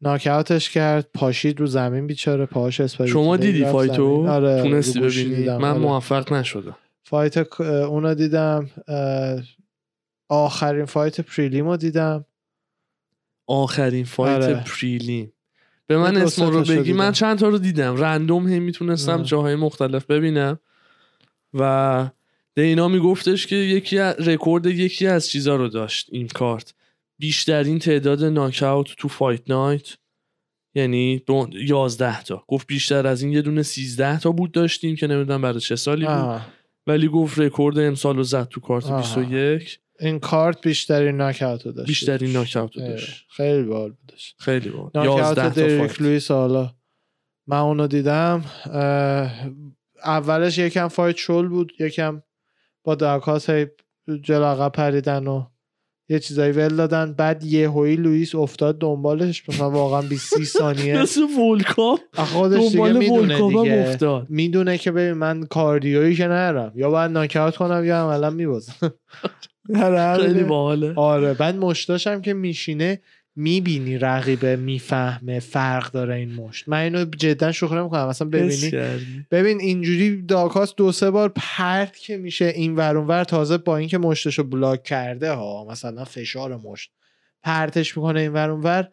ناکاوتش 0.00 0.70
کرد. 0.70 1.08
پاشید 1.14 1.60
رو 1.60 1.66
زمین 1.66 2.06
بیچاره. 2.06 2.46
پاهاش 2.46 2.80
spike 2.80 3.10
شما 3.10 3.36
دیدی 3.36 3.64
fight 3.64 4.10
و؟ 4.10 4.28
آره 4.28 4.62
تونستی 4.62 5.00
ببینی. 5.00 5.48
من 5.48 5.70
آره. 5.70 5.78
موفق 5.78 6.32
نشدم. 6.32 6.76
fight 7.10 7.42
ک- 7.42 7.60
اونو 7.60 8.14
دیدم. 8.14 8.70
آخرین 10.28 10.84
fight 10.84 11.20
prelim 11.20 11.68
و 11.68 11.76
دیدم. 11.76 12.24
آخرین 13.46 14.04
fight 14.04 14.42
آره. 14.42 14.64
prelim. 14.80 15.32
به 15.86 15.98
من 15.98 16.16
اسم 16.16 16.44
رو 16.46 16.62
بگی 16.62 16.92
من. 16.92 17.12
چند 17.12 17.38
تا 17.38 17.48
رو 17.48 17.58
دیدم. 17.58 17.96
random 17.96 18.48
هم 18.48 18.62
می‌تونستم 18.62 19.12
آره. 19.12 19.24
جاهای 19.24 19.54
مختلف 19.54 20.04
ببینم. 20.06 20.58
و 21.54 22.10
دینا 22.54 22.88
میگفتش 22.88 23.46
که 23.46 23.56
یکی 23.56 23.98
رکورد 23.98 24.66
یکی 24.66 25.06
از 25.06 25.28
چیزا 25.28 25.56
رو 25.56 25.68
داشت 25.68 26.08
این 26.12 26.28
کارت. 26.28 26.74
بیشترین 27.18 27.78
تعداد 27.78 28.24
ناکاوت 28.24 28.86
تو 28.98 29.08
fight 29.08 29.50
night. 29.50 29.88
یعنی 30.74 31.18
دو- 31.26 31.48
11 31.52 32.22
تا. 32.22 32.44
گفت 32.48 32.66
بیشتر 32.66 33.06
از 33.06 33.22
این 33.22 33.32
یه 33.32 33.42
دونه 33.42 33.62
13 33.62 34.18
تا 34.18 34.32
بود 34.32 34.52
داشتیم 34.52 34.96
که 34.96 35.06
نمی‌دونم 35.06 35.42
برای 35.42 35.60
چه 35.60 35.76
سالی 35.76 36.04
بود. 36.06 36.14
آه. 36.14 36.59
ولی 36.86 37.08
گفت 37.08 37.38
رکورد 37.38 37.78
امسال 37.78 38.16
رو 38.16 38.22
زد 38.22 38.48
تو 38.48 38.60
کارت 38.60 38.86
آها. 38.86 38.96
21 38.96 39.80
این 40.00 40.18
کارت 40.18 40.60
بیشترین 40.60 41.16
ناکاوت 41.16 41.64
داشت. 41.64 41.88
بیشترین 41.88 42.32
ناکاوت 42.32 42.78
داشت. 42.78 43.26
خیلی 43.30 43.62
باحال 43.62 43.90
بودش 43.90 44.34
خیلی 44.38 44.68
ناکاوت 44.94 45.38
11 45.38 45.50
تا 45.50 45.78
fight. 45.78 46.00
لوئیس 46.00 46.30
حالا. 46.30 46.70
من 47.46 47.58
اونو 47.58 47.86
دیدم. 47.86 48.44
اولش 50.04 50.58
یکم 50.58 50.88
fight 50.88 51.16
شل 51.16 51.48
بود. 51.48 51.72
یکم 51.80 52.22
با 52.84 52.94
داکاس 52.94 53.50
جلو 54.22 54.44
عقب 54.44 54.72
پریدن 54.72 55.26
و 55.26 55.46
یه 56.10 56.18
چیزایی 56.18 56.52
ول 56.52 56.76
دادن. 56.76 57.12
بعد 57.12 57.44
یه 57.44 57.70
هوی 57.70 57.96
لوئیس 57.96 58.34
افتاد 58.34 58.78
دنبالش. 58.78 59.48
مثلا 59.48 59.70
واقعا 59.70 60.02
20 60.02 60.34
30 60.34 60.44
ثانیه. 60.58 61.02
مثل 61.02 61.20
ولکام 61.22 61.98
خودش 62.14 62.58
دیگه 62.60 62.76
دنبال 62.76 62.96
می‌دونه 62.96 63.34
ولکام 63.34 63.62
دیگه. 63.62 63.84
افتاد. 63.88 64.26
می‌دونه 64.28 64.78
که 64.78 64.90
ببین 64.90 65.12
من 65.12 65.42
cardio 65.42 65.97
یی 65.97 66.16
که 66.16 66.26
ندارم 66.26 66.72
یا 66.74 66.90
باید 66.90 67.10
ناکاوت 67.10 67.56
کنم 67.56 67.84
یا 67.84 67.96
عملا 67.96 68.30
میبازم. 68.30 68.74
خیلی 70.20 70.42
باحاله. 70.44 70.92
آره. 70.96 71.34
بعد 71.34 71.56
مشتاشم 71.56 72.20
که 72.20 72.34
میشینه 72.34 73.00
می‌بینی 73.40 73.98
رقیبه 73.98 74.56
می‌فهمه 74.56 75.40
فرق 75.40 75.92
داره 75.92 76.14
این 76.14 76.34
مشت. 76.34 76.68
من 76.68 76.78
اینو 76.78 77.04
جدا 77.04 77.52
شوخی 77.52 77.74
نمی‌کنم. 77.74 78.08
مثلا 78.08 78.28
ببینی. 78.28 78.70
ببین 79.30 79.60
اینجوری 79.60 80.22
داکاس 80.22 80.74
دو 80.74 80.92
سه 80.92 81.10
بار 81.10 81.32
پرت 81.36 81.98
که 81.98 82.16
میشه 82.16 82.44
این 82.44 82.76
ور 82.76 82.96
ور 82.96 83.24
تازه 83.24 83.58
با 83.58 83.76
اینکه 83.76 83.98
مشتشو 83.98 84.44
بلاک 84.44 84.82
کرده 84.82 85.32
ها 85.32 85.66
مثلا 85.70 86.04
فشار 86.04 86.56
مشت 86.56 86.90
پرتش 87.42 87.96
می‌کنه 87.96 88.20
این 88.20 88.32
ور 88.32 88.50
اون 88.50 88.60
ور. 88.60 88.88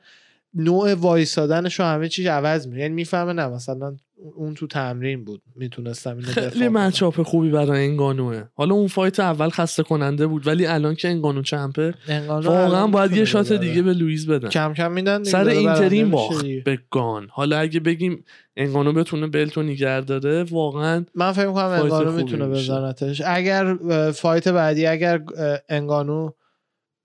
نوع 0.58 0.94
وایسادنش 0.94 1.80
و 1.80 1.84
همه 1.84 2.10
چیز 2.10 2.26
عوض 2.26 2.68
میشه 2.68 2.80
یعنی 2.80 2.94
می‌فهمه 2.94 3.34
نه 3.34 3.48
مثلا 3.48 3.96
اون 4.36 4.54
تو 4.54 4.68
تمرین 4.68 5.26
بود 5.26 5.42
می‌تونستم 5.56 6.18
اینو 6.18 6.28
خیلی. 6.28 6.68
matchup 6.68 7.22
خوبی 7.22 7.50
برای 7.50 7.86
انگانوه 7.86 8.44
حالا 8.56 8.76
اون 8.76 8.88
fight 8.88 9.20
اول 9.20 9.50
خسته 9.50 9.84
کننده 9.84 10.28
بود 10.28 10.48
ولی 10.48 10.66
الان 10.66 10.96
که 10.96 11.08
انگانو 11.08 11.42
champ 11.42 11.85
ه 11.85 11.94
واقعا 12.28 12.88
باید 12.88 13.12
یه 13.14 13.26
shot. 13.26 13.54
دیگه 13.54 13.82
به 13.82 13.94
لوئیس 13.94 14.26
بدن 14.26 14.50
کم 14.50 14.74
کم 14.74 14.92
میدن 14.92 15.24
سر 15.24 15.48
interim 15.48 16.12
باخت. 16.12 16.46
به 16.46 16.80
گان 16.92 17.28
حالا 17.32 17.58
اگه 17.58 17.80
بگیم 17.80 18.24
انگانو 18.56 18.94
بتونه 18.94 19.28
belt 19.28 19.56
و 19.56 19.64
نگه 19.64 20.02
داره 20.02 20.44
واقعا 20.44 21.06
من 21.16 21.32
فکر 21.32 21.48
می‌کنم 21.48 21.66
انگانو 21.66 22.12
می‌تونه. 22.12 22.48
بزنتش 22.48 23.22
اگر 23.26 23.76
fight 24.12 24.48
بعدی 24.48 24.86
اگر 24.86 25.22
انگانو 25.70 26.32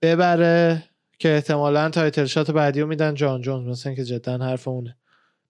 ببره 0.01 0.83
که 1.23 1.29
احتمالا 1.29 1.89
title 1.89 2.25
shot 2.25 2.51
بعدی 2.51 2.81
رو 2.81 2.87
میدن 2.87 3.13
جان 3.13 3.41
جونز 3.41 3.67
مثل 3.67 3.89
اینکه 3.89 4.03
جدا 4.03 4.37
حرف 4.37 4.67
اونه. 4.67 4.95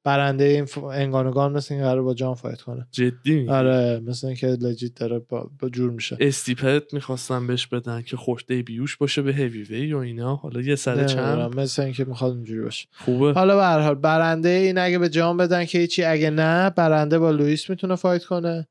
برنده 0.04 0.44
این 0.44 0.66
ف- 0.66 0.84
انگانوگان 0.84 1.52
مثل 1.52 1.74
اینکه 1.74 1.88
قرار 1.88 2.04
با 2.04 2.14
جان 2.14 2.36
fight 2.36 2.62
کنه. 2.62 2.88
جدی 2.92 3.36
میگی. 3.36 3.50
آره 3.50 4.02
مثل 4.06 4.28
اینکه 4.28 4.48
legit 4.48 4.96
داره 4.96 5.20
با, 5.20 5.50
با 5.60 5.70
جور 5.70 5.92
میشه. 5.92 6.18
استیپه 6.20 6.94
می‌خواستم 6.94 7.48
بهش 7.48 7.68
بدن 7.68 8.02
که 8.02 8.18
خوش 8.18 8.46
debut 8.48 8.83
ش 8.83 8.98
باشه 8.98 9.22
به 9.22 9.34
هیوی 9.34 9.64
وی 9.64 9.94
و 9.94 9.98
اینا. 9.98 10.36
حالا 10.36 10.62
یه 10.62 10.76
سر 10.76 11.06
چند؟ 11.06 11.60
مثل 11.60 11.82
اینکه 11.82 12.06
می‌خواد 12.06 12.34
اینجوری 12.34 12.62
باشه. 12.62 12.88
خوبه. 12.92 13.34
حالا 13.34 13.56
به 13.56 13.64
هر 13.64 13.80
حال 13.80 13.96
برنده 13.96 14.50
این 14.50 14.78
اگه 14.78 15.00
به 15.00 15.10
جان 15.10 15.38
بدن 15.38 15.66
که 15.66 15.78
هیچی 15.80 16.04
اگه 16.04 16.30
نه 16.30 16.70
برنده 16.70 17.20
با 17.20 17.32
لوئیس 17.32 17.70
می‌تونه 17.70 17.96
fight 17.96 18.24
کنه. 18.24 18.68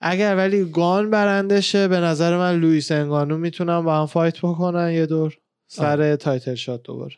اگر 0.00 0.36
ولی 0.36 0.64
گان 0.64 1.10
برنده 1.10 1.60
شه 1.60 1.88
به 1.88 2.00
نظر 2.00 2.36
من 2.36 2.60
لوئیس 2.60 2.92
انگانو 2.92 3.38
می‌تونن 3.38 3.80
با 3.80 4.00
هم 4.00 4.06
fight 4.06 4.38
بکنن 4.38 4.92
یه 4.92 5.06
دور. 5.06 5.38
سر 5.74 6.16
title 6.16 6.54
shot 6.54 6.82
دوباره. 6.82 7.14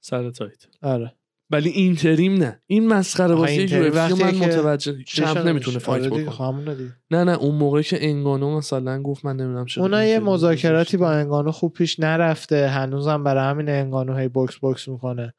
سر 0.00 0.30
title 0.30 0.66
آره. 0.82 1.14
ولی 1.50 1.70
interim 1.70 2.34
نه. 2.34 2.62
این 2.66 2.88
مسخره 2.88 3.34
بازی 3.34 3.66
رو 3.66 4.16
من 4.16 4.34
متوجه 4.34 5.02
champ 5.06 5.38
نمی‌تونه. 5.38 5.78
fight 5.78 6.12
آره 6.12 6.24
بکنه. 6.24 6.96
نه 7.10 7.24
نه 7.24 7.32
اون 7.32 7.54
موقع 7.54 7.82
که 7.82 8.08
انگانو 8.08 8.56
مثلا 8.56 9.02
گفت 9.02 9.24
من 9.24 9.36
نمی‌دونم 9.36 9.66
چرا 9.66 9.84
اونا 9.84 10.04
یه 10.04 10.18
مذاکراتی 10.18 10.96
با. 10.96 11.12
انگانو 11.12 11.52
خوب 11.52 11.72
پیش 11.72 12.00
نرفته 12.00 12.68
هنوزم 12.68 13.24
برای 13.24 13.50
همین 13.50 13.68
انگانو 13.68 14.16
هی 14.16 14.28
بوکس 14.28 14.56
بوکس 14.56 14.88
می‌کنه. 14.88 15.34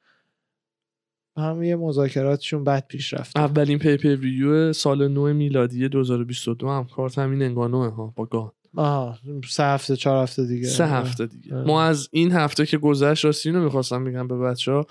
هم 1.38 1.64
یه 1.64 1.76
مذاکراتشون 1.76 2.64
بد 2.64 2.88
پیش 2.88 3.14
رفته. 3.14 3.40
اولین 3.40 3.80
pay-per-view 3.80 4.74
سال 4.74 5.08
نو 5.08 5.34
میلادی 5.34 5.90
2022 5.90 6.70
هم 6.70 6.86
کارت 6.86 7.18
همین 7.20 7.42
انگانوه 7.42 7.88
ها 7.88 8.14
با 8.16 8.26
گان. 8.26 8.52
آها 8.76 9.18
سه 9.50 9.64
هفته 9.64 9.96
چهار 9.96 10.24
هفته 10.24 10.46
دیگه. 10.46 10.68
سه 10.68 10.84
آره. 10.84 10.94
هفته 10.94 11.26
دیگه. 11.26 11.56
آره. 11.56 11.68
ما 11.68 11.84
از 11.84 12.10
این 12.12 12.32
هفته 12.32 12.66
که 12.66 12.78
گذشت 12.78 13.26
راستی 13.26 13.50
اینو 13.50 13.64
می‌خواستم 13.64 14.04
بگم 14.04 14.28
به 14.28 14.38
بچه 14.38 14.72
ها 14.72 14.88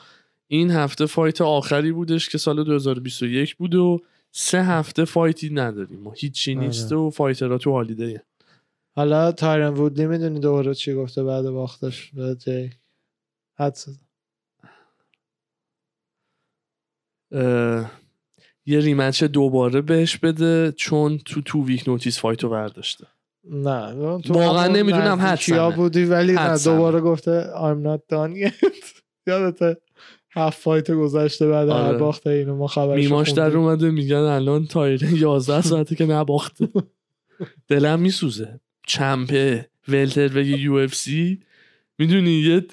این 0.47 0.71
هفته 0.71 1.07
fight 1.07 1.41
آخری 1.41 1.93
بودش 1.93 2.29
که 2.29 2.39
سال 2.39 2.65
2021 2.65 3.57
بود 3.57 3.75
و 3.75 4.01
سه 4.33 4.65
هفته 4.65 5.05
fight 5.05 5.43
ی 5.43 5.51
نداریم. 5.51 6.01
ما 6.01 6.13
هیچی 6.13 6.57
آره. 6.57 6.67
نیست 6.67 6.93
و 6.93 7.11
fighter 7.11 7.53
ها 7.53 7.59
تو 7.59 7.73
holiday 7.73 8.08
یه. 8.08 8.23
حالا 8.97 9.33
تایرن 9.33 9.75
وودلی 9.75 10.07
می‌دونی 10.07 10.41
دوباره 10.41 10.75
چی 10.75 10.95
گفته 10.95 11.25
بعد 11.25 11.51
باختش. 11.51 12.11
به 12.11 12.35
جیک 12.35 13.79
یه 18.67 18.81
rematch 18.81 19.25
دوباره 19.25 19.81
بهش 19.81 20.19
بده 20.19 20.73
چون 20.73 21.19
تو 21.19 21.43
تو 21.43 21.65
week 21.65 21.89
notice 21.89 22.19
fight 22.19 22.44
و 22.44 22.49
برداشته. 22.49 23.07
نه 23.51 24.21
تو 24.21 24.35
واقعا 24.35 24.67
نمی‌دونم 24.67 25.21
نزدیکیا 25.21 25.67
حدسمه. 25.67 25.77
بودی 25.77 26.05
ولی 26.05 26.33
نه. 26.33 26.59
دوباره 26.65 27.01
گفته 27.01 27.45
I'm 27.55 27.87
not 27.87 28.15
done 28.15 28.47
yet. 28.47 28.65
یادته 29.27 29.77
هفت 30.31 30.63
فایت 30.63 30.91
گذشته 30.91 31.49
بعد 31.49 31.69
هر 31.69 31.75
آره. 31.75 31.99
باخته 31.99 32.31
اینو 32.31 32.57
ما 32.57 32.67
خبرش 32.67 33.05
میماش 33.05 33.31
در 33.31 33.57
اومده 33.57 33.91
میگن 33.91 34.17
الان 34.17 34.67
تایرن 34.67 35.17
11 35.17 35.61
ساعته 35.61 35.97
که 35.97 36.07
نباخته. 36.07 36.69
دلم 37.69 38.01
میسوزه. 38.01 38.61
چمپه 38.87 39.69
ولتر 39.89 40.29
بگه 40.29 40.59
یو 40.59 40.75
اف 40.75 40.95
سی. 40.95 41.41
می‌دونی 41.99 42.31
یه 42.31 42.67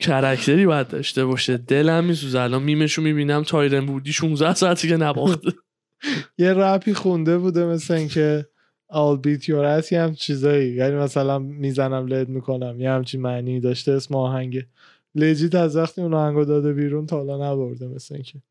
کرکتری 0.00 0.66
باید 0.66 0.88
داشته 0.88 1.24
باشه. 1.24 1.56
دلم 1.56 2.04
میسوزه. 2.04 2.40
الان 2.40 2.62
میمشو 2.62 3.02
می‌بینم 3.02 3.42
تایرن 3.42 3.86
بودی 3.86 4.12
16 4.12 4.54
ساعتی 4.54 4.88
که 4.88 4.96
نباخته. 4.96 5.52
یه 6.38 6.52
رپی 6.52 6.94
خونده 6.94 7.38
بوده 7.38 7.64
مثل 7.64 7.94
اینکه 7.94 8.46
I'll 8.90 9.18
beat 9.26 9.42
your 9.42 9.64
ass 9.80 9.92
یه 9.92 10.00
هم 10.02 10.14
چیزایی. 10.14 10.72
یعنی 10.72 10.96
مثلا 10.96 11.38
می‌زنم 11.38 12.06
لد 12.06 12.28
می‌کنم 12.28 12.80
یه 12.80 12.90
همچین 12.90 13.20
معنی 13.20 13.60
داشته 13.60 13.92
اسم 13.92 14.14
آهنگه 14.14 14.66
لجیت 15.14 15.54
از 15.54 15.76
وقتی 15.76 16.00
اون 16.00 16.14
آهنگو 16.14 16.44
داده 16.44 16.72
بیرون 16.72 17.06
تا 17.06 17.16
حالا 17.16 17.52
نبرده 17.52 17.88
مثل 17.88 18.14
اینکه. 18.14 18.42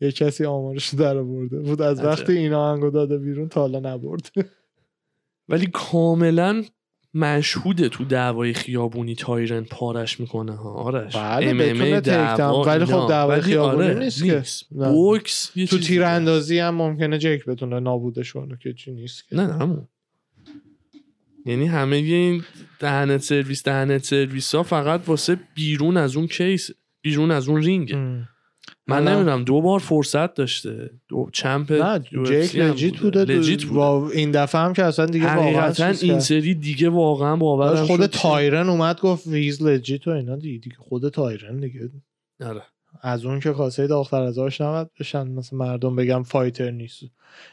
یه 0.00 0.12
کسی 0.12 0.44
آمارش 0.44 0.94
در 0.94 1.22
برده 1.22 1.60
بود. 1.60 1.82
از. 1.82 2.04
وقتی 2.04 2.32
این 2.32 2.52
آهنگو 2.52 2.90
داده 2.90 3.18
بیرون 3.18 3.48
تا 3.48 3.60
حالا 3.60 3.80
نبرده. 3.94 4.30
ولی 5.48 5.66
کاملا 5.72 6.64
مشهوده 7.16 7.88
تو 7.88 8.04
دعوای 8.04 8.52
خیابونی 8.52 9.14
تایرن 9.14 9.64
پارش 9.64 10.20
می‌کنه 10.20 10.56
ها 10.56 10.70
آرش 10.70 11.16
بله، 11.16 11.74
MMA 11.74 12.00
داون. 12.00 12.36
دعوا 12.36 12.62
ولی 12.62 12.84
خب. 12.84 13.06
دعوای 13.08 13.38
ولی 13.38 13.42
خیابونی 13.42 13.88
آره، 13.88 13.98
نیست 13.98 14.24
که. 14.24 14.42
نه. 14.72 14.88
بوکس 14.90 15.50
تو 15.68 15.78
تیراندازی 15.78 16.58
هم 16.58 16.74
ممکنه 16.74 17.18
جک 17.18 17.44
بتونه 17.44 17.80
نابودش 17.80 18.32
کنه 18.32 18.58
که 18.62 18.72
چی 18.72 18.92
نیست 18.92 19.28
که 19.28 19.36
نه 19.36 19.46
نه 19.46 19.52
همون 19.52 19.88
یعنی 21.46 21.66
همه 21.66 21.96
این 21.96 22.42
دهنت 22.78 23.20
سرویس 23.20 23.62
دهنت 23.62 24.04
سرویس 24.04 24.54
ها 24.54 24.62
فقط 24.62 25.08
واسه 25.08 25.38
بیرون 25.54 25.96
از 25.96 26.16
اون 26.16 26.26
کیس 26.26 26.70
بیرون 27.02 27.30
از 27.30 27.48
اون 27.48 27.62
رینگ 27.62 27.92
ام. 27.94 28.28
من 28.88 28.96
حالا- 28.96 29.14
نمی‌دونم 29.14 29.44
دو 29.44 29.60
بار 29.60 29.78
فرصت 29.78 30.34
داشته. 30.34 30.90
دو 31.08 31.28
چمپ 31.32 31.72
نه 31.72 31.98
جیک 31.98 32.56
لجیت 32.56 32.96
بوده. 32.98 33.24
لجیت 33.24 33.64
بوده. 33.64 34.16
این 34.16 34.30
دفعه 34.30 34.60
هم 34.60 34.72
که 34.72 34.84
اصلا 34.84 35.06
دیگه 35.06 35.34
واقعا 35.34 35.60
حقیقتا 35.60 35.86
این. 36.06 36.20
سری 36.20 36.54
دیگه 36.54 36.88
واقعا 36.88 37.36
باورم 37.36 37.86
خود. 37.86 38.06
تایرن 38.06 38.68
اومد 38.68 39.00
گفت 39.00 39.26
ویز 39.26 39.62
لجیت 39.62 40.08
و 40.08 40.10
اینا 40.10 40.36
دیگه 40.36 40.58
دیگه 40.58 40.76
خود 40.78 41.08
تایرن 41.08 41.60
دیگه. 41.60 41.90
آره. 42.40 42.62
از 43.02 43.24
اون 43.24 43.40
که 43.40 43.52
کاسه 43.52 43.86
داختر 43.86 44.22
از 44.22 44.38
آش 44.38 44.60
نباید 44.60 44.88
بشن 45.00 45.28
مثل 45.28 45.56
مردم 45.56 45.96
بگم 45.96 46.22
فایتر 46.22 46.70
نیست. 46.70 47.00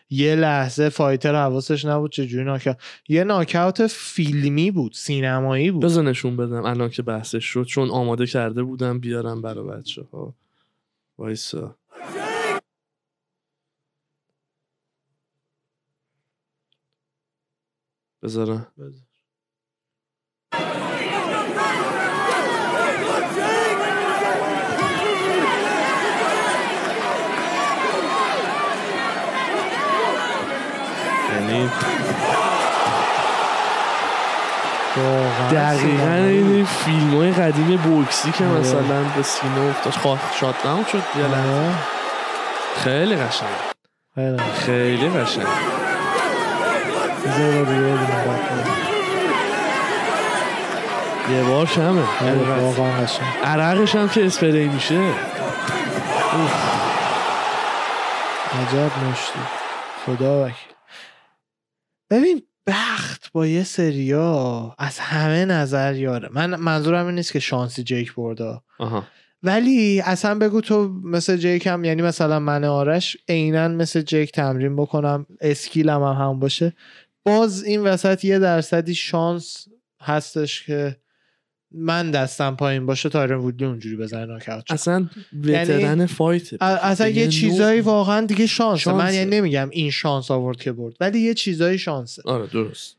یه 0.10 0.36
لحظه 0.36 0.90
فایتر 0.90 1.36
حواسش 1.36 1.86
نبود 1.86 2.12
چجوری 2.12 2.44
ناکاوت. 2.44 2.78
یه 3.10 3.24
ناکاوت 3.24 3.88
فیلمی 3.88 4.72
بود 4.72 4.92
سینمایی 4.96 5.72
بود. 5.72 5.84
بذار 5.84 6.04
نشون 6.04 6.38
بدم 6.38 6.66
الان 6.66 6.90
که 6.90 7.02
بحثش 7.02 7.46
شد 7.46 7.64
چون 7.64 7.90
آماده 7.90 8.26
کرده 8.26 8.64
بودم 8.64 9.00
بیارم 9.00 9.42
برای 9.42 9.68
بچه 9.78 10.02
ها 10.12 10.36
وایسا 11.18 11.76
بذارم 18.24 18.74
یعنی 31.30 31.64
واقعا 31.64 32.33
دقیقا. 35.52 36.14
این 36.14 36.66
فیلم 36.66 37.18
های 37.18 37.32
قدیم 37.32 37.78
بوکسی 37.78 38.32
که 38.32 38.46
آره. 38.46 38.60
مثلا 38.60 39.04
به 39.16 39.24
سینه 39.24 39.62
افتاد. 39.62 39.94
خواه 39.94 40.20
شاد 40.40 40.56
نام 40.66 40.84
شد. 40.84 41.04
آره. 41.16 41.74
خیلی 42.84 43.16
قشنگ. 43.16 43.50
خیلی. 44.54 45.10
قشنگ. 45.10 45.48
یه 51.32 51.44
بار 51.44 51.66
شمه. 51.66 52.04
عرقش 53.44 53.96
هم 53.96 54.10
که 54.10 54.26
اسپری 54.26 54.68
میشه. 54.68 55.00
عجب 58.62 58.92
مشتی. 59.12 59.40
خدا 60.06 60.46
وکیل. 60.46 60.74
ببین 62.10 62.44
بخت 62.68 63.32
با 63.32 63.48
یه 63.48 63.64
سریا 63.64 64.76
از 64.80 65.00
همه 65.00 65.46
نظر 65.46 65.96
یاره. 65.96 66.30
من 66.32 66.56
منظورم 66.56 67.06
این 67.06 67.16
نیست 67.16 67.34
که 67.34 67.40
شانسی 67.40 67.84
جیک 67.84 68.16
برده. 68.16 68.62
آها. 68.80 69.04
ولی 69.44 70.02
اصلا 70.02 70.36
بگو 70.36 70.62
تو 70.62 70.88
مثل 71.04 71.38
جیک 71.38 71.68
هم 71.68 71.84
یعنی 71.84 72.02
مثلا 72.02 72.40
من 72.40 72.64
آرش 72.64 73.18
عینا 73.30 73.68
مثل 73.68 74.02
جیک 74.02 74.32
تمرین 74.32 74.76
بکنم 74.76 75.26
اسکیلم 75.42 76.04
هم 76.04 76.26
هم 76.26 76.40
باشه. 76.40 76.74
باز 77.26 77.64
این 77.64 77.82
وسط 77.82 78.26
یه 78.26 78.40
درصدی 78.40 78.96
شانس 78.96 79.68
هستش 80.02 80.66
که 80.66 80.98
من 81.74 82.12
دستم 82.12 82.56
پایین 82.56 82.86
باشه 82.86 83.10
تایرن 83.10 83.38
وودلی 83.38 83.66
اونجوری 83.66 83.96
بزنه 83.96 84.26
ناکاوت. 84.26 84.72
اصلا 84.72 85.10
وترن 85.44 86.06
فایت. 86.06 86.54
ا- 86.54 86.66
اصلا 86.66 87.08
یه 87.10 87.28
چیزایی 87.28 87.82
واقعا 87.82 88.26
دیگه 88.26 88.46
شانسه 88.48 88.94
من. 88.94 89.14
یعنی 89.14 89.38
نمیگم 89.38 89.70
این 89.72 89.92
شانس 89.92 90.32
آورد 90.32 90.58
که 90.58 90.72
برد 90.72 90.94
ولی 91.00 91.20
یه 91.20 91.34
چیزایی 91.34 91.78
شانسه. 91.78 92.22
آره 92.26 92.48
درست. 92.48 92.98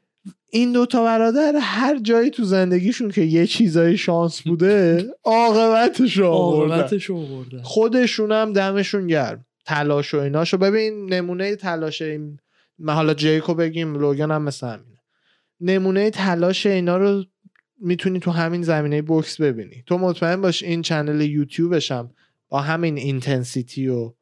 این 0.51 0.73
دوتا 0.73 1.05
برادر 1.05 1.53
هر 1.61 1.99
جایی 1.99 2.31
تو 2.31 2.45
زندگیشون 2.45 3.11
که 3.11 3.21
یه 3.21 3.47
چیزایی 3.47 3.97
شانس 3.97 4.41
بوده 4.41 5.07
عاقبتش 5.25 6.21
آوردن. 6.21 6.87
آوردن. 7.11 7.63
خودشون 7.63 8.33
هم 8.33 8.53
دمشون 8.53 9.07
گرم. 9.07 9.47
تلاش 9.67 10.15
و 10.15 10.19
ایناشو. 10.19 10.57
ببین 10.59 11.15
نمونه 11.15 11.57
تلاش 11.57 12.03
این 12.03 12.39
ما 12.79 12.93
حالا 12.93 13.15
جیکو 13.15 13.55
بگیم 13.55 13.95
لوگان 13.99 14.31
هم 14.31 14.43
مثل 14.43 14.67
همینه. 14.67 15.01
نمونه 15.61 16.11
تلاش 16.11 16.67
اینا 16.67 16.97
رو 16.97 17.25
می‌تونی 17.81 18.21
تو 18.21 18.31
همین 18.31 18.63
زمینه 18.63 19.03
بوکس 19.03 19.41
ببینی. 19.41 19.83
تو 19.87 19.99
مطمئن 19.99 20.41
باش 20.41 20.63
این 20.63 20.83
channel 20.83 21.21
یوتیوبش 21.21 21.93
هم 21.93 22.11
با 22.49 22.61
همین 22.61 22.97
intensity 22.99 23.89
و 23.89 24.13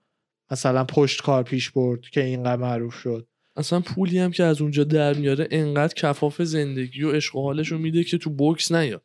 مثلا 0.50 0.84
پشت 0.84 1.22
کار 1.22 1.42
پیش 1.42 1.70
برد 1.70 2.00
که 2.00 2.24
اینقدر 2.24 2.62
معروف 2.62 2.94
شد. 2.94 3.26
اصلا 3.56 3.80
پولی 3.80 4.18
هم 4.18 4.30
که 4.30 4.44
از 4.44 4.60
اونجا 4.62 4.84
در 4.84 5.14
میاره 5.14 5.48
انقدر 5.50 5.94
کفاف 5.94 6.42
زندگی 6.42 7.02
و 7.02 7.12
عشق 7.12 7.36
و 7.36 7.42
حالش 7.42 7.68
رو 7.72 7.78
میده 7.78 8.04
که 8.04 8.18
تو 8.18 8.30
بوکس 8.30 8.72
نیاد. 8.72 9.02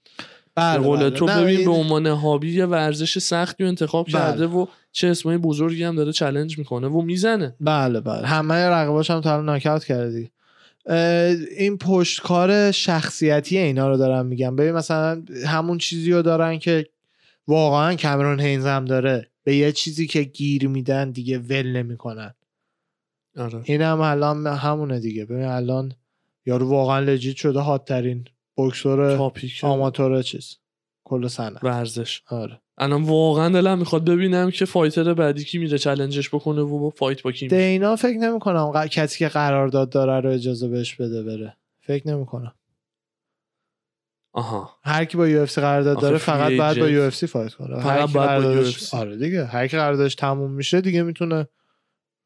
بله 0.56 0.80
قول 0.80 1.00
بله. 1.00 1.10
تو 1.10 1.26
ببین 1.26 1.48
این- 1.48 1.66
به 1.66 1.72
عنوان 1.72 2.06
hobby 2.06 2.54
یه 2.54 2.66
ورزش 2.66 3.18
سختی 3.18 3.64
رو 3.64 3.70
انتخاب 3.70 4.06
بله. 4.06 4.14
کرده 4.14 4.48
و 4.48 4.66
چه 4.92 5.08
اسمای 5.08 5.38
بزرگی 5.38 5.84
هم 5.84 5.96
داره 5.96 6.12
challenge 6.12 6.58
می‌کنه 6.58 6.88
و 6.88 7.02
می‌زنه. 7.02 7.56
بله 7.62 8.02
بله. 8.02 8.28
همه 8.28 8.56
رقباش 8.56 9.12
هم 9.12 9.22
تا 9.22 9.34
الان 9.34 9.46
ناکاوت 9.46 9.86
کرده 9.86 10.32
این 11.58 11.78
پشتکار 11.78 12.72
شخصیتی 12.72 13.58
اینا 13.58 13.90
رو 13.90 13.98
دارم 13.98 14.26
میگم. 14.26 14.56
ببین 14.56 14.72
مثلا 14.72 15.24
همون 15.46 15.78
چیزی 15.78 16.12
رو 16.12 16.22
دارن 16.22 16.60
که 16.60 16.90
واقعا 17.48 17.96
Cameron 17.96 18.40
Hanes 18.40 18.66
هم 18.66 18.86
داره. 18.86 19.32
به 19.44 19.56
یه 19.56 19.72
چیزی 19.72 20.08
که 20.08 20.24
گیر 20.24 20.68
میدن 20.68 21.12
دیگه 21.12 21.38
ول 21.40 21.68
نمی‌کنن. 21.68 22.34
آره. 23.38 23.62
این 23.64 23.82
هم 23.82 24.02
الان 24.02 24.48
همونه 24.48 25.00
دیگه. 25.00 25.26
ببین 25.26 25.46
الان 25.46 25.94
یارو 26.46 26.70
واقعا 26.70 27.00
legit 27.00 27.36
شده 27.36 27.60
hot 27.60 27.86
ترین 27.86 28.26
بوکسور 28.58 29.32
آماتور 29.62 30.22
چیز. 30.22 30.58
کل 31.04 31.28
سنه 31.28 31.60
ورزش. 31.64 32.22
آره. 32.28 32.62
الان 32.78 33.04
واقعا 33.04 33.50
دلم 33.50 33.78
می‌خواد 33.80 34.06
ببینم 34.10 34.52
که 34.52 34.66
fighter 34.66 35.14
بعدی 35.14 35.44
کی 35.44 35.58
میره 35.58 35.78
challenge 35.78 36.20
ش 36.20 36.30
بکنه 36.30 36.62
و 36.62 36.80
با 36.80 36.90
fight 36.90 37.22
با 37.22 37.32
کی 37.32 37.46
میشه. 37.46 37.58
دینا 37.58 37.96
فکر 37.96 38.18
نمی‌کنم 38.18 38.88
کسی 38.88 39.20
که 39.20 39.28
قرارداد 39.28 39.90
داره 39.90 40.20
رو 40.20 40.34
اجازه 40.34 40.68
بهش 40.68 40.96
بده 40.96 41.24
بره. 41.24 41.58
فکر 41.82 42.08
نمی‌کنم. 42.08 42.54
آها. 44.34 44.78
هر 44.84 45.06
کی 45.06 45.18
با 45.18 45.28
UFC 45.28 45.62
قرارداد 45.62 46.00
داره 46.02 46.18
فقط 46.18 46.52
بعد 46.52 46.80
با. 46.80 46.90
UFC 46.90 47.28
fight 47.28 47.54
کنه. 47.54 47.76
فقط 47.76 47.86
هر 47.86 48.08
کی 48.08 48.14
باید 48.14 48.14
با 48.14 48.22
قراردادش- 48.22 48.90
UFC. 48.90 48.94
آره 48.94 49.18
دیگه. 49.18 49.46
هر 49.46 49.68
کی 49.68 49.78
قراردادش 49.78 50.16
تموم 50.16 50.52
میشه 50.52 50.82
دیگه 50.82 51.04
می‌تونه 51.04 51.48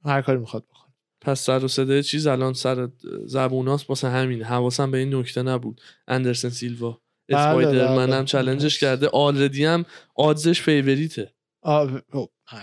هر 0.05 0.21
کاری 0.21 0.37
می‌خواد 0.39 0.63
بکنه. 0.63 0.93
پس 1.21 1.39
سر 1.39 1.65
و 1.65 1.67
صدای 1.67 2.03
چیز 2.03 2.27
الان 2.27 2.53
سر 2.53 2.89
زبوناست 3.25 3.89
واسه 3.89 4.09
همینه 4.09 4.45
حواسم 4.45 4.91
به 4.91 4.97
این 4.97 5.15
نکته 5.15 5.41
نبود. 5.43 5.81
اندرسن 6.07 6.49
سیلوا. 6.49 7.00
اسپایدرمن 7.35 8.05
بله. 8.05 8.15
هم 8.15 8.25
challenge 8.25 8.69
ش 8.69 8.79
کرده. 8.79 9.07
already 9.07 9.65
هم 9.65 9.85
odds 10.15 10.46
ش 10.46 10.61
favorite 10.61 11.25
ه 11.25 11.33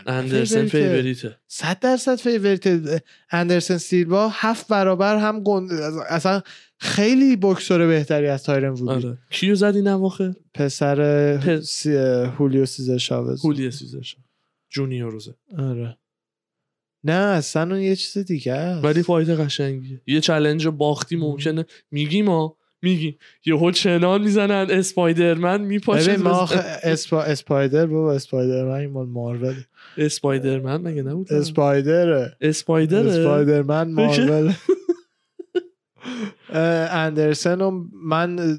اندرسن 0.07 0.67
فیوریته 0.67 1.37
صد 1.49 1.79
درصد 1.81 2.17
فیوریت 2.17 3.03
اندرسن 3.31 3.77
سیلوا 3.79 4.29
هفت 4.33 4.69
برابر 4.69 5.17
هم 5.17 5.43
گند 5.43 5.73
اصلا 6.09 6.43
خیلی 6.79 7.37
بکسور 7.37 7.87
بهتری 7.87 8.27
از 8.27 8.43
تایرن 8.43 8.69
وودی. 8.69 9.07
آره. 9.07 9.19
کیو 9.31 9.55
زد 9.55 9.77
این 9.77 9.89
اواخر 9.89 10.35
پسر 10.55 11.37
پس- 11.37 11.63
سی... 11.63 11.97
هولیو 12.39 12.67
سیزر 12.67 12.99
شاوز 12.99 13.45
هولی 13.45 13.71
سیزرش 13.71 14.17
جونیور 14.71 15.13
روزه. 15.13 15.35
آره. 15.59 15.99
نه 17.05 17.13
اصلا 17.13 17.63
اون 17.75 17.81
یه 17.83 17.97
چیز 17.97 18.19
دیگه 18.25 18.53
است. 18.53 18.85
ولی 18.85 19.03
فایت 19.03 19.29
قشنگیه. 19.29 20.01
یه 20.07 20.21
چلنج 20.21 20.69
باختی 20.69 21.17
ممکنه. 21.17 21.65
میگی 21.91 22.23
ما 22.23 22.57
میگی. 22.83 23.19
یهو 23.47 23.71
چنان 23.71 24.23
می‌زنن 24.23 24.67
اسپایدرمن 24.71 25.61
میپاشه 25.61 26.13
ببین 26.13 26.23
ما 26.23 26.49
اسپا... 26.83 27.23
اسپایدر 27.23 27.87
بابا 27.87 28.13
اسپایدرمن 28.13 28.87
مال 28.87 29.07
مارول. 29.07 29.55
اسپایدرمن 29.97 30.77
مگه 30.77 31.03
نبود 31.03 31.33
اسپایدره. 31.33 32.37
اسپایدر 32.41 33.07
اسپایدرمن 33.07 33.91
مارول. 33.91 34.53
اندرسن 36.91 37.61
و 37.61 37.85
من 38.05 38.59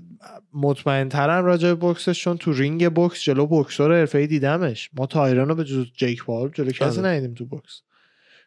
مطمئن 0.54 1.10
ترم 1.10 1.46
راجع 1.46 1.68
به 1.68 1.76
بوکسش 1.76 2.24
چون 2.24 2.38
تو 2.38 2.54
رینگ 2.54 2.90
بوکس 2.90 3.22
جلو 3.22 3.46
بوکسور 3.46 4.00
حرفه‌ای 4.00 4.28
دیدمش. 4.28 4.90
ما 4.94 5.06
تایران 5.06 5.50
رو 5.50 5.56
به 5.56 5.64
جز 5.64 5.86
جیک 5.98 6.24
پال 6.24 6.52
جلو 6.54 6.72
کسی 6.72 7.00
آره. 7.00 7.10
ندیدیم 7.10 7.34
تو 7.34 7.46
بوکس. 7.46 7.82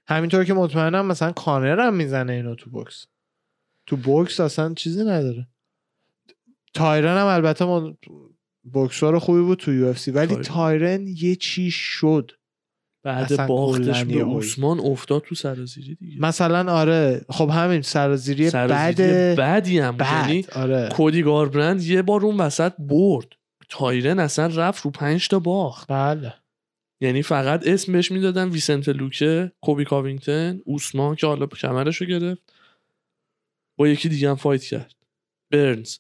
همینطور 0.07 0.45
که 0.45 0.55
مطمئنم 0.55 1.07
مثلا 1.07 1.33
کانر 1.33 1.81
هم 1.81 1.95
می‌زنه 1.95 2.33
اینو 2.33 2.55
تو 2.55 2.70
بوکس. 2.70 3.07
تو 3.87 3.97
بوکس 3.97 4.41
اصلا 4.41 4.75
چیزی 4.75 5.01
نداره. 5.01 5.49
تایرن 6.75 7.18
هم 7.18 7.27
البته 7.27 7.64
ما 7.64 7.97
بوکسور 8.73 9.18
خوبی 9.18 9.41
بود 9.41 9.59
تو 9.59 9.73
یو 9.73 9.95
ولی 10.14 10.37
تایرن. 10.37 11.07
یه 11.07 11.37
چی 11.37 11.70
شد. 11.70 12.33
بعد 13.03 13.47
باختش 13.47 14.05
به. 14.05 14.14
اوسمان 14.14 14.81
افتاد 14.81 15.23
تو 15.23 15.35
سرازیری 15.35 15.95
دیگه. 15.95 16.20
مثلا 16.20 16.73
آره. 16.73 17.25
خب 17.29 17.51
همین 17.51 17.83
سرازیری 17.83 18.51
بعد 18.51 18.53
سرازیری 18.53 19.35
بدی 19.35 19.79
هم 19.79 19.97
بود. 19.97 20.07
یعنی 20.07 20.43
بعد 20.43 20.51
آره. 20.51 20.89
کودی 20.89 21.23
گاربرنت 21.23 21.83
یه 21.83 22.03
بار 22.03 22.25
اون 22.25 22.37
وسط 22.37 22.73
برد. 22.79 23.29
تایرن 23.68 24.18
اصلا 24.18 24.47
رفت 24.47 24.85
رو 24.85 24.91
پنج 24.91 25.29
تا 25.29 25.39
باخت. 25.39 25.89
بله. 25.89 26.35
یعنی 27.01 27.23
فقط 27.23 27.66
اسم 27.66 27.93
بهش 27.93 28.12
می‌دادن 28.12 28.49
ویسنته 28.49 28.89
لوکه 28.89 29.53
کولبی 29.61 29.85
کاوینگتن 29.85 30.61
اوسمان 30.64 31.16
که 31.16 31.27
حالا 31.27 31.47
کمرش 31.47 31.97
رو 31.97 32.07
گرفت. 32.07 32.43
با 33.77 33.89
یکی 33.89 34.09
دیگه 34.09 34.31
هم 34.31 34.37
فایت 34.37 34.62
کرد. 34.62 34.95
برنز. 35.51 35.97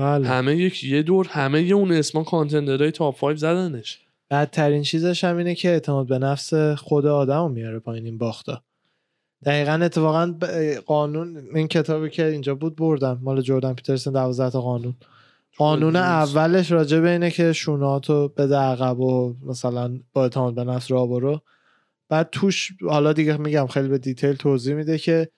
بله. 0.00 0.28
همه 0.28 0.56
یک 0.56 0.84
یه 0.84 1.02
دور 1.02 1.26
همه 1.26 1.62
یه 1.62 1.74
اون 1.74 1.92
اسما 1.92 2.24
کانتندرهای 2.24 2.90
تاپ 2.90 3.18
5 3.18 3.38
زدنش 3.38 3.98
بدترین 4.30 4.82
چیزش 4.82 5.24
هم 5.24 5.36
اینه 5.36 5.54
که 5.54 5.68
اعتماد 5.68 6.06
به 6.06 6.18
نفس 6.18 6.54
خود 6.54 7.06
آدم 7.06 7.42
رو 7.42 7.48
میاره 7.48 7.78
پایین 7.78 8.04
این 8.04 8.18
باختا 8.18 8.62
دقیقا 9.44 9.72
اتفاقا 9.72 10.34
قانون 10.86 11.48
این 11.54 11.68
کتابی 11.68 12.10
که 12.10 12.26
اینجا 12.26 12.54
بود 12.54 12.76
بردم 12.76 13.20
مال 13.22 13.40
جردن 13.40 13.74
پیترسن 13.74 14.12
12 14.12 14.50
تا 14.50 14.60
قانون 14.60 14.94
قانون. 15.56 15.96
اولش 15.96 16.72
راجع 16.72 17.00
به 17.00 17.10
اینه 17.10 17.30
که 17.30 17.52
شوناتو 17.52 18.28
بده 18.28 18.56
عقب 18.56 19.00
و 19.00 19.34
مثلا 19.46 20.00
با 20.12 20.22
اعتماد 20.22 20.54
به 20.54 20.64
نفس 20.64 20.90
را 20.90 21.06
برو 21.06 21.40
بعد 22.08 22.28
توش 22.32 22.72
حالا 22.88 23.12
دیگه 23.12 23.36
میگم 23.36 23.66
خیلی 23.66 23.88
به 23.88 23.98
detail 23.98 24.32
توضیح 24.32 24.74
میده 24.74 24.98
که 24.98 25.28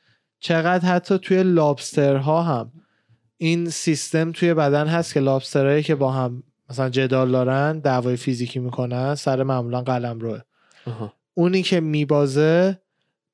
چقدر 0.41 0.89
حتی 0.89 1.19
توی 1.19 1.43
lobster 1.43 2.30
ها 2.30 2.43
هم 2.43 2.73
این 3.43 3.71
سیستم 3.71 4.33
توی 4.33 4.55
بدن 4.55 4.87
هست 4.87 5.15
که 5.15 5.21
lobster 5.21 5.64
هایی 5.64 5.83
که 5.83 5.95
با 5.95 6.13
هم 6.13 6.43
مثلا 6.71 6.89
جدال 6.89 7.33
دارن 7.33 7.79
دعوای 7.79 8.17
فیزیکی 8.17 8.59
می‌کنن 8.59 9.15
سر 9.15 9.43
معمولا 9.43 9.83
قلم 9.83 10.19
روه. 10.21 10.41
آها. 10.87 11.13
اونی 11.35 11.63
که 11.63 11.81
میبازه 11.81 12.79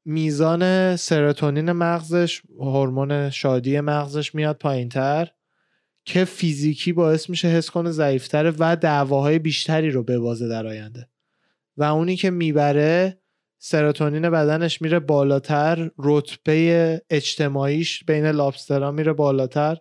میزان 0.05 0.97
سروتونین 0.97 1.73
مغزش 1.73 2.43
هورمون 2.59 3.31
شادی 3.31 3.81
مغزش 3.81 4.35
میاد 4.35 4.57
پایین 4.57 4.89
تر 4.89 5.29
که 6.05 6.25
فیزیکی 6.25 6.93
باعث 6.93 7.31
میشه 7.31 7.49
حس 7.49 7.71
کنه 7.71 7.91
ضعیفتره 7.91 8.53
و 8.59 8.77
دعواهای 8.77 9.39
بیشتری 9.39 9.91
رو 9.91 10.03
ببازه 10.03 10.49
در 10.49 10.67
آینده. 10.67 11.09
و 11.77 11.85
اونی 11.85 12.17
که 12.17 12.31
می‌بره 12.31 13.21
سروتونین 13.59 14.31
بدنش 14.31 14.83
میره 14.83 14.99
بالاتر 14.99 15.91
رتبه 15.99 17.03
اجتماعیش 17.11 18.05
بین 18.05 18.27
لابسترها 18.27 18.91
میره 18.91 19.13
بالاتر. 19.13 19.77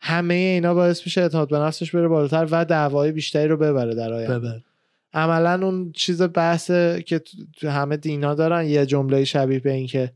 همه 0.00 0.34
اینا 0.34 0.74
باعث 0.74 1.06
میشه 1.06 1.20
اعتماد 1.20 1.48
به 1.48 1.58
نفسش 1.58 1.94
بره 1.94 2.08
بالاتر 2.08 2.48
و 2.50 2.64
دعوای 2.64 3.12
بیشتری 3.12 3.48
رو 3.48 3.56
ببره 3.56 3.94
در 3.94 4.12
آینده. 4.12 4.64
عملا 5.12 5.66
اون 5.66 5.92
چیز 5.92 6.22
بحث 6.22 6.70
که 7.06 7.22
همه 7.62 7.96
دینا 7.96 8.34
دارن 8.34 8.66
یه 8.66 8.86
جمله 8.86 9.24
شبیه 9.24 9.58
به 9.58 9.72
این 9.72 9.86
که 9.86 10.12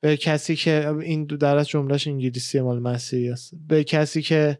به 0.00 0.16
کسی 0.16 0.56
که 0.56 0.94
این 1.00 1.24
در 1.24 1.56
از 1.56 1.68
جملهش 1.68 2.06
انگلیسی 2.06 2.60
مال 2.60 2.78
مسیحی 2.78 3.28
است. 3.28 3.50
به 3.68 3.84
کسی 3.84 4.22
که 4.22 4.58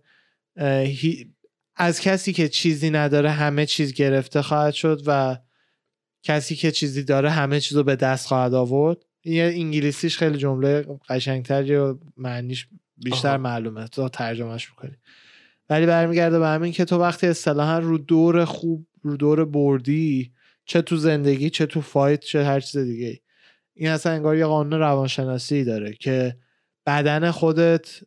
از 1.77 2.01
کسی 2.01 2.33
که 2.33 2.49
چیزی 2.49 2.91
نداره 2.91 3.31
همه 3.31 3.67
چیز 3.67 3.93
گرفته 3.93 4.43
خواهد 4.43 4.75
شد 4.75 5.03
و 5.07 5.39
کسی 6.23 6.57
که 6.57 6.71
چیزی 6.71 7.03
داره 7.03 7.31
همه 7.31 7.61
چیز 7.61 7.77
رو 7.77 7.83
به 7.83 7.97
دست 7.97 8.27
خواهد 8.27 8.55
آورد. 8.55 8.99
این 9.21 9.35
یه 9.35 9.45
انگلیسیش 9.45 10.19
خیلی 10.19 10.39
جمله 10.39 10.87
قشنگتری 11.09 11.77
و 11.77 11.99
معنیش 12.17 12.69
بیشتر 12.97 13.29
آها. 13.29 13.39
معلومه 13.39 13.89
تو 13.89 14.09
ترجمهش 14.09 14.71
می‌کنی 14.71 14.97
ولی 15.71 15.87
برمیگرده 15.87 16.39
به 16.39 16.47
همین 16.47 16.73
که 16.73 16.85
تو 16.85 16.99
وقتی 16.99 17.27
اصطلاحا 17.27 17.79
رو 17.79 17.99
دور 17.99 18.45
خوب 18.45 18.87
رو 19.03 19.17
دور 19.17 19.45
بردی 19.45 20.33
چه 20.65 20.83
تو 20.83 20.97
زندگی 20.97 21.51
چه 21.51 21.67
تو 21.67 21.81
فایت 21.81 22.21
چه 22.21 22.45
هر 22.45 22.61
چیز 22.61 22.81
دیگه 22.81 23.07
ای. 23.07 23.19
این 23.75 23.89
اصلا 23.89 24.13
انگار 24.13 24.37
یه 24.37 24.47
قانون 24.47 24.81
روانشناسی 24.81 25.65
داره 25.65 25.93
که 25.93 26.37
بدن 26.87 27.31
خودت 27.31 28.01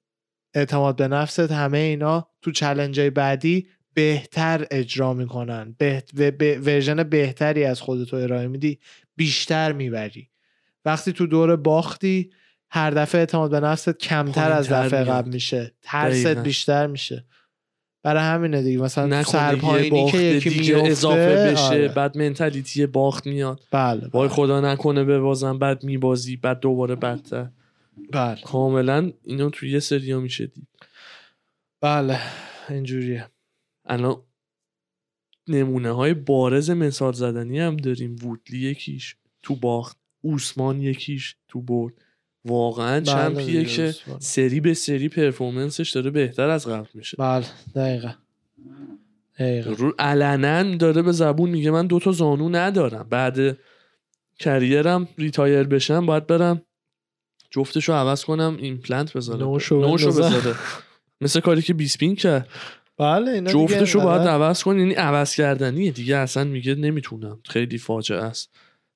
اعتماد 0.53 0.95
به 0.95 1.07
نفست 1.07 1.51
همه 1.51 1.77
اینا 1.77 2.27
تو 2.41 2.51
چلنج 2.51 3.01
بعدی 3.01 3.67
بهتر 3.93 4.67
اجرا 4.71 5.13
می‌کنن 5.13 5.75
بهت 5.77 6.11
و 6.13 6.31
به 6.31 6.59
ورژن 6.59 7.03
بهتری 7.03 7.63
از 7.63 7.81
خودت 7.81 8.13
رو 8.13 8.19
ارائه 8.19 8.47
میدی 8.47 8.79
بیشتر 9.15 9.71
می‌بری 9.71 10.29
وقتی 10.85 11.13
تو 11.13 11.27
دور 11.27 11.55
باختی 11.55 12.29
هر 12.69 12.91
دفعه 12.91 13.19
اعتماد 13.19 13.51
به 13.51 13.59
نفست 13.59 13.89
کمتر 13.89 14.51
از 14.51 14.69
دفعه. 14.69 15.03
قبل 15.03 15.29
میشه. 15.29 15.73
ترست. 15.81 16.27
بیشتر 16.27 16.87
میشه. 16.87 17.25
برای 18.03 18.23
همینه 18.23 18.61
دیگه. 18.61 18.81
مثلا 18.81 19.17
یه 19.17 20.11
که 20.11 20.17
یکی 20.17 20.49
دیگه 20.49 20.77
اضافه 20.85 21.51
بشه 21.51 21.61
آره. 21.61 21.87
بعد 21.87 22.17
منتالیتی 22.17 22.85
باخت 22.85 23.27
میاد. 23.27 23.61
بله 23.71 24.07
وای 24.13 24.27
بله, 24.27 24.35
خدا 24.35 24.61
نکنه 24.73 25.03
ببازم 25.03 25.59
بعد 25.59 25.83
میبازی 25.83 26.37
بعد 26.37 26.59
دوباره 26.59 26.95
بدتر. 26.95 27.49
بله. 28.11 28.41
کاملا 28.41 29.11
اینو 29.23 29.49
توی 29.49 29.71
یه 29.71 29.79
سریا 29.79 30.19
میشه 30.19 30.47
دید. 30.47 30.67
بله 31.81 32.19
اینجوریه. 32.69 33.29
الان 33.85 34.21
نمونه 35.47 35.91
های 35.91 36.13
بارز 36.13 36.69
مثال 36.69 37.13
زدنی 37.13 37.59
هم 37.59 37.77
داریم. 37.77 38.15
وودلی 38.21 38.59
یکیش 38.59 39.15
تو 39.43 39.55
باخت. 39.55 39.97
اوسمان 40.21 40.81
یکیش 40.81 41.35
تو 41.47 41.61
برد. 41.61 41.93
واقعا 42.47 42.99
بله 42.99 43.05
چمپیه 43.05 43.65
که 43.65 43.85
اوسمان. 43.85 44.19
سری 44.19 44.59
به 44.59 44.73
سری 44.73 45.09
پرفورمنسش 45.09 45.91
داره 45.91 46.09
بهتر 46.09 46.49
از 46.49 46.67
قبل 46.67 46.87
میشه. 46.93 47.17
بله 47.19 47.45
دقیقا. 47.75 48.11
دقیقا. 49.39 49.71
رو 49.71 49.93
علنا 49.99 50.75
داره 50.75 51.01
به 51.01 51.11
زبون 51.11 51.49
میگه 51.49 51.71
من 51.71 51.87
دوتا 51.87 52.11
زانو 52.11 52.49
ندارم. 52.49 53.07
بعد 53.09 53.57
career 54.39 54.97
م 54.97 55.07
retire 55.17 55.63
بشم 55.63 56.05
باید 56.05 56.27
برم 56.27 56.61
جفتشو 57.51 57.93
عوض 57.93 58.25
کنم 58.25 58.57
ایمپلنت 58.59 59.17
بزنم 59.17 59.39
نوشو 59.39 59.81
نوشو. 59.81 60.09
بذاره. 60.09 60.55
مثل 61.21 61.39
کاری 61.39 61.61
که 61.61 61.73
بیسپینگ 61.73 62.15
کرد. 62.15 62.47
بله 62.97 63.31
اینا 63.31 63.51
جفتشو 63.51 63.99
باید 64.01 64.27
عوض 64.27 64.63
کن 64.63 64.79
یعنی 64.79 64.93
عوض 64.93 65.35
کردنیه. 65.35 65.91
دیگه 65.91 66.15
اصلا 66.15 66.43
میگه 66.43 66.75
نمی‌تونم. 66.75 67.39
خیلی 67.45 67.77
فاجعه 67.77 68.17
است. 68.17 68.49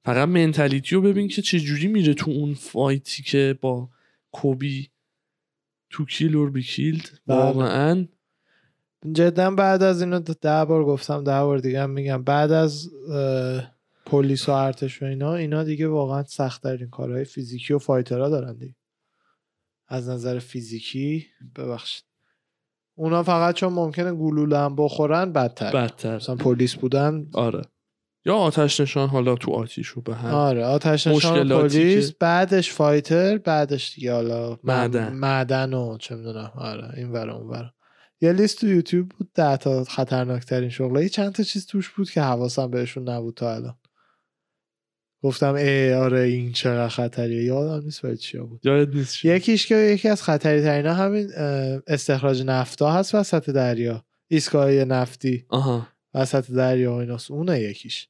فقط 0.06 0.28
mentality 0.28 0.96
رو 0.96 1.02
ببین 1.02 1.28
که 1.28 1.42
چجوری 1.42 1.88
میره 1.88 2.14
تو 2.14 2.32
اون 2.32 2.54
fight 2.54 3.12
ی 3.12 3.24
که 3.24 3.58
با 3.62 3.90
کوبی 4.32 4.90
to 5.90 6.06
kill 6.06 6.38
or 6.38 6.52
be 6.52 6.64
killed 6.64 7.10
بله. 7.28 7.38
واقعا. 7.38 8.08
جدا 9.12 9.52
بعد 9.52 9.84
از 9.84 10.02
اینو 10.02 10.20
ده 10.20 10.66
بار 10.66 10.86
گفتم 10.86 11.24
ده 11.24 11.44
بار 11.44 11.58
دیگه 11.58 11.82
هم 11.82 11.90
میگم. 11.90 12.24
بعد 12.24 12.52
از 12.52 12.90
پلیس 14.06 14.50
و 14.50 14.52
ارتش 14.52 15.02
و 15.02 15.06
اینا 15.06 15.36
اینا 15.36 15.64
دیگه 15.64 15.88
واقعا 15.88 16.24
سخت 16.24 16.64
ترین 16.64 16.90
کارهای 16.90 17.26
فیزیکی 17.26 17.74
و 17.74 17.80
fighter 17.80 18.23
ها 18.24 18.30
دارن 18.30 18.58
دیگه. 18.58 18.76
از 19.88 20.10
نظر 20.10 20.40
فیزیکی 20.40 21.28
ببخشید. 21.56 22.06
اونا 22.96 23.24
فقط 23.24 23.56
چون 23.56 23.74
ممکنه 23.74 24.14
گلوله 24.14 24.58
هم 24.58 24.76
بخورن 24.76 25.34
بدتر. 25.34 25.72
بدتر. 25.72 26.16
مثلا 26.16 26.36
پلیس 26.36 26.76
بودن 26.76 27.28
آره. 27.34 27.62
یا 28.26 28.36
آتش 28.36 28.80
نشان 28.80 29.10
حالا 29.10 29.36
تو 29.36 29.52
آتیش 29.52 29.88
رو 29.88 30.02
به 30.02 30.16
هم 30.16 30.34
آره 30.34 30.66
آتش 30.66 31.08
نشان 31.08 31.50
پلیس 31.50 32.10
که- 32.10 32.16
بعدش 32.20 32.72
fighter 32.72 33.38
بعدش 33.38 33.96
دیگه 33.96 34.14
حالا 34.14 34.58
معدن. 34.64 35.14
معدن 35.14 35.74
و 35.74 35.98
چه 35.98 36.16
می‌دونم. 36.16 36.52
آره 36.56 36.90
این 36.98 37.12
ور 37.12 37.30
اون 37.30 37.48
ور. 37.50 37.72
یه 38.22 38.32
لیست 38.34 38.60
تو 38.60 38.68
یوتیوب 38.68 39.10
بود 39.10 39.30
ده 39.36 39.58
تا 39.58 39.84
خطرناکترین 39.84 40.70
شغله 40.70 41.10
چند 41.10 41.32
تا 41.34 41.44
چیز 41.44 41.66
توش 41.66 41.90
بود 41.90 42.10
که 42.10 42.22
حواسم 42.22 42.72
بهشون 42.72 43.10
نبود 43.10 43.34
تا 43.36 43.56
الان. 43.56 43.76
گفتم 45.24 45.54
ای 45.54 45.94
آره 45.94 46.20
این 46.20 46.52
چقدر 46.54 46.88
خطریه. 46.88 47.44
یادم 47.44 47.84
نیست 47.86 48.06
ولی 48.06 48.18
چیا 48.18 48.44
بود. 48.46 48.66
یاد 48.66 48.96
نیست 48.96 49.14
چی. 49.14 49.30
یکیش 49.36 49.68
که 49.68 49.76
یکی 49.76 50.10
از 50.10 50.24
خطری 50.24 50.62
ترینا 50.62 50.94
همین 50.94 51.32
استخراج 51.88 52.44
نفتا 52.46 52.92
هست 52.92 53.16
وسط 53.16 53.50
دریا. 53.50 54.04
ایستگاه 54.28 54.72
نفتی. 54.72 55.46
آها. 55.50 55.88
وسط 56.14 56.52
دریا 56.52 56.94
و 56.94 56.96
ایناست. 56.96 57.32
اونه 57.32 57.60
یکیش. 57.60 58.08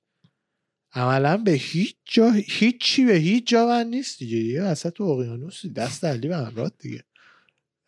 عملا 0.93 1.37
به 1.37 1.51
هیچ 1.51 1.95
جا 2.05 2.31
هیچی 2.31 3.05
به 3.05 3.13
هیچ 3.13 3.47
جا 3.47 3.67
من 3.67 3.87
نیست 3.87 4.19
دیگه. 4.19 4.37
یه 4.37 4.63
وسط 4.63 5.01
اقیانوس 5.01 5.65
دست 5.65 6.05
علی 6.05 6.27
به 6.27 6.37
همراه 6.37 6.71
دیگه. 6.79 7.03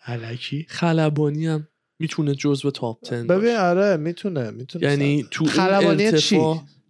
علکی. 0.06 0.66
خلبانی 0.70 1.48
هم 1.48 1.68
می‌تونه 2.00 2.36
جزو 2.36 2.72
تاپ 2.72 3.10
10 3.10 3.24
ببین. 3.24 3.56
آره 3.56 3.98
می‌تونه 3.98 4.52
می‌تونه 4.52 4.88
یعنی 4.88 5.26
تو 5.32 5.46
خلبانی 5.46 6.12
چی؟ 6.12 6.42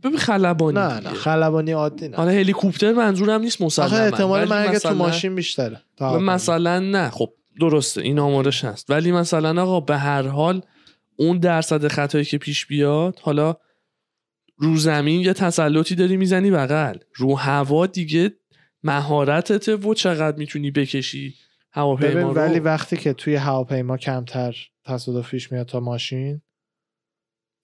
ببین 0.04 0.18
خلبانی 0.18 0.80
نه 0.80 1.00
نه. 1.00 1.10
خلبانی 1.10 1.72
عادی 1.72 2.08
نه. 2.08 2.18
حالا 2.18 2.32
هلیکوپتر 2.32 2.94
منظورم 2.94 3.42
نیست 3.42 3.62
آخه 3.62 3.68
مسلما 3.68 4.04
احتمال 4.04 4.48
مرگ 4.50 4.78
تو 4.78 4.94
ماشین 4.94 5.36
بیشتره. 5.36 5.82
مثلا 6.02 6.80
نه. 6.80 7.10
خب 7.10 7.34
درسته. 7.60 8.02
این 8.02 8.20
آمارش 8.20 8.66
هست. 8.66 8.90
ولی 8.90 9.12
مثلا 9.12 9.64
آقا 9.64 9.80
به 9.80 9.98
هر 9.98 10.28
حال 10.28 10.62
اون 11.18 11.40
درصد 11.40 11.88
خطایی 11.88 12.26
که 12.26 12.38
پیش 12.38 12.66
بیاد 12.66 13.20
حالا 13.20 13.58
رو 14.58 14.78
زمین 14.78 15.22
یه 15.22 15.34
تسلطی 15.34 15.96
داری 15.96 16.18
می‌زنی 16.18 16.52
بغل. 16.52 16.98
رو 17.16 17.36
هوا 17.36 17.88
دیگه 17.88 18.32
مهارتته 18.84 19.76
و 19.76 19.94
چقدر 19.94 20.38
می‌تونی 20.38 20.72
بکشی 20.72 21.36
هواپیما 21.72 22.22
رو؟ 22.22 22.34
ولی 22.34 22.60
وقتی 22.60 22.98
که 22.98 23.14
توی 23.14 23.36
هواپیما 23.36 23.98
کمتر 23.98 24.56
تصادف 24.86 25.32
پیش 25.32 25.52
میاد 25.52 25.68
تا 25.68 25.80
ماشین 25.80 26.42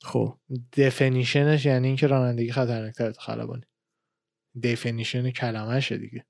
خب. 0.02 0.38
دفنیشنش 0.78 1.66
یعنی 1.66 1.88
اینکه 1.88 2.08
رانندگی 2.08 2.52
خطرناکتره 2.52 3.12
تا 3.12 3.22
خلبانی. 3.22 3.64
دفنیشن 4.64 5.32
کلمهشه 5.32 5.98
دیگه. 5.98 6.26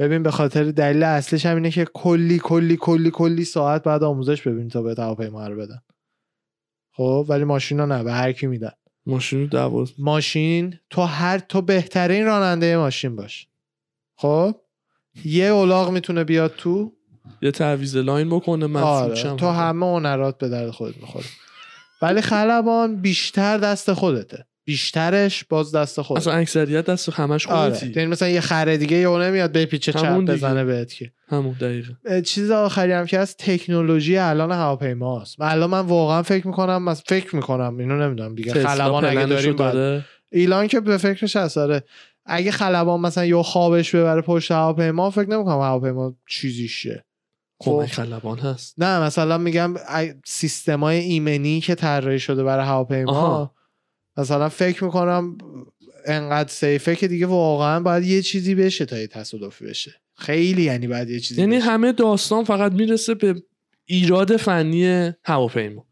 ببین 0.00 0.22
به 0.22 0.30
خاطر 0.30 0.64
دلیل 0.64 1.02
اصلیش 1.02 1.46
هم 1.46 1.56
اینه 1.56 1.70
که 1.70 1.86
کلی 1.94 2.38
کلی 2.38 2.76
کلی 2.76 3.10
کلی 3.10 3.44
ساعت 3.44 3.82
بعد 3.82 4.02
آموزش 4.02 4.46
ببینی 4.46 4.68
تا 4.68 4.82
به 4.82 4.94
هواپیما 4.98 5.48
رو 5.48 5.56
بدن. 5.56 5.80
خب 6.92 7.26
ولی 7.28 7.44
ماشین 7.44 7.80
رو 7.80 7.86
نه 7.86 8.04
به 8.04 8.12
هر 8.12 8.32
کی 8.32 8.46
میدن. 8.46 8.70
ماشین 9.06 9.40
رو 9.40 9.46
دواز. 9.46 9.92
ماشین 9.98 10.78
تو 10.90 11.02
هر 11.02 11.38
تو 11.38 11.62
بهترین 11.62 12.26
راننده 12.26 12.76
ماشین 12.76 13.16
باش. 13.16 13.48
خب 14.16 14.54
یه 15.24 15.44
اولاغ 15.44 15.90
می‌تونه 15.90 16.24
بیاد 16.24 16.54
تو. 16.56 16.92
یه 17.42 17.50
تعویض 17.50 17.96
لاین 17.96 18.30
بکنه 18.30 18.66
من 18.66 18.82
آره 18.82 19.36
تو 19.36 19.46
همه 19.46 19.86
هنرات 19.86 20.38
به 20.38 20.48
درد 20.48 20.70
خودت 20.70 20.96
می‌خوره. 20.96 21.26
ولی 22.02 22.20
خلبان 22.20 22.96
بیشتر 22.96 23.58
دست 23.58 23.92
خودته. 23.92 24.46
بیشترش 24.64 25.44
باز 25.44 25.74
دست 25.74 26.00
خودت 26.02 26.20
اصلا 26.20 26.32
اکثریت 26.32 26.84
دست 26.84 27.08
همش 27.08 27.46
آره. 27.46 27.74
خودتی. 27.74 27.92
یعنی 27.96 28.10
مثلا 28.10 28.28
یه 28.28 28.40
خره 28.40 28.76
دیگه 28.76 28.96
یه 28.96 29.08
نمیاد 29.08 29.52
به 29.52 29.66
پیچه 29.66 29.92
چپ. 29.92 30.20
بزنه 30.20 30.64
بهت 30.64 30.92
که. 30.92 31.12
همون 31.28 31.56
دقیقه. 31.60 32.22
چیز 32.22 32.50
آخری 32.50 32.92
هم 32.92 33.06
که 33.06 33.18
از 33.18 33.36
تکنولوژی 33.36 34.16
الان 34.18 34.52
هواپیماست. 34.52 35.36
الان 35.40 35.70
من 35.70 35.80
واقعا 35.80 36.22
فکر 36.22 36.46
می‌کنم 36.46 36.82
من 36.82 36.94
فکر 36.94 37.36
می‌کنم 37.36 37.78
اینو 37.78 37.98
نمی‌دونم 37.98 38.34
دیگه. 38.34 38.52
خلبان 38.52 39.04
اگه 39.04 39.26
داریم 39.26 39.56
بعد. 39.56 39.72
داره 39.72 40.04
ایلان 40.32 40.66
که 40.66 40.80
به 40.80 40.96
فکرش 40.96 41.36
هست 41.36 41.58
آره. 41.58 41.84
اگه 42.26 42.50
خلبان 42.50 43.00
مثلا 43.00 43.24
یه 43.24 43.42
خوابش 43.42 43.94
ببره 43.94 44.20
پشت 44.20 44.50
هواپیما 44.50 45.10
فکر 45.10 45.30
نمی‌کنم 45.30 45.60
هواپیما 45.60 46.14
چیزی 46.28 46.68
شه. 46.68 47.04
کمک 47.62 47.92
خب. 47.92 48.02
خلبان 48.02 48.38
هست. 48.38 48.74
نه 48.78 49.00
مثلا 49.00 49.38
میگم 49.38 49.74
ای- 49.96 50.14
سیستمای 50.26 50.98
ایمنی 50.98 51.60
که 51.60 51.74
طراحی 51.74 52.18
شده 52.18 52.44
برای 52.44 52.66
هواپیما. 52.66 53.54
مثلا 54.16 54.48
فکر 54.48 54.84
می‌کنم 54.84 55.38
انقدر 56.06 56.48
سیفه 56.48 56.96
که 56.96 57.08
دیگه 57.08 57.26
واقعا 57.26 57.80
باید 57.80 58.04
یه 58.04 58.22
چیزی 58.22 58.54
بشه 58.54 58.84
تا 58.84 58.98
یه 58.98 59.06
تصادفی 59.06 59.64
بشه. 59.64 59.94
خیلی 60.16 60.62
یعنی 60.62 60.86
باید 60.86 61.10
یه 61.10 61.20
چیزی 61.20 61.40
یعنی 61.40 61.56
بشه. 61.56 61.64
همه 61.64 61.92
داستان 61.92 62.44
فقط 62.44 62.72
می‌رسه 62.72 63.14
به 63.14 63.34
ایراد 63.84 64.36
فنی 64.36 65.12
هواپیما. 65.24 65.86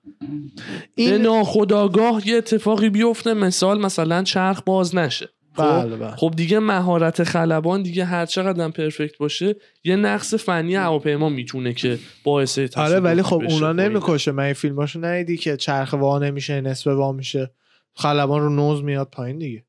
به 0.94 1.02
این 1.02 1.14
ناخداگاه 1.14 2.28
یه 2.28 2.36
اتفاقی 2.36 2.90
بیفته 2.90 3.34
مثال 3.34 3.80
مثلا 3.80 4.22
چرخ 4.22 4.62
باز 4.66 4.94
نشه. 4.94 5.28
خب؟ 5.52 5.82
بله 5.82 5.96
بله. 5.96 6.16
خب 6.16 6.32
دیگه 6.36 6.58
مهارت 6.58 7.24
خلبان 7.24 7.82
دیگه 7.82 8.04
هر 8.04 8.26
چقدر 8.26 8.64
هم 8.64 8.72
پرفکت 8.72 9.18
باشه 9.18 9.56
یه 9.84 9.96
نقص 9.96 10.34
فنی 10.34 10.74
هواپیما 10.74 11.28
می‌تونه 11.28 11.72
که 11.72 11.98
باعث 12.24 12.58
آره 12.76 13.00
ولی 13.00 13.22
خب 13.22 13.42
اونا. 13.48 13.72
نمی‌کشه. 13.72 14.32
من 14.32 14.44
این 14.44 14.52
فیلماشو 14.52 15.04
ندیدی 15.04 15.36
که 15.36 15.56
چرخ 15.56 15.92
وا 15.92 16.18
نمیشه 16.18 16.60
نصف 16.60 16.86
وا 16.86 17.12
میشه. 17.12 17.50
خلبان 17.94 18.40
رو 18.40 18.48
نوز 18.50 18.82
میاد 18.82 19.10
پایین 19.10 19.38
دیگه. 19.38 19.64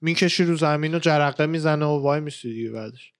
می‌کشی 0.00 0.44
رو 0.44 0.56
زمین 0.56 0.94
و 0.94 0.98
جرقه 0.98 1.46
می‌زنه 1.46 1.84
و 1.84 2.02
وای 2.02 2.20
میسی 2.20 2.54
دیگه 2.54 2.70
بعدش. 2.70 3.12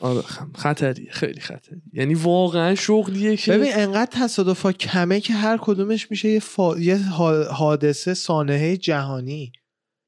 آره 0.00 0.20
خ- 0.20 0.56
خطریه 0.56 1.12
خیلی 1.12 1.40
خطریه. 1.40 1.82
یعنی 1.92 2.14
واقعا 2.14 2.74
شغلیه 2.74 3.36
که 3.36 3.52
ببین 3.52 3.72
انقدر 3.74 4.10
تصادفا 4.12 4.72
کمه 4.72 5.20
که 5.20 5.32
هر 5.32 5.58
کدومش 5.62 6.10
میشه 6.10 6.28
یه, 6.28 6.40
فا... 6.40 6.78
یه 6.78 7.08
حادثه 7.52 8.14
سانحه 8.14 8.76
جهانی. 8.76 9.52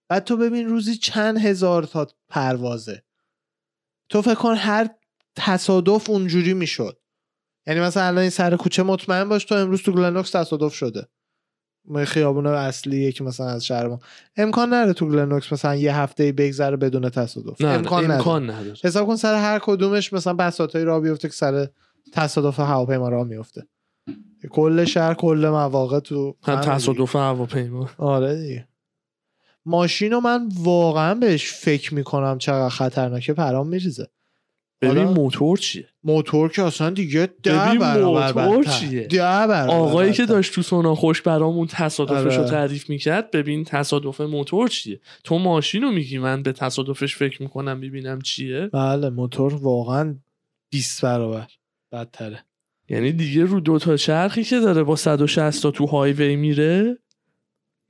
بعد 0.08 0.24
تو 0.24 0.36
ببین 0.36 0.68
روزی 0.68 0.96
چند 0.96 1.38
هزار 1.38 1.82
تا 1.82 2.06
پروازه. 2.28 3.02
تو 4.08 4.22
فکر 4.22 4.34
کن 4.34 4.54
هر 4.54 4.90
تصادف 5.36 6.10
اونجوری 6.10 6.54
می‌شد. 6.54 7.00
یعنی 7.66 7.80
مثلا 7.80 8.02
الان 8.02 8.18
این 8.18 8.30
سر 8.30 8.56
کوچه 8.56 8.82
مطمئن 8.82 9.28
باش 9.28 9.44
تو 9.44 9.54
امروز 9.54 9.82
تو 9.82 9.92
گلنوکس 9.92 10.30
تصادف 10.30 10.74
شده. 10.74 11.08
خیابون 12.04 12.46
اصلیه 12.46 13.12
که 13.12 13.24
مثلا 13.24 13.46
از 13.46 13.64
شهر 13.64 13.86
ما. 13.86 13.98
امکان 14.36 14.74
نداره 14.74 14.92
تو 14.92 15.08
گلنوکس 15.08 15.52
مثلا 15.52 15.74
یه 15.74 15.96
هفته 15.96 16.32
بگذره 16.32 16.76
بدون 16.76 17.08
تصادف. 17.10 17.60
نه 17.60 17.68
امکان, 17.68 18.04
نداره. 18.04 18.18
امکان 18.18 18.50
نداره. 18.50 18.76
حساب 18.84 19.06
کن 19.06 19.16
سر 19.16 19.34
هر 19.34 19.58
کدومش 19.58 20.12
مثلا 20.12 20.34
بساطایی 20.34 20.84
راه 20.84 21.00
بیفته 21.00 21.28
که 21.28 21.34
سر 21.34 21.68
تصادف 22.12 22.60
هواپیما 22.60 23.08
راه 23.08 23.26
میفته. 23.26 23.66
کل 24.50 24.84
شهر 24.84 25.14
کل 25.14 25.48
مواقع 25.48 26.00
تو 26.00 26.36
هم. 26.42 26.60
تصادف 26.60 27.16
هواپیما. 27.16 27.90
آره 27.98 28.42
دیگه. 28.42 28.68
ماشین 29.66 30.12
رو 30.12 30.20
من 30.20 30.48
واقعا 30.58 31.14
بهش 31.14 31.52
فکر 31.52 31.94
می‌کنم 31.94 32.38
چقدر 32.38 32.68
خطرناکه 32.68 33.32
پرام 33.32 33.68
میریزه. 33.68 34.08
ببین 34.90 35.04
موتور 35.04 35.58
چیه 35.58 35.88
موتور 36.04 36.50
که 36.50 36.62
اصلا 36.62 36.90
دیگه 36.90 37.28
ده 37.42 37.78
برابر 37.80 38.48
موتور. 38.48 38.64
چیه؟ 38.64 39.06
ده 39.06 39.18
برابر 39.18 39.74
آقایی 39.74 40.12
که. 40.12 40.26
داشت 40.26 40.54
تو 40.54 40.62
سونا 40.62 40.94
خوش 40.94 41.22
برامون 41.22 41.66
تصادفش 41.66 42.34
رو 42.34 42.40
آره. 42.40 42.50
تعریف 42.50 42.90
می‌کرد 42.90 43.30
ببین 43.30 43.64
تصادف 43.64 44.20
موتور 44.20 44.68
چیه 44.68 45.00
تو 45.24 45.38
ماشین 45.38 45.82
رو 45.82 45.90
میگی 45.90 46.18
من 46.18 46.42
به 46.42 46.52
تصادفش 46.52 47.16
فکر 47.16 47.42
می‌کنم 47.42 47.80
ببینم 47.80 48.20
چیه 48.20 48.66
بله 48.66 49.10
موتور 49.10 49.54
واقعا 49.54 50.16
20 50.70 51.02
برابر 51.02 51.46
بدتره 51.92 52.44
یعنی 52.88 53.12
دیگه 53.12 53.44
رو 53.44 53.60
دوتا 53.60 53.96
چرخی 53.96 54.44
که 54.44 54.60
داره 54.60 54.82
با 54.82 54.96
160 54.96 55.62
تا 55.62 55.70
تو 55.70 55.86
هایوی 55.86 56.36
میره 56.36 56.98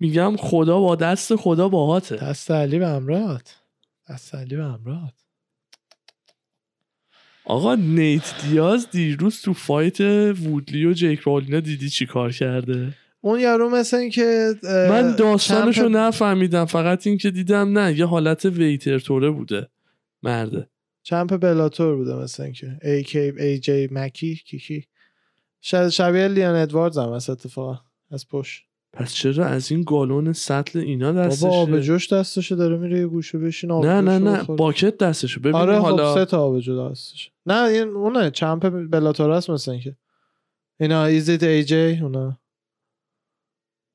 میگم 0.00 0.36
خدا 0.36 0.80
با 0.80 0.96
دست 0.96 1.36
خدا 1.36 1.68
باهاته 1.68 2.16
دست 2.16 2.50
علی 2.50 2.78
به 2.78 2.86
امرات 2.86 3.56
دست 4.10 4.34
علی 4.34 4.56
به 4.56 4.64
امرات 4.64 5.23
آقا 7.44 7.74
نیت 7.74 8.34
دیاز 8.42 8.90
دیروز 8.90 9.40
تو 9.42 9.52
فایت 9.52 10.00
وودلی 10.00 10.84
و 10.86 10.92
جیک 10.92 11.20
رولینو 11.20 11.60
دیدی 11.60 11.88
چی 11.88 12.06
کار 12.06 12.32
کرده؟ 12.32 12.94
اون 13.20 13.40
یارو 13.40 13.70
مثل 13.70 13.96
این 13.96 14.10
که 14.10 14.54
من 14.90 15.16
داستانشو 15.16 15.82
چمپ- 15.88 15.96
نفهمیدم 15.96 16.64
فقط 16.64 17.06
این 17.06 17.18
که 17.18 17.30
دیدم 17.30 17.78
نه 17.78 17.98
یه 17.98 18.06
حالت 18.06 18.44
ویتر 18.44 18.98
توره 18.98 19.30
بوده 19.30 19.68
مرده. 20.22 20.68
چمپ 21.02 21.36
بلاتور 21.36 21.96
بوده 21.96 22.14
مثل 22.14 22.42
اینکه 22.42 22.78
ای 22.82 23.02
کی 23.02 23.18
ای 23.18 23.58
جی 23.58 23.88
مکی 23.90 24.34
کی 24.46 24.58
کی. 24.58 24.84
شاید 25.60 25.88
شبیه 25.88 26.28
لیان 26.28 26.54
ادواردز 26.54 26.98
هم 26.98 27.08
اتفاقا 27.08 27.80
از 28.10 28.28
پشت. 28.28 28.62
پس 28.96 29.14
چرا 29.14 29.46
از 29.46 29.72
این 29.72 29.82
گالون 29.82 30.32
سطل 30.32 30.78
اینا 30.78 31.12
دستشه؟ 31.12 31.46
بابا 31.48 31.56
آبجوش 31.62 32.12
دستشه 32.12 32.56
داره 32.56 32.76
میره 32.76 32.98
یه 32.98 33.06
گوشه 33.06 33.38
بشین 33.38 33.70
نه 33.70 33.76
آبجوش 33.76 33.90
نه 33.92 34.18
نه 34.18 34.38
بخوره. 34.38 34.56
باکت 34.56 34.98
دستشو 34.98 35.40
ببین 35.40 35.54
آره 35.54 35.78
حالا 35.78 36.14
خب 36.14 36.18
سه 36.20 36.24
تا 36.24 36.42
آبجو 36.42 36.90
دستشه. 36.90 37.30
نه 37.46 37.62
این 37.62 37.88
اونه 37.88 38.30
چمپ 38.30 38.68
بلاتور 38.90 39.30
هست 39.30 39.50
مثل 39.50 39.70
اینکه. 39.70 39.96
اینا 40.80 41.04
ایزیت 41.04 41.42
ای 41.42 41.64
جی 41.64 41.98
اونا. 42.02 42.38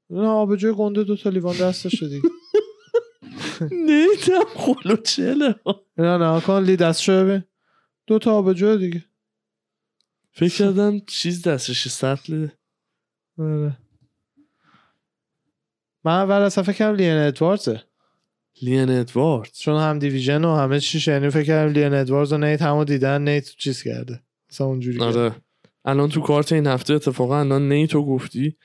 نه 0.10 0.28
آبجوی 0.28 0.74
گنده 0.74 1.04
دو 1.04 1.16
تا 1.16 1.30
لیوان 1.30 1.58
دستشه 1.58 2.08
دیگه. 2.10 2.30
نیتم 3.88 4.44
خلو 4.66 4.96
چله. 4.96 5.56
نه 5.98 6.18
نه 6.18 6.42
کن 6.42 6.64
لی 6.64 6.76
دستشو 6.78 7.24
ببین. 7.26 7.44
دو 8.08 8.20
تا 8.20 8.34
آبجو 8.34 8.78
دیگه. 8.78 9.06
فکر 10.32 10.58
کردم 10.58 11.00
چیز 11.00 11.48
دستش 11.48 11.88
سطل. 11.88 12.48
آره. 13.40 13.78
من 16.04 16.12
اول 16.12 16.42
اصلا 16.42 16.64
فکر 16.64 16.76
کردم 16.78 16.96
لیان 16.96 17.18
ادواردزه 17.28 17.84
لیان 18.62 18.90
ادواردز 18.90 19.50
چون 19.54 19.82
هم 19.82 20.00
division 20.00 20.46
و 20.46 20.56
همه 20.56 20.80
چیش 20.80 21.08
یعنی 21.08 21.30
فکر 21.30 21.44
کردم 21.44 21.74
لیان 21.74 21.94
ادواردز 21.94 22.34
و 22.34 22.38
نیت 22.38 22.62
همو 22.62 22.84
دیدن 22.84 23.22
نیت 23.22 23.50
چیز 23.50 23.84
کرده. 23.84 24.22
مثلا 24.52 24.68
اونجوری. 24.68 25.00
آره. 25.00 25.32
الان 25.86 26.10
تو 26.10 26.22
کارت 26.22 26.54
این 26.54 26.68
هفته 26.68 26.94
اتفاقا 26.94 27.40
الان 27.40 27.70
نیتو 27.70 28.06
گفتی. 28.06 28.56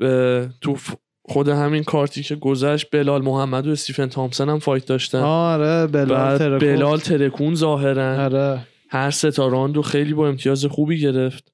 اه، 0.00 0.48
تو 0.60 0.76
خود 1.24 1.48
همین 1.48 1.82
کارتی 1.82 2.22
که 2.22 2.34
گذشت 2.36 2.90
بلال 2.92 3.22
محمد 3.22 3.66
و 3.66 3.70
استیفن 3.70 4.06
تامسون 4.06 4.48
هم 4.48 4.58
fight 4.58 4.86
داشتن. 4.86 5.18
آره 5.18 5.86
بلال 5.86 6.38
ترکون. 6.38 6.58
بلال 6.58 6.98
ترکون 6.98 7.54
ظاهرا. 7.54 8.24
آره. 8.24 8.66
هر 8.88 9.10
سه 9.10 9.30
تا 9.30 9.48
راندو 9.48 9.82
خیلی 9.82 10.14
با 10.14 10.28
امتیاز 10.28 10.64
خوبی 10.64 11.00
گرفت. 11.00 11.52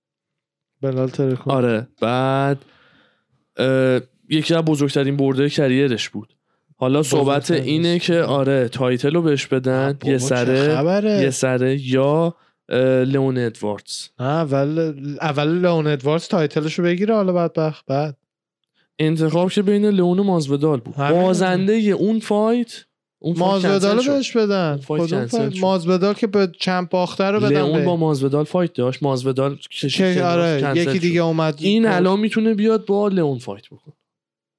بلال 0.83 1.09
ترکون. 1.09 1.53
آره. 1.53 1.89
بعد 2.01 2.65
یکی 4.31 4.55
از 4.55 4.65
بزرگترین 4.65 5.17
برده 5.17 5.51
career 5.51 5.94
ش 5.94 6.09
بود. 6.09 6.37
حالا 6.77 7.03
صحبت 7.03 7.51
اینه 7.51 7.99
که 7.99 8.21
آره 8.21 8.69
title 8.69 9.15
رو 9.15 9.23
بهش 9.23 9.47
بدن. 9.47 9.99
یه 10.05 10.19
سره؟ 10.19 11.23
یه 11.23 11.31
سره 11.31 11.89
یا 11.89 12.35
لئون 13.07 13.39
ادواردز. 13.39 14.09
اول 14.19 14.95
اول 15.21 15.49
لئون 15.49 15.87
ادواردز 15.87 16.29
title 16.29 16.62
شو 16.62 16.83
بگیره 16.83 17.15
حالا 17.15 17.33
بعد 17.33 17.53
بخ 17.53 17.83
بعد. 17.87 18.17
انتخاب 18.99 19.51
که 19.51 19.63
بین 19.63 19.87
لئون 19.87 20.19
و 20.19 20.23
مازویدال 20.23 20.81
بود. 20.81 20.97
بازنده 20.97 21.73
اون 21.73 22.21
fight 22.21 22.85
اون 23.19 23.39
مازویدال 23.39 23.99
رو. 23.99 24.13
بهش 24.13 24.37
بدن. 24.37 24.81
مازویدال 25.61 26.15
که 26.15 26.27
به 26.27 26.49
champ 26.61 26.91
باخته 26.91 27.25
رو 27.25 27.41
بدن 27.41 27.73
به 27.73 27.85
با 27.85 27.97
ماسویدال 27.97 28.45
fight 28.45 28.73
داشت. 28.73 29.03
ماسویدال 29.03 29.59
کنار، 29.95 30.23
آره 30.23 30.77
یکی. 30.77 30.99
دیگه 30.99 31.21
اومد 31.21 31.59
این 31.61 31.87
الان 31.87 32.21
می‌تونه 32.21 32.55
بیاد 32.55 32.87
با 32.87 33.09
لئون 33.09 33.39
fight 33.39 33.67
بکنه. 33.67 33.95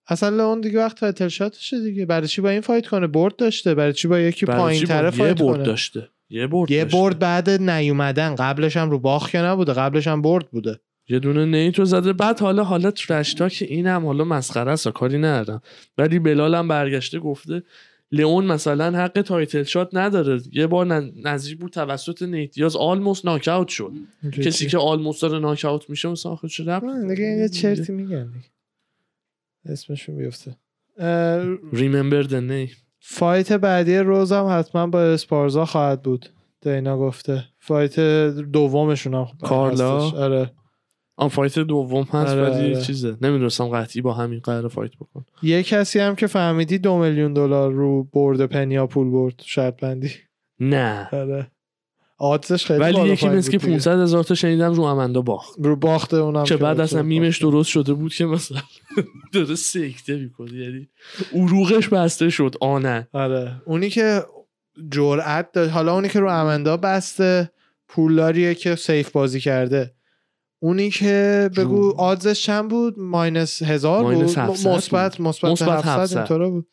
اصلا 0.07 0.29
لئون 0.29 0.61
دیگه 0.61 0.79
وقت 0.79 0.99
title 0.99 1.27
shot 1.27 1.58
شه 1.58 1.81
دیگه. 1.81 2.05
برای 2.05 2.27
چی 2.27 2.41
با 2.41 2.49
این 2.49 2.61
fight 2.61 2.87
کنه؟ 2.87 3.07
برد 3.07 3.35
داشته. 3.35 3.75
برای 3.75 3.93
چی 3.93 4.07
با 4.07 4.19
یکی 4.19 4.45
پایین 4.45 4.81
یه 4.81 5.09
fight 5.09 5.37
برد 5.37 5.55
کنه؟ 5.55 5.63
داشته. 5.63 6.09
یه 6.29 6.47
برد 6.47 6.71
یه. 6.71 6.85
برد 6.85 7.19
بعد 7.19 7.49
نیومدن. 7.49 8.35
قبلش 8.35 8.77
هم 8.77 8.89
رو 8.89 8.99
باخت 8.99 9.31
که 9.31 9.37
نبوده. 9.37 9.73
قبلش 9.73 10.07
هم 10.07 10.21
برد 10.21 10.49
بوده. 10.51 10.79
یه 11.09 11.19
دونه 11.19 11.45
نیتو 11.45 11.85
زده. 11.85 12.13
بعد 12.13 12.39
حالا 12.39 12.63
حالا 12.63 12.91
trash 12.91 13.24
talk 13.24 13.49
که 13.49 13.65
این 13.65 13.87
هم 13.87 14.05
حالا 14.05 14.23
مسخره 14.23 14.71
است. 14.71 14.87
کاری 14.87 15.17
ندارم. 15.17 15.61
ولی 15.97 16.19
بلال 16.19 16.55
هم 16.55 16.67
برگشته 16.67 17.19
گفته 17.19 17.63
لئون 18.11 18.45
مثلا 18.45 18.97
حق 18.97 19.21
title 19.21 19.63
shot 19.63 19.89
نداره. 19.93 20.41
یه 20.51 20.67
بار 20.67 20.85
نزدیک 21.23 21.57
بود 21.57 21.71
توسط 21.71 22.21
نیت 22.21 22.48
دیاز 22.48 22.75
almost 22.75 23.25
knockout 23.25 23.67
شد. 23.67 23.91
کسی 24.43 24.67
که 24.67 24.77
almost 24.77 25.19
داره 25.19 25.39
ناکاوت 25.39 25.89
میشه 25.89 26.09
مثلا 26.09 26.31
آخه 26.31 26.47
چه 26.47 26.63
نه، 26.63 27.15
دیگه 27.15 27.49
چرتی 27.49 27.93
میگن 27.93 28.27
دیگه. 28.27 28.45
اسمشون 29.69 30.15
بیفته 30.15 30.55
remember 31.73 32.21
the 32.21 32.35
knee 32.35 32.69
fight 32.99 33.53
بعدی 33.53 33.97
روز 33.97 34.31
هم 34.31 34.59
حتما 34.59 34.87
با 34.87 35.01
اسپارزا 35.01 35.65
خواهد 35.65 36.01
بود 36.01 36.29
دینا 36.61 36.97
گفته. 36.97 37.43
fight 37.59 37.99
دومشون 38.53 39.13
هم 39.13 39.27
کارلا؟ 39.41 40.01
هستش. 40.01 40.13
آره. 40.13 40.51
آن 41.15 41.29
fight 41.29 41.59
دوم 41.59 42.03
هست 42.03 42.13
آره، 42.13 42.41
ولی 42.41 42.73
آره. 42.73 42.81
چیزه. 42.81 43.17
نمی‌دونستم 43.21 43.67
قطعی 43.67 44.01
با 44.01 44.13
همین 44.13 44.39
قرار 44.39 44.67
fight 44.67 44.91
بکن 44.95 45.25
یه 45.43 45.63
کسی 45.63 45.99
هم 45.99 46.15
که 46.15 46.27
فهمیدی 46.27 46.77
دو 46.77 46.97
میلیون 46.97 47.33
دلار 47.33 47.71
رو 47.71 48.03
برد 48.03 48.45
پنیا 48.45 48.87
پول 48.87 49.09
برد 49.09 49.41
شرط 49.45 49.79
بندی 49.81 50.11
نه. 50.59 51.09
آره. 51.11 51.51
آدزش 52.19 52.65
خیلی 52.65 52.79
ولی 52.79 53.09
یکی 53.09 53.29
مثل 53.29 53.51
که 53.51 53.57
بود 53.57 53.65
دیگه. 53.65 53.73
500 53.77 53.99
هزار 53.99 54.23
تا 54.23 54.35
شنیدم 54.35 54.73
رو 54.73 54.83
امندا 54.83 55.21
باخت. 55.21 55.55
رو 55.59 55.75
باخت 55.75 56.13
اونم 56.13 56.43
که 56.43 56.57
بعد 56.57 56.79
اصلا. 56.79 57.01
میمش 57.01 57.41
درست 57.41 57.69
شده 57.69 57.93
بود 57.93 58.13
که 58.13 58.25
مثلا 58.25 58.61
داره 59.33 59.55
سکته 59.55 60.15
می‌کنه 60.15 60.53
یعنی 60.53 60.89
عروغش 61.33 61.87
بسته 61.87 62.29
شد. 62.29 62.55
آنه. 62.61 63.07
آره. 63.13 63.61
اونی 63.65 63.89
که 63.89 64.23
جرأت 64.91 65.51
داشت 65.51 65.73
حالا 65.73 65.93
اونی 65.93 66.09
که 66.09 66.19
رو 66.19 66.29
امندا 66.31 66.77
بسته 66.77 67.51
پولداریه 67.87 68.55
که 68.55 68.75
سیف 68.75 69.11
بازی 69.11 69.39
کرده. 69.39 69.93
اونی 70.59 70.89
که 70.89 71.49
بگو. 71.57 71.93
آدزش 71.97 72.43
چند 72.43 72.69
بود؟ 72.69 72.99
ماینس 72.99 73.61
هزار 73.63 74.03
بود؟ 74.03 74.13
ماینس 74.13 74.37
م- 74.37 74.41
700 74.41 74.69
مثبت 74.69 75.19
مثبت 75.21 75.51
مثبت 75.51 75.69
700 75.69 75.89
700. 75.89 76.17
اینطورا 76.17 76.49
بود. 76.49 76.67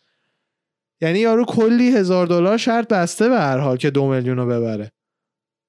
یعنی 1.01 1.19
یارو 1.19 1.45
کلی 1.45 1.89
هزار 1.97 2.27
دلار 2.27 2.57
شرط 2.57 2.89
بسته 2.89 3.29
به 3.29 3.35
هر 3.39 3.59
حال 3.59 3.77
که 3.77 3.91
دو 3.91 4.07
میلیون 4.09 4.37
رو 4.37 4.47
ببره. 4.47 4.93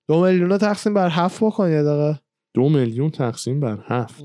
دو 0.08 0.26
میلیون 0.26 0.49
رو 0.49 0.58
تقسیم 0.58 0.93
بر 0.93 1.10
هفت 1.10 1.43
بکن 1.43 1.70
یه 1.70 1.84
دقیقه. 1.84 2.20
دو 2.53 2.70
میلیون 2.70 3.10
تقسیم 3.10 3.60
بر 3.60 3.84
هفت. 3.88 4.24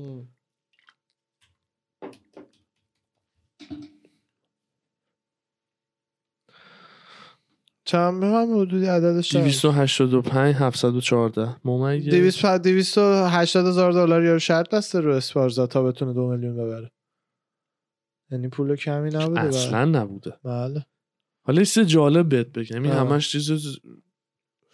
چند 7.85 8.19
به 8.19 8.31
من 8.31 8.47
حدودی 8.47 8.85
عددش 8.85 9.29
چند؟ 9.29 9.43
285 9.43 10.55
714 10.55 11.55
ممیز 11.65 12.09
200 12.09 12.45
280 12.45 13.67
هزار 13.67 13.91
دلار 13.91 14.23
یارو 14.23 14.39
شرط 14.39 14.69
بسته 14.69 14.99
رو 14.99 15.15
اسپارزا 15.15 15.67
تا 15.67 15.83
بتونه 15.83 16.13
دو 16.13 16.27
میلیون 16.27 16.53
ببره. 16.53 16.91
یعنی 18.31 18.47
پول 18.47 18.75
کمی 18.75 19.09
نبوده 19.09 19.41
اصلا 19.41 19.85
نبوده. 19.85 20.33
بله. 20.43 20.85
حالا 21.43 21.63
چیز 21.63 21.79
جالب 21.79 22.29
بهت 22.29 22.47
بگم. 22.47 22.83
این. 22.83 22.91
همش 22.91 23.31
چیز 23.31 23.79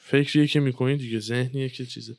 فکریه 0.10 0.48
که 0.48 0.60
می‌کنی 0.60 0.98
دیگه 0.98 1.20
ذهنیه 1.20 1.70
که 1.70 1.86
چیزه. 1.86 2.14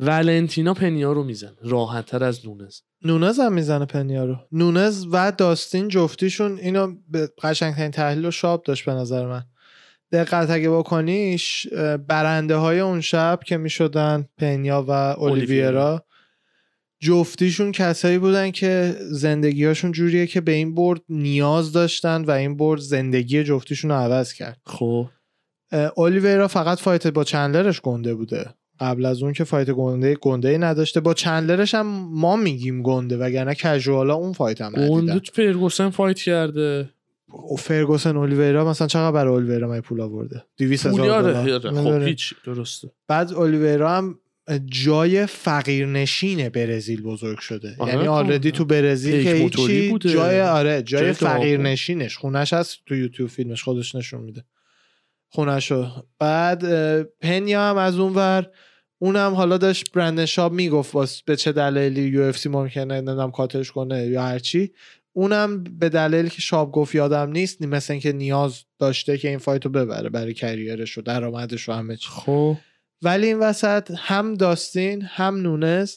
ولنتینا 0.00 0.74
پنیا 0.74 1.12
رو 1.12 1.24
میزن 1.24 1.52
راحت 1.62 2.06
تر 2.06 2.24
از 2.24 2.46
نونز. 2.46 2.80
نونز 3.02 3.40
هم 3.40 3.52
می‌زنه 3.52 3.84
پنیا 3.84 4.24
رو. 4.24 4.36
نونز 4.52 5.06
و 5.12 5.32
داستین 5.32 5.88
جفتیشون 5.88 6.58
اینو 6.58 6.94
به 7.08 7.30
قشنگترین 7.42 7.90
تحلیل 7.90 8.24
و 8.24 8.30
شاب 8.30 8.62
داشت 8.62 8.84
به 8.84 8.92
نظر 8.92 9.26
من. 9.26 9.42
دقت 10.12 10.50
اگه 10.50 10.70
بکنیش 10.70 11.66
برنده 12.08 12.56
های 12.56 12.80
اون 12.80 13.00
شب 13.00 13.40
که 13.46 13.56
می‌شدن 13.56 14.28
پنیا 14.38 14.84
و 14.88 14.90
اولیویرا 14.90 16.06
جفتیشون 17.00 17.72
کسایی 17.72 18.18
بودن 18.18 18.50
که 18.50 18.96
زندگیاشون 19.00 19.92
جوریه 19.92 20.26
که 20.26 20.40
به 20.40 20.52
این 20.52 20.74
برد 20.74 21.00
نیاز 21.08 21.72
داشتن 21.72 22.24
و 22.24 22.30
این 22.30 22.56
برد 22.56 22.80
زندگی 22.80 23.44
جفتیشون 23.44 23.90
رو 23.90 23.96
عوض 23.96 24.32
کرد. 24.32 24.60
خب. 24.66 25.08
اولیویرا 25.72 26.48
فقط 26.48 26.78
fight 26.78 27.06
با 27.06 27.24
چندلرش 27.24 27.80
گنده 27.80 28.14
بوده 28.14 28.54
قبل 28.80 29.04
از 29.06 29.22
اون 29.22 29.32
که 29.32 29.44
fight 29.44 29.70
گنده 29.70 30.14
گنده 30.14 30.48
ای 30.48 30.58
نداشته 30.58 31.00
با 31.00 31.14
چندلرش 31.14 31.74
هم 31.74 31.86
ما 32.10 32.36
میگیم 32.36 32.82
گنده 32.82 33.16
وگرنه 33.16 33.54
casual 33.54 34.05
ا 34.05 34.14
اون 34.14 34.32
fight 34.32 34.60
هم 34.60 34.72
ندیدن 34.76 34.88
گوند 34.88 35.28
فرگوسن 35.32 35.90
fight 35.90 36.18
کرده 36.18 36.90
و 37.52 37.56
فرگوسن 37.56 38.16
اولیویرا 38.16 38.70
مثلا 38.70 38.86
چقدر 38.86 39.12
برای 39.12 39.34
اولیویرا 39.34 39.68
من 39.68 39.80
پول 39.80 40.00
آورده 40.00 40.44
200 40.56 40.86
پولی 40.86 41.02
هزار 41.02 41.30
آره 41.30 41.58
دلار. 41.58 41.78
آره. 41.78 42.00
خب؟ 42.00 42.06
هیچ 42.06 42.34
درسته 42.44 42.90
بعد 43.08 43.32
اولیویرا 43.32 43.90
هم 43.90 44.18
جای 44.64 45.26
فقیرنشین 45.26 46.48
برزیل 46.48 47.02
بزرگ 47.02 47.38
شده 47.38 47.76
آره، 47.78 47.92
یعنی 47.92 48.06
already 48.06 48.50
کاملا. 48.50 48.58
تو 48.58 48.64
برزیل 48.64 49.24
که 49.24 49.34
هیچی 49.34 49.88
بوده. 49.88 50.08
جای 50.08 50.40
آره 50.40 50.82
جای, 50.82 51.02
جای. 51.02 51.12
فقیرنشینش 51.12 52.16
خونش 52.16 52.52
هست 52.52 52.78
تو 52.86 52.94
یوتیوب 52.94 53.30
فیلمش 53.30 53.62
خودش 53.62 53.94
نشون 53.94 54.20
میده 54.20 54.44
خونشو 55.36 55.86
بعد 56.18 56.62
پنیا 57.02 57.62
هم 57.62 57.76
از 57.76 57.98
اون 57.98 58.14
ور 58.14 58.46
اونم 58.98 59.34
حالا 59.34 59.58
داشت 59.58 59.92
برندن 59.92 60.24
شاب 60.24 60.52
می‌گفت 60.52 61.24
به 61.24 61.36
چه 61.36 61.52
دلایلی 61.52 62.02
UFC 62.02 62.48
ممکنه 62.48 62.84
نمی‌دونم 62.84 63.30
cut 63.30 63.54
ش 63.54 63.70
کنه 63.70 64.06
یا 64.06 64.22
هرچی 64.22 64.72
اونم 65.12 65.64
به 65.64 65.88
دلیلی 65.88 66.30
که 66.30 66.40
شاب 66.40 66.72
گفت 66.72 66.94
یادم 66.94 67.30
نیست 67.30 67.62
مثل 67.62 67.92
اینکه 67.92 68.12
نیاز 68.12 68.64
داشته 68.78 69.18
که 69.18 69.28
این 69.28 69.38
fight 69.38 69.63
و 69.63 69.68
ببره 69.68 70.08
برای 70.08 70.34
career 70.34 70.82
ش 70.82 70.98
و 70.98 71.02
درآمدش 71.02 71.68
و 71.68 71.72
همه 71.72 71.96
چی. 71.96 72.08
خب. 72.10 72.56
ولی 73.02 73.26
این 73.26 73.38
وسط 73.38 73.90
هم 73.96 74.34
داستین 74.34 75.02
هم 75.02 75.36
نونز 75.36 75.96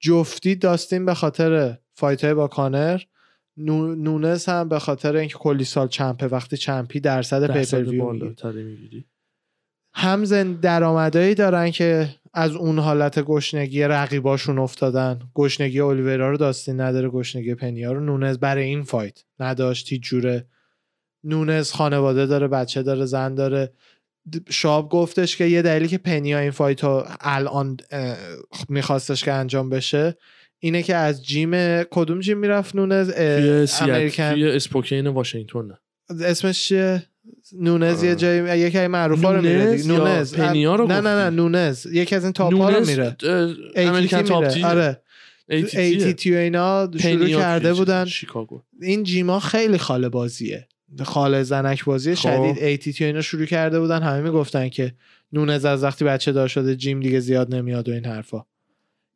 جفتی 0.00 0.54
داستین 0.54 1.04
به 1.04 1.14
خاطر 1.14 1.78
fight 1.94 2.24
های 2.24 2.34
با 2.34 2.48
کانر 2.48 3.00
نونز 3.58 4.46
هم 4.46 4.68
به 4.68 4.78
خاطر 4.78 5.16
اینکه 5.16 5.34
کلی 5.34 5.64
سال 5.64 5.88
champ 5.88 6.20
ه 6.20 6.26
وقتی 6.26 6.56
champ 6.56 6.93
ی 6.93 7.00
درصد 7.00 7.52
pay-per-view 7.52 8.12
می‌گیری. 8.12 9.04
هم 9.94 10.24
زن 10.24 10.52
درآمدایی 10.52 11.34
دارن 11.34 11.70
که 11.70 12.08
از 12.34 12.56
اون 12.56 12.78
حالت 12.78 13.18
گشنگی 13.18 13.82
رقیباشون 13.82 14.58
افتادن. 14.58 15.20
گشنگی 15.34 15.80
اولیورا 15.80 16.30
رو 16.30 16.36
داستین 16.36 16.80
نداره 16.80 17.08
گشنگی 17.08 17.54
پنیا 17.54 17.92
رو. 17.92 18.00
نونز 18.00 18.38
برای 18.38 18.64
این 18.64 18.82
fight 18.82 19.24
نداشت 19.40 19.92
هیچ 19.92 20.02
جوره. 20.02 20.46
نونز 21.24 21.72
خانواده 21.72 22.26
داره 22.26 22.48
بچه 22.48 22.82
داره 22.82 23.04
زن 23.04 23.34
داره. 23.34 23.72
شاب 24.50 24.88
گفتش 24.88 25.36
که 25.36 25.44
یه 25.44 25.62
دلیلی 25.62 25.88
که 25.88 25.98
پنیا 25.98 26.38
این 26.38 26.50
فایت 26.50 26.84
رو 26.84 27.04
الان 27.20 27.76
میخواستش 28.68 29.24
که 29.24 29.32
انجام 29.32 29.70
بشه 29.70 30.16
اینه 30.60 30.82
که 30.82 30.94
از 30.94 31.24
جیم 31.24 31.82
کدوم 31.82 32.20
جیم 32.20 32.38
می‌رفت 32.38 32.76
نونز؟ 32.76 33.12
امریکن. 33.80 34.32
توی 34.32 34.50
اسپوکین 34.50 35.06
واشنگتن. 35.06 35.70
اسمش 36.20 36.68
چیه؟ 36.68 37.02
نونز 37.52 38.02
یه. 38.02 38.14
جایی 38.14 38.60
یکی 38.60 38.78
از 38.78 38.90
معروفا 38.90 39.32
رو 39.32 39.42
میره 39.42 39.64
نونز 39.64 39.82
دیگه. 39.82 39.94
یا 39.94 39.98
نونز. 39.98 40.34
پنیا 40.34 40.74
رو 40.74 40.86
نه 40.86 41.00
نه 41.00 41.30
نه؟ 41.30 41.30
نونز. 41.30 41.86
یکی 41.86 42.14
از 42.14 42.24
این 42.24 42.32
تاپا 42.32 42.68
رو 42.68 42.74
نونز، 42.74 42.88
میره. 42.90 43.16
امریکن 43.76 44.22
تاپ. 44.22 44.48
تی 44.48 44.62
آره. 44.62 45.00
و 45.48 45.52
اینا 46.34 46.90
شروع 46.98 47.28
کرده 47.28 47.74
بودن. 47.74 48.04
شیکاگو. 48.04 48.62
این 48.82 49.02
جیما 49.02 49.40
خیلی 49.40 49.78
خاله 49.78 50.08
بازیه. 50.08 50.68
خاله 51.02 51.42
زنک 51.42 51.84
بازی 51.84 52.14
خب. 52.14 52.20
شدید 52.54 52.80
ATT 52.80 53.00
و 53.00 53.04
اینا 53.04 53.20
شروع 53.20 53.46
کرده 53.46 53.80
بودن. 53.80 54.02
همه 54.02 54.20
می‌گفتن 54.20 54.68
که 54.68 54.94
نونز 55.32 55.64
از 55.64 55.84
وقتی 55.84 56.04
بچه 56.04 56.32
دار 56.32 56.48
شده 56.48 56.76
جیم 56.76 57.00
دیگه 57.00 57.20
زیاد 57.20 57.54
نمیاد 57.54 57.88
و 57.88 57.92
این 57.92 58.04
حرفا. 58.04 58.44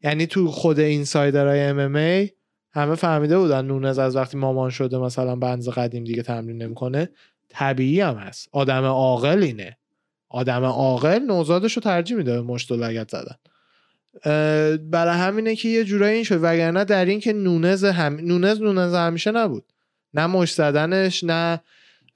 یعنی 0.03 0.26
تو 0.26 0.48
خود 0.48 0.80
اینسایدرهای 0.80 1.61
ام 1.61 1.78
ام 1.78 2.28
همه 2.74 2.94
فهمیده 2.94 3.38
بودن 3.38 3.64
نونز 3.64 3.98
از 3.98 4.16
وقتی 4.16 4.36
مامان 4.36 4.70
شده 4.70 4.98
مثلا 4.98 5.36
بنز 5.36 5.68
قدیم 5.68 6.05
دیگه 6.05 6.22
تمرین 6.22 6.62
نمی‌کنه 6.62 7.09
طبیعی 7.48 8.00
هم 8.00 8.14
هست. 8.14 8.48
آدم 8.53 8.84
عاقل 8.84 9.42
اینه. 9.42 9.76
آدم 10.28 10.64
عاقل 10.64 11.18
نوزادش 11.18 11.72
رو 11.72 11.82
ترجیح 11.82 12.16
میده 12.16 12.32
به 12.32 12.42
مشت 12.42 12.72
و 12.72 12.76
لگت 12.76 13.11
زدن. 13.11 13.36
برای 14.90 15.18
همینه 15.18 15.57
که 15.57 15.68
یه 15.68 15.84
جورایی 15.84 16.14
این 16.14 16.24
شد. 16.24 16.38
وگرنه 16.42 16.84
در 16.84 17.05
این 17.05 17.20
که 17.20 17.32
نونز 17.32 17.84
هم... 17.84 18.20
نونز 18.20 18.61
نونز 18.61 18.94
همیشه 18.94 19.30
نبود. 19.30 19.64
نه 20.14 20.26
مش 20.26 20.55
زدنش 20.55 21.24
نه 21.24 21.61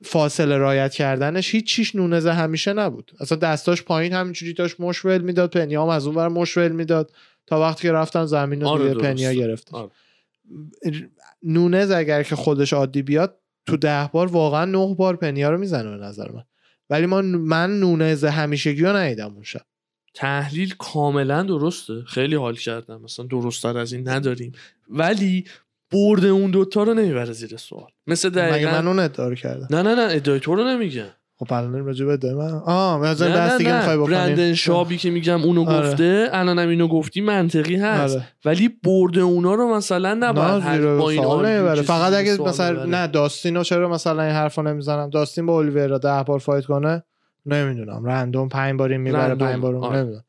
فاصله 0.04 0.56
رایت 0.56 0.94
کردنش 0.94 1.54
هیچ 1.54 1.66
چیش 1.66 1.94
نونز 1.94 2.26
همیشه 2.26 2.72
نبود. 2.72 3.12
اصلا 3.20 3.38
دستاش 3.38 3.82
پایین 3.82 4.12
همینجوری 4.12 4.54
داشت 4.54 4.80
مشول 4.80 5.18
می‌داد 5.18 5.50
پنیام 5.50 5.88
از 5.88 6.06
اون 6.06 6.28
مشول 6.28 6.68
می‌داد. 6.68 7.12
تا 7.46 7.60
وقتی 7.60 7.82
که 7.82 7.92
رفتن 7.92 8.26
زمین 8.26 8.60
رو 8.60 8.68
آره،. 8.68 8.94
پنیا 8.94 9.32
گرفت 9.32 9.74
آره. 9.74 9.90
نونز 11.42 11.90
اگر 11.90 12.22
که 12.22 12.36
خودش 12.36 12.72
عادی 12.72 13.02
بیاد 13.02 13.38
تو 13.66 13.76
ده 13.76 14.10
بار 14.12 14.26
واقعا 14.26 14.64
نه 14.64 14.94
بار 14.94 15.16
پنیا 15.16 15.50
رو 15.50 15.58
می‌زنه 15.58 15.90
به 15.98 16.04
نظر 16.04 16.30
من. 16.30 16.44
ولی 16.90 17.06
ما 17.06 17.22
من 17.22 17.80
نونز 17.80 18.24
همیشگی 18.24 18.82
رو 18.82 18.96
ندیدم 18.96 19.34
اون 19.34 19.42
شب. 19.42 19.60
تحلیل 20.14 20.74
کاملا 20.78 21.42
درسته. 21.42 22.02
خیلی 22.02 22.36
حال 22.36 22.54
کردم. 22.54 23.00
مثلا 23.02 23.26
درستتر 23.26 23.78
از 23.78 23.92
این 23.92 24.08
نداریم. 24.08 24.52
ولی 24.88 25.44
برد 25.90 26.24
اون 26.24 26.50
دوتا 26.50 26.82
رو 26.82 26.94
نمی‌بره 26.94 27.32
زیر 27.32 27.56
سوال. 27.56 27.90
مثل 28.06 28.28
مگه 28.28 28.38
دقیقا 28.38 28.70
من 28.70 28.86
اون 28.86 28.98
ادعا 28.98 29.28
رو 29.28 29.34
کردم؟ 29.34 29.66
نه 29.70 29.82
نه 29.82 29.94
نه 29.94 30.14
ادعای 30.14 30.40
تو 30.40 30.54
رو 30.54 30.64
نمیگم. 30.64 31.08
خب 31.38 31.52
الان 31.52 31.86
راجع 31.86 32.04
به 32.06 32.34
من 32.34 32.50
آه 32.50 33.00
مثلا 33.00 33.34
بحث 33.34 33.58
دیگه 33.58 33.76
می‌خوای 33.76 33.96
برندن 33.96 34.32
بکنیم 34.32 34.54
شابی 34.54 34.96
که 34.96 35.10
میگم 35.10 35.42
اونو 35.42 35.68
آره. 35.68 35.88
گفته 35.88 36.28
الانم 36.32 36.68
اینو 36.68 36.88
گفتی 36.88 37.20
منطقی 37.20 37.76
هست. 37.76 38.16
آره. 38.16 38.26
ولی 38.44 38.68
برد 38.84 39.18
اونا 39.18 39.54
رو 39.54 39.74
مثلا 39.74 40.14
نباید 40.14 40.82
با 40.98 41.10
این 41.10 41.22
کسی 41.74 41.82
فقط 41.82 42.12
اگه 42.12 42.42
مثلا 42.42 42.72
ببره. 42.72 42.86
نه 42.86 43.06
داستینو 43.06 43.62
چرا 43.62 43.88
مثلا 43.88 44.22
این 44.22 44.32
حرفو 44.32 44.62
نمی‌زنم؟ 44.62 45.10
داستین 45.10 45.46
با 45.46 45.54
اولیویرا 45.54 45.98
ده 45.98 46.22
بار 46.22 46.38
فایت 46.38 46.64
کنه؟ 46.64 47.02
نمی‌دونم. 47.46 48.04
random 48.04 48.48
پنج 48.48 48.78
بار 48.78 48.90
این 48.90 49.00
می‌بره 49.00 49.22
random، 49.22 49.48
پنج 49.48 49.60
بار 49.60 49.74
اون 49.74 49.84
آره. 49.84 49.98
نمی‌دونم. 49.98 50.22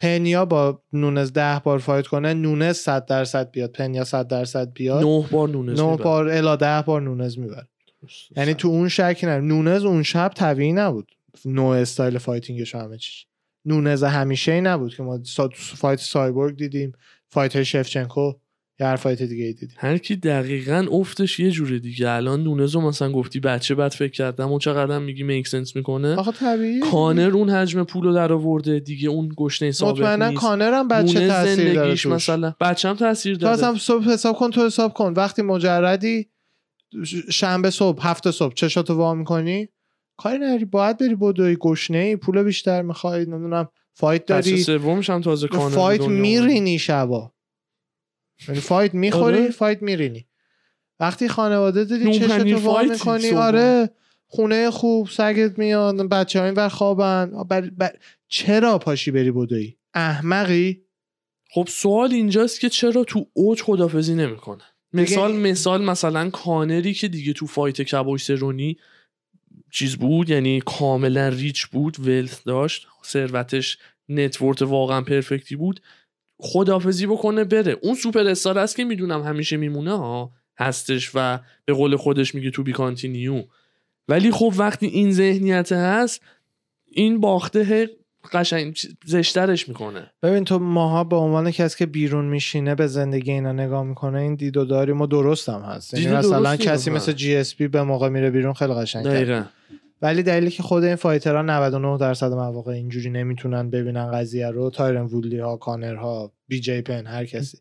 پنیا 0.00 0.44
با 0.44 0.80
نونز 0.92 1.32
ده 1.32 1.60
بار 1.64 1.78
fight 1.78 2.06
کنه 2.06 2.34
نونز 2.34 2.76
100 2.76 3.06
درصد 3.06 3.50
بیاد. 3.50 3.70
پنیا 3.70 4.04
100 4.04 4.28
درصد 4.28 4.72
بیاد. 4.72 5.04
نه 5.04 5.24
بار 5.30 5.48
نونز 5.48 5.80
نه 5.80 5.90
می‌بره. 5.90 6.04
بار 6.04 6.28
الا 6.28 6.56
ده 6.56 6.82
بار 6.86 7.02
نونز 7.02 7.38
می‌بره. 7.38 7.68
یعنی 8.36 8.54
تو 8.54 8.68
اون 8.68 8.88
شکی 8.88 9.26
نه. 9.26 9.38
نونز 9.40 9.84
اون 9.84 10.02
شب 10.02 10.32
طبیعی 10.36 10.72
نبود. 10.72 11.10
نوع 11.44 11.76
style 11.76 12.18
fighting 12.18 12.63
ش 12.63 12.74
و 12.74 12.78
همه 12.78 12.98
چیش 12.98 13.26
نونز 13.64 14.04
همیشه 14.04 14.52
ای 14.52 14.60
نبود 14.60 14.94
که 14.94 15.02
ما 15.02 15.18
سا- 15.18 15.36
تو 15.36 15.50
fight 15.56 15.98
سایبورگ 15.98 16.56
دیدیم 16.56 16.92
fight 17.30 17.62
شفچنکو 17.62 18.32
یا 18.80 18.86
هر 18.86 18.96
فایت 18.96 19.22
دیگه 19.22 19.44
ای 19.44 19.52
دیدیم. 19.52 19.76
هر 19.78 19.98
کی 19.98 20.16
دقیقا 20.16 20.86
افتش 20.92 21.40
یه 21.40 21.50
جوره 21.50 21.78
دیگه. 21.78 22.10
الان 22.10 22.42
نونزو 22.42 22.80
مثلا 22.80 23.12
گفتی 23.12 23.40
بچه 23.40 23.74
بعد 23.74 23.92
فکر 23.92 24.12
کردم 24.12 24.52
و 24.52 24.58
چقدر 24.58 24.98
میگی 24.98 25.22
make 25.22 25.48
sense 25.48 25.76
می‌کنه؟ 25.76 26.16
آخه 26.16 26.32
طبیعی 26.32 26.80
کانر 26.80 27.30
اون 27.30 27.50
حجم 27.50 27.84
پولو 27.84 28.12
در 28.14 28.32
آورده 28.32 28.80
دیگه 28.80 29.08
اون 29.08 29.32
گشنه 29.36 29.70
ثابت 29.70 30.00
مطمئنا 30.00 30.32
کانر 30.32 30.72
هم 30.72 30.88
بچه 30.88 31.18
نونز 31.18 31.30
تاثیر 31.30 31.74
داره. 31.74 32.06
مثلا 32.06 32.54
بچه 32.60 32.88
هم 32.88 32.96
تاثیر 32.96 33.34
تو 33.34 33.40
داره. 33.40 33.54
اصلا 33.54 33.74
صبح 33.78 34.04
حساب 34.04 34.36
کن 34.36 34.50
تو 34.50 34.66
حساب 34.66 34.94
کن. 34.94 35.12
وقتی 35.16 35.42
مجردی 35.42 36.26
شنبه 37.30 37.70
صبح 37.70 38.08
هفته 38.08 38.30
صبح. 38.30 38.54
چشاتو 38.54 38.94
وا 38.94 39.14
می‌کنی؟ 39.14 39.68
کاری 40.16 40.38
نداری. 40.38 40.64
باید 40.64 40.98
بری 40.98 41.14
بدوی 41.14 41.56
گشنه 41.60 41.98
ای. 41.98 42.16
پول 42.16 42.42
بیشتر 42.42 42.82
می‌خوای 42.82 43.26
نمی‌دونم 43.26 43.68
fight 43.94 44.26
داری؟ 44.26 44.62
سومش 44.62 45.10
هم 45.10 45.20
تازه 45.20 45.48
کانر 45.48 45.68
به 45.68 45.74
fight. 45.74 46.00
میرینی 46.00 46.78
شبا. 46.78 47.32
یعنی 48.48 48.60
fight 48.60 48.94
می‌خوری 48.94 49.38
آره. 49.38 49.50
fight 49.50 49.82
میرینی. 49.82 50.26
وقتی 51.00 51.28
خانواده 51.28 51.84
داری 51.84 52.18
چشتو 52.18 52.56
وا 52.58 52.82
می‌کنی. 52.82 53.30
آره 53.30 53.90
خونه 54.26 54.70
خوب 54.70 55.08
سگت 55.08 55.58
میاد 55.58 55.96
بچه 55.96 56.40
های 56.40 56.52
بر 56.52 56.68
خوابن 56.68 57.42
بر... 57.48 57.60
بر... 57.60 57.96
چرا 58.28 58.78
پاشی 58.78 59.10
بری 59.10 59.30
بدوی 59.30 59.76
احمقی؟ 59.94 60.84
خب 61.50 61.68
سوال 61.68 62.12
اینجاست 62.12 62.60
که 62.60 62.68
چرا 62.68 63.04
تو 63.04 63.26
اوج 63.32 63.62
خدافزی 63.62 64.14
نمی‌کنه؟ 64.14 64.62
مثال 64.94 65.36
مثال 65.36 65.84
مثلا 65.84 66.30
کانری 66.30 66.94
که 66.94 67.08
دیگه 67.08 67.32
تو 67.32 67.46
fight 67.46 67.82
کابوی 67.82 68.18
سرونی 68.18 68.76
چیز 69.70 69.96
بود 69.96 70.30
یعنی 70.30 70.60
کاملا 70.66 71.28
rich 71.28 71.66
بود 71.66 72.00
wealth 72.00 72.42
داشت 72.46 72.86
ثروتش 73.04 73.78
net 74.08 74.28
worth 74.28 74.62
واقعا 74.62 75.00
perfect 75.00 75.49
ی 75.49 75.56
بود. 75.56 75.80
خدافزی 76.38 77.06
بکنه 77.06 77.44
بره. 77.44 77.78
اون 77.82 77.94
سوپر 77.94 78.26
استار 78.26 78.58
هست 78.58 78.76
که 78.76 78.84
می‌دونم 78.84 79.22
همیشه 79.22 79.56
میمونه 79.56 79.98
ها 79.98 80.32
هستش 80.58 81.10
و 81.14 81.38
به 81.64 81.72
قول 81.72 81.96
خودش 81.96 82.34
میگه 82.34 82.50
to 82.50 82.62
be 82.62 82.72
continue 82.72 83.44
ولی 84.08 84.30
خب 84.30 84.54
وقتی 84.56 84.86
این 84.86 85.12
ذهنیت 85.12 85.72
هست 85.72 86.22
این 86.86 87.20
باخته 87.20 87.90
قشنگ 88.32 88.78
زشترش 89.04 89.68
می‌کنه. 89.68 90.10
ببین 90.22 90.44
تو 90.44 90.58
ماها 90.58 91.04
به 91.04 91.16
عنوان 91.16 91.50
کسی 91.50 91.78
که 91.78 91.86
بیرون 91.86 92.24
میشینه 92.24 92.74
به 92.74 92.86
زندگی 92.86 93.32
اینا 93.32 93.52
نگاه 93.52 93.82
می‌کنه 93.82 94.20
این 94.20 94.34
دید 94.34 94.56
و 94.56 94.64
داریم 94.64 95.00
و 95.00 95.06
درست 95.06 95.48
هم 95.48 95.60
هست. 95.60 95.94
یعنی 95.94 96.16
مثلا 96.16 96.56
کسی 96.56 96.90
مثل. 96.90 97.12
جی 97.12 97.36
اس 97.36 97.56
پی 97.56 97.68
به 97.68 97.82
موقع 97.82 98.08
میره 98.08 98.30
بیرون 98.30 98.52
خیلی 98.52 98.74
قشنگ 98.74 99.04
دقیقا. 99.04 99.44
ولی 100.02 100.22
دلیلی 100.22 100.50
که 100.50 100.62
خود 100.62 100.84
این 100.84 100.96
fighter 100.96 101.36
ها 101.36 101.42
99 101.42 101.98
درصد 101.98 102.32
مواقع 102.32 102.72
اینجوری 102.72 103.10
نمی‌تونن 103.10 103.70
ببینن 103.70 104.10
قضیه 104.10 104.50
رو 104.50 104.70
تایرن 104.70 105.04
وودلی 105.04 105.38
ها 105.38 105.56
کانر 105.56 105.94
ها 105.94 106.32
بی 106.48 106.60
جی 106.60 106.82
پن 106.82 107.06
هر 107.06 107.24
کسی. 107.24 107.58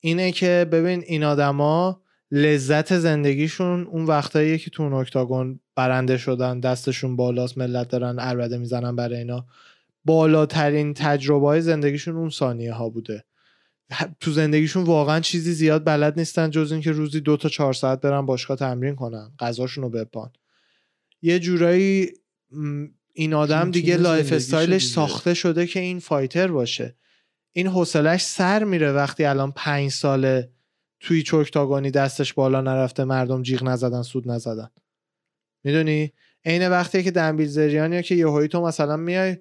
اینه 0.00 0.32
که 0.32 0.66
ببین 0.72 1.02
این 1.06 1.24
آدما 1.24 2.00
لذت 2.34 2.98
زندگیشون 2.98 3.86
اون 3.86 4.04
وقتاییه 4.04 4.58
که 4.58 4.70
تو 4.70 4.82
اون 4.82 4.92
octagon 4.92 5.60
برنده 5.76 6.16
شدن 6.16 6.60
دستشون 6.60 7.16
بالاست 7.16 7.58
ملت 7.58 7.88
دارن 7.88 8.18
عربده 8.18 8.58
می‌زنن 8.58 8.96
برای 8.96 9.18
اینا. 9.18 9.46
بالاترین 10.04 10.94
تجربه 10.94 11.46
های 11.46 11.60
زندگیشون 11.60 12.16
اون 12.16 12.30
ثانیه 12.30 12.72
ها 12.72 12.88
بوده 12.88 13.24
تو 14.20 14.30
زندگیشون 14.30 14.84
واقعا 14.84 15.20
چیزی 15.20 15.52
زیاد 15.52 15.84
بلد 15.84 16.18
نیستن 16.18 16.50
جز 16.50 16.72
اینکه 16.72 16.92
روزی 16.92 17.20
دو 17.20 17.36
تا 17.36 17.48
چهار 17.48 17.72
ساعت 17.72 18.00
برن 18.00 18.26
باشگاه 18.26 18.56
تمرین 18.56 18.94
کنن 18.94 19.32
غذاشون 19.38 19.84
رو 19.84 19.90
بپان. 19.90 20.32
یه 21.22 21.38
جورایی 21.38 22.10
این 23.12 23.34
آدم 23.34 23.70
دیگه 23.70 23.96
lifestyle 23.96 24.32
ش. 24.32 24.86
ساخته 24.86 25.34
شده 25.34 25.66
که 25.66 25.80
این 25.80 25.98
fighter 25.98 26.46
باشه. 26.46 26.96
این 27.52 27.66
حوصلش 27.66 28.22
سر 28.22 28.64
میره 28.64 28.92
وقتی 28.92 29.24
الان 29.24 29.52
پنج 29.52 29.90
ساله 29.90 30.53
توی 31.04 31.22
چوکتاگانی 31.22 31.90
دستش 31.90 32.34
بالا 32.34 32.60
نرفته 32.60 33.04
مردم 33.04 33.42
جیغ 33.42 33.64
نزدن 33.64 34.02
سود 34.02 34.30
نزدن. 34.30 34.70
می‌دونی؟ 35.64 36.12
عین 36.44 36.68
وقتی 36.68 37.02
که 37.02 37.10
دنبیل 37.10 37.46
زریانی 37.46 38.02
که 38.02 38.14
یهویی 38.14 38.48
تو 38.48 38.60
مثلا 38.60 38.96
میای 38.96 39.36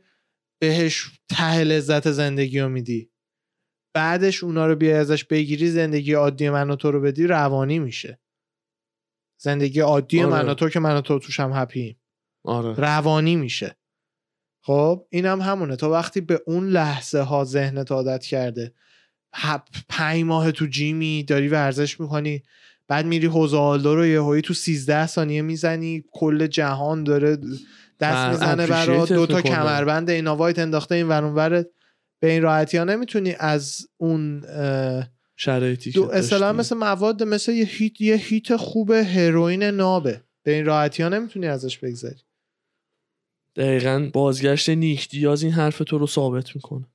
بهش 0.61 1.11
ته 1.29 1.63
لذت 1.63 2.11
زندگی 2.11 2.59
رو 2.59 2.69
میدی. 2.69 3.11
بعدش 3.95 4.43
اونا 4.43 4.67
رو 4.67 4.75
بیای 4.75 4.93
ازش 4.93 5.23
بگیری 5.23 5.69
زندگی 5.69 6.13
عادی 6.13 6.49
من 6.49 6.69
و 6.69 6.75
تو 6.75 6.91
رو 6.91 7.01
بدی 7.01 7.27
روانی 7.27 7.79
میشه. 7.79 8.19
زندگی 9.41 9.79
عادی 9.79 10.23
آره. 10.23 10.29
من 10.29 10.49
و 10.49 10.53
تو 10.53 10.69
که 10.69 10.79
من 10.79 10.97
و 10.97 11.01
تو 11.01 11.19
توش 11.19 11.39
هم 11.39 11.51
هپیم 11.53 12.01
آره. 12.43 12.73
روانی 12.73 13.35
میشه. 13.35 13.77
خب 14.63 15.07
اینم 15.09 15.41
هم 15.41 15.51
همونه. 15.51 15.75
تو 15.75 15.91
وقتی 15.91 16.21
به 16.21 16.41
اون 16.47 16.69
لحظه 16.69 17.21
ها 17.21 17.43
ذهنت 17.43 17.91
عادت 17.91 18.25
کرده 18.25 18.73
پنج 19.89 20.23
ماه 20.23 20.51
تو 20.51 20.65
جیمی 20.65 21.23
داری 21.23 21.47
ورزش 21.47 21.99
می‌کنی 21.99 22.43
بعد 22.87 23.05
میری 23.05 23.27
حوزه 23.27 23.57
آلدو 23.57 23.95
رو 23.95 24.05
یهویی 24.05 24.41
تو 24.41 24.53
13 24.53 25.07
ثانیه 25.07 25.41
می‌زنی 25.41 26.03
کل 26.11 26.47
جهان 26.47 27.03
داره 27.03 27.37
دست 27.99 28.29
می‌زنه 28.29 28.67
برا 28.67 29.05
appreciate 29.05 29.11
دو 29.11 29.25
تا. 29.25 29.41
کمربند 29.41 30.09
اینا 30.09 30.35
وایت 30.35 30.59
انداخته 30.59 30.95
این 30.95 31.07
ور 31.07 31.23
اون 31.23 31.35
ورت. 31.35 31.67
به 32.19 32.31
این 32.31 32.41
راحتی 32.41 32.77
ها 32.77 32.83
نمی‌تونی 32.83 33.35
از 33.39 33.87
اون 33.97 34.41
شرایطی 35.35 35.91
که 35.91 35.99
دو 35.99 36.05
داشتی. 36.05 36.35
مثل 36.35 36.75
مواد 36.75 37.23
مثل 37.23 37.51
یه 37.51 37.65
هیت 37.65 38.01
یه 38.01 38.15
هیت 38.15 38.55
خوب 38.55 38.91
هروئین 38.91 39.63
نابه 39.63 40.23
به 40.43 40.51
این 40.51 40.65
راحتی 40.65 41.03
ها 41.03 41.09
نمی‌تونی 41.09 41.47
ازش 41.47 41.77
بگذری 41.77 42.21
دقیقا 43.55 44.09
بازگشت 44.13 44.69
نیک 44.69 45.09
دیاز 45.09 45.43
این 45.43 45.51
حرف 45.51 45.77
تو 45.77 45.97
رو 45.97 46.07
ثابت 46.07 46.55
می‌کنه 46.55 46.85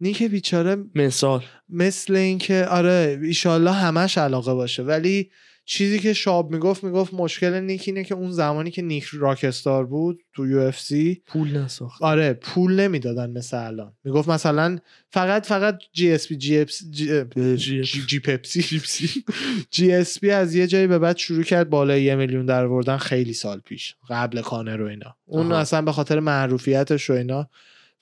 نیک 0.00 0.22
بیچاره 0.22 0.76
مثال. 0.94 1.42
مثل 1.68 2.14
اینکه 2.14 2.66
آره 2.66 3.18
ایشالله 3.22 3.72
همش 3.72 4.18
علاقه 4.18 4.54
باشه. 4.54 4.82
ولی 4.82 5.30
چیزی 5.66 5.98
که 5.98 6.12
شاب 6.12 6.50
می‌گفت 6.50 6.84
می‌گفت 6.84 7.14
مشکل 7.14 7.60
نیک 7.60 7.82
اینه 7.86 8.04
که 8.04 8.14
اون 8.14 8.30
زمانی 8.30 8.70
که 8.70 8.82
نیک 8.82 9.04
rockstar 9.12 9.86
بود 9.86 10.18
تو 10.34 10.46
UFC 10.46 11.22
پول 11.26 11.56
نساخت. 11.56 12.02
آره 12.02 12.32
پول 12.32 12.80
نمی‌دادن 12.80 13.30
مثل 13.30 13.56
الان. 13.66 13.92
می‌گفت 14.04 14.28
مثلا 14.28 14.78
فقط 15.10 15.46
فقط 15.46 15.78
جی 15.92 16.12
اس 16.12 16.28
پی 16.28 16.36
جی 16.36 16.58
اپس 16.58 16.84
جی, 16.86 18.20
پپسی. 18.20 19.22
جی 19.70 19.92
اس 19.92 20.20
پی 20.20 20.30
از 20.30 20.54
یه 20.54 20.66
جایی 20.66 20.86
به 20.86 20.98
بعد 20.98 21.16
شروع 21.16 21.42
کرد 21.42 21.70
بالای 21.70 22.02
یه 22.02 22.14
میلیون 22.14 22.46
در 22.46 22.64
آوردن 22.64 22.96
خیلی 22.96 23.32
سال 23.32 23.60
پیش. 23.60 23.94
قبل 24.08 24.40
کانر 24.40 24.82
و 24.82 24.86
اینا. 24.86 25.16
اون. 25.26 25.52
اصلا 25.52 25.82
به 25.82 25.92
خاطر 25.92 26.20
معروفیتش 26.20 27.10
و 27.10 27.12
اینا 27.12 27.48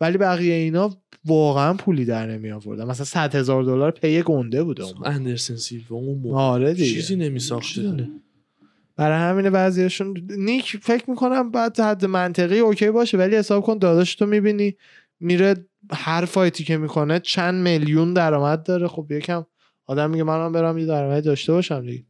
ولی 0.03 0.19
بقیه 0.19 0.55
اینا 0.55 0.97
واقعا 1.25 1.75
پولی 1.75 2.05
در 2.05 2.27
نمی 2.27 2.51
آوردن. 2.51 2.85
مثلا 2.85 3.05
100 3.05 3.35
هزار 3.35 3.63
دلار 3.63 3.91
pay 3.91 4.23
گنده 4.23 4.65
بوده 4.65 4.83
اون 4.83 4.95
اندرسن 5.05 5.57
سیلوا 5.57 5.97
اون 5.97 6.35
آره 6.35 6.75
دیگه. 6.75 6.95
چیزی 6.95 7.17
نمیساخته 7.17 8.09
برای 8.97 9.19
همین 9.19 9.51
بعضیشون 9.51 10.29
نیک 10.31 10.77
فکر 10.77 11.11
می‌کنم 11.11 11.51
بعد 11.51 11.81
حد 11.81 12.05
منطقی 12.05 12.59
okay 12.59 12.91
باشه 12.91 13.19
ولی 13.19 13.37
حساب 13.37 13.65
کن 13.65 13.79
داداش 13.79 14.15
تو 14.15 14.27
می‌بینی 14.27 14.77
میره 15.21 15.67
هر 15.93 16.25
fight 16.25 16.58
ی 16.58 16.65
که 16.65 16.77
می‌کنه 16.77 17.21
چند 17.21 17.69
میلیون 17.69 18.15
درآمد 18.15 18.63
داره. 18.63 18.89
خب 18.89 19.07
یکم 19.11 19.47
آدم 19.87 20.11
میگه 20.11 20.23
منم 20.23 20.53
برم 20.53 20.79
یه 20.79 20.87
درآمدی 20.87 21.21
داشته 21.21 21.53
باشم 21.53 21.87
دیگه. 21.87 22.05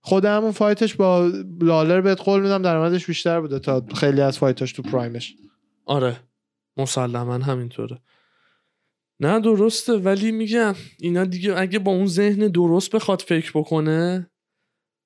خود 0.00 0.24
همون 0.24 0.52
fight 0.52 0.82
ش 0.82 0.94
با 0.94 1.30
لالر 1.60 2.00
بهت 2.00 2.20
قول 2.20 2.40
میدم 2.42 2.62
درآمدش 2.62 3.06
بیشتر 3.06 3.40
بوده 3.40 3.58
تا 3.58 3.84
خیلی 3.94 4.20
از 4.20 4.38
fight 4.38 4.62
اش 4.62 4.72
تو 4.72 4.82
prime 4.82 5.15
ش. 5.15 5.34
آره. 5.84 6.16
مسلما 6.78 7.34
همینطوره. 7.34 7.98
نه 9.20 9.40
درسته 9.40 9.92
ولی 9.92 10.32
میگم 10.32 10.74
اینا 11.00 11.24
دیگه 11.24 11.58
اگه 11.58 11.78
با 11.78 11.92
اون 11.92 12.06
ذهن 12.06 12.48
درست 12.48 12.90
بخواد 12.90 13.20
فکر 13.20 13.52
بکنه 13.54 14.30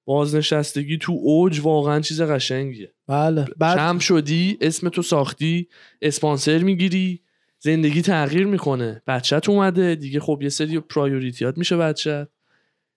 بازنشستگی 0.04 0.98
تو 0.98 1.12
اوج 1.12 1.60
واقعا 1.60 2.00
چیز 2.00 2.22
قشنگیه. 2.22 2.94
بله. 3.06 3.46
بعد 3.56 3.78
کم 3.78 3.98
شدی 3.98 4.58
اسم 4.60 4.88
تو 4.88 5.02
ساختی 5.02 5.68
اسپانسر 6.02 6.58
می‌گیری 6.58 7.22
زندگی 7.58 8.02
تغییر 8.02 8.46
می‌کنه. 8.46 9.02
بچت 9.06 9.48
اومده 9.48 9.94
دیگه 9.94 10.20
خب 10.20 10.38
یه 10.42 10.48
سری 10.48 10.80
پرایوریتیات 10.80 11.58
میشه 11.58 11.76
بچت 11.76 12.28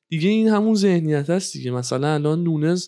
دیگه 0.10 0.30
این 0.30 0.48
همون 0.48 0.76
ذهنیت 0.76 1.30
هست 1.30 1.54
دیگه. 1.54 1.72
مثلا 1.72 2.14
الان 2.14 2.44
نونز 2.44 2.88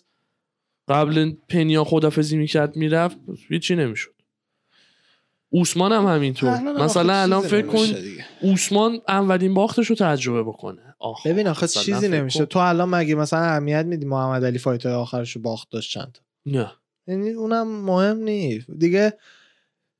قبل 0.88 1.32
پنیا 1.48 1.84
خدافزی 1.84 2.36
می‌کرد 2.36 2.76
می‌رفت 2.76 3.18
هیچی 3.48 3.76
نمی‌شد. 3.76 4.17
اوسمان 5.50 5.92
هم 5.92 6.06
همینطور. 6.06 6.50
مثلا 6.60 7.12
آخه 7.12 7.22
الان 7.22 7.40
فکر 7.42 7.66
کن. 7.66 7.86
اوسمان 8.42 9.00
اولین 9.08 9.54
باختش 9.54 9.86
رو 9.86 9.96
تجربه 9.96 10.42
بکنه. 10.42 10.94
آخ 10.98 11.26
ببین 11.26 11.46
آخه 11.46 11.68
چیزی 11.68 12.08
نمیشه. 12.08 12.38
کن. 12.38 12.44
تو 12.44 12.58
الان 12.58 12.88
مگه 12.88 13.14
مثلا 13.14 13.40
اهمیت 13.40 13.86
میدی 13.86 14.06
محمد 14.06 14.44
علی 14.44 14.58
فایت 14.58 14.86
آخرش 14.86 15.32
رو 15.36 15.42
باخت 15.42 15.70
داشت 15.70 15.92
چند 15.92 16.12
تا؟ 16.14 16.20
نه. 16.46 16.72
یعنی 17.06 17.30
اونم 17.30 17.84
مهم 17.84 18.16
نیست. 18.16 18.70
دیگه 18.70 19.12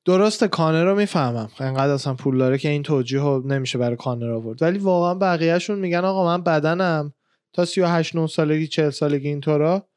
درست 0.05 0.43
کانر 0.43 0.83
رو 0.83 0.95
می‌فهمم. 0.95 1.49
انقدر 1.59 1.93
اصلا 1.93 2.13
پول 2.13 2.37
داره 2.37 2.57
که 2.57 2.69
این 2.69 2.83
توجیه 2.83 3.19
رو 3.19 3.47
نمیشه 3.47 3.77
برای 3.77 3.95
کانر 3.95 4.31
آورد. 4.31 4.61
ولی 4.61 4.79
واقعا 4.79 5.15
بقیهشون 5.15 5.79
میگن 5.79 5.99
آقا 6.05 6.25
من 6.25 6.43
بدنم 6.43 7.13
تا 7.53 7.65
38 7.65 8.15
9 8.15 8.27
سالگی 8.27 8.67
40 8.67 8.89
سالگی 8.89 9.27
اینطورا 9.27 9.87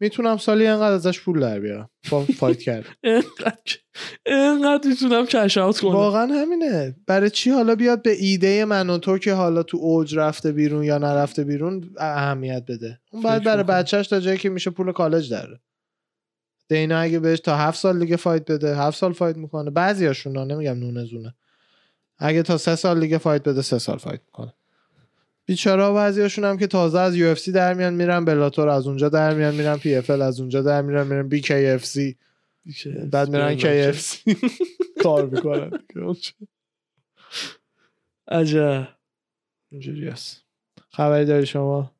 می‌تونم 0.00 0.36
سالی 0.36 0.66
انقدر 0.66 0.92
ازش 0.92 1.20
پول 1.20 1.40
در 1.40 1.60
بیارم. 1.60 1.90
با 2.10 2.24
فایت 2.24 2.58
کرد. 2.58 2.84
اینقدر 4.26 4.88
می‌تونم 4.88 5.26
کش 5.26 5.58
اوت 5.58 5.80
کنم. 5.80 5.92
واقعا 5.92 6.26
همینه. 6.26 6.96
برای 7.06 7.30
چی 7.30 7.50
حالا 7.50 7.74
بیاد 7.74 8.02
به 8.02 8.10
ایده 8.10 8.64
من 8.64 8.90
و 8.90 8.98
تو 8.98 9.18
که 9.18 9.32
حالا 9.32 9.62
تو 9.62 9.76
اوج 9.76 10.18
رفته 10.18 10.52
بیرون 10.52 10.84
یا 10.84 10.98
نرفته 10.98 11.44
بیرون 11.44 11.90
اهمیت 11.98 12.64
بده؟ 12.68 13.00
اون 13.12 13.22
بعد 13.22 13.42
فکر 13.42 13.62
برای. 13.62 13.82
بچهش 13.82 14.08
تا 14.08 14.20
جایی 14.20 14.38
که 14.38 14.48
میشه 14.48 14.70
پول 14.70 14.92
کالج 14.92 15.30
داره. 15.30 15.60
دینا 16.68 16.98
اگه 16.98 17.18
بهش 17.18 17.40
تا 17.40 17.56
هفت 17.56 17.78
سال 17.78 17.98
دیگه 17.98 18.16
فایت 18.16 18.50
بده 18.50 18.76
هفت 18.76 18.98
سال 18.98 19.12
فایت 19.12 19.36
می‌کنه. 19.36 19.70
بعضی 19.70 20.06
هاشون 20.06 20.52
نمیگم 20.52 20.78
نونه 20.78 21.04
زونه. 21.04 21.34
اگه 22.18 22.42
تا 22.42 22.58
سه 22.58 22.76
سال 22.76 23.00
دیگه 23.00 23.18
fight 23.18 23.42
بده 23.42 23.62
سه 23.62 23.78
سال 23.78 23.98
fight 23.98 24.20
می‌کنه. 24.26 24.52
بیچاره 25.46 25.92
بعضی 25.92 26.20
هاشون 26.20 26.44
هم 26.44 26.58
که 26.58 26.66
تازه 26.66 26.98
از 26.98 27.16
UFC 27.16 27.52
در 27.52 27.74
میان 27.74 27.94
میرن 27.94 28.24
Bellator 28.24 28.68
از 28.68 28.86
اونجا 28.86 29.08
در 29.08 29.34
میان 29.34 29.54
میرن 29.54 29.76
PFL 29.76 30.22
از 30.22 30.40
اونجا 30.40 30.62
در 30.62 30.82
میرن 30.82 31.06
میرن 31.06 31.28
BKFC. 31.28 32.16
بعد 33.10 33.28
میرن 33.28 33.54
KFC. 33.54 34.36
کار 35.02 35.26
می‌کنن. 35.26 35.70
عجب. 38.28 38.88
اینجوری 39.70 40.08
است 40.08 40.44
خبری 40.90 41.24
داری 41.24 41.46
شما؟ 41.46 41.92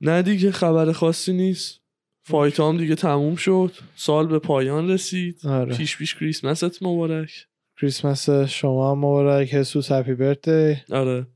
نه 0.00 0.22
دیگه 0.22 0.52
خبر 0.52 0.92
خاصی 0.92 1.32
نیست. 1.32 1.80
fight 2.22 2.60
هم 2.60 2.76
دیگه 2.76 2.94
تموم 2.94 3.36
شد. 3.36 3.72
سال 3.96 4.26
به 4.26 4.38
پایان 4.38 4.90
رسید. 4.90 5.46
آره. 5.46 5.76
پیش 5.76 5.96
پیش 5.96 6.14
کریسمست 6.14 6.82
مبارک. 6.82 7.46
کریسمس 7.80 8.30
شما 8.30 8.90
هم 8.90 8.98
مبارک. 8.98 9.54
Jesus 9.54 9.92
happy 9.92 10.14
birthday 10.14 10.76
آره. 10.90 11.26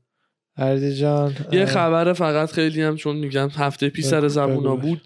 اردی 0.57 0.95
جان 0.95 1.35
یه 1.51 1.65
خبر 1.65 2.13
فقط 2.13 2.51
خیلی 2.51 2.81
هم 2.81 2.95
چون 2.95 3.15
میگم 3.15 3.49
هفته 3.55 3.89
پیش 3.89 4.05
سر 4.05 4.27
زبونا. 4.27 4.75
بود 4.75 5.01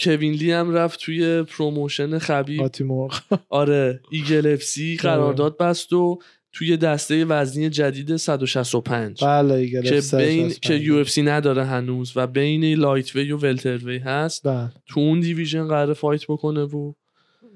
کوین 0.00 0.32
لی 0.32 0.52
هم 0.52 0.74
رفت 0.74 1.00
توی 1.00 1.42
promotion 1.42 2.18
خبیب. 2.18 2.60
آره 3.48 4.00
Eagle 4.10 4.46
FC 4.46 4.96
قرارداد 4.96 5.58
بست 5.58 5.92
و 5.92 6.18
توی 6.52 6.76
دسته 6.76 7.24
وزنی 7.24 7.70
جدید 7.70 8.16
165 8.16 9.24
بله 9.24 9.54
Eagle 9.54 9.82
که 9.82 9.90
بین 9.90 10.00
165. 10.00 10.58
که 10.60 10.74
UFC 10.74 11.22
نداره 11.22 11.64
هنوز 11.64 12.12
و 12.16 12.26
بین 12.26 12.78
lightweight 12.78 13.32
و 13.32 13.36
welterweight 13.36 13.98
هست. 13.98 14.46
بله. 14.48 14.72
تو 14.86 15.00
اون 15.00 15.20
division 15.20 15.68
قرار 15.68 15.94
fight 15.94 16.24
بکنه 16.28 16.62
و 16.62 16.92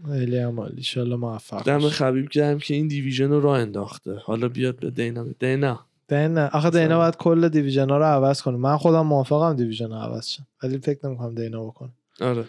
خیلی 0.08 0.38
هم 0.38 0.60
عالی 0.60 0.76
ایشالله 0.76 1.16
موفق 1.16 1.62
دم. 1.62 1.88
خبیب 1.88 2.28
گرم 2.28 2.58
که 2.58 2.74
این 2.74 2.88
دیویژن 2.88 3.30
رو 3.30 3.40
راه 3.40 3.58
انداخته. 3.58 4.14
حالا 4.14 4.48
بیاد 4.48 4.80
به 4.80 4.90
دینا. 4.90 5.26
دینا. 5.38 5.87
دینا 6.08 6.48
آخه 6.52 6.70
دینا 6.70 6.98
باید 6.98 7.16
کل 7.16 7.48
دیویژن 7.48 7.90
ها 7.90 7.98
رو 7.98 8.04
عوض 8.04 8.42
کنه. 8.42 8.56
من 8.56 8.76
خودم 8.76 9.06
موافقم 9.06 9.56
دیویژن 9.56 9.92
ها 9.92 10.04
عوض 10.04 10.26
شم 10.26 10.46
ولی 10.62 10.78
فکر 10.78 11.06
نمی‌کنم 11.06 11.34
دینا 11.34 11.64
بکنه. 11.64 11.90
آره. 12.20 12.44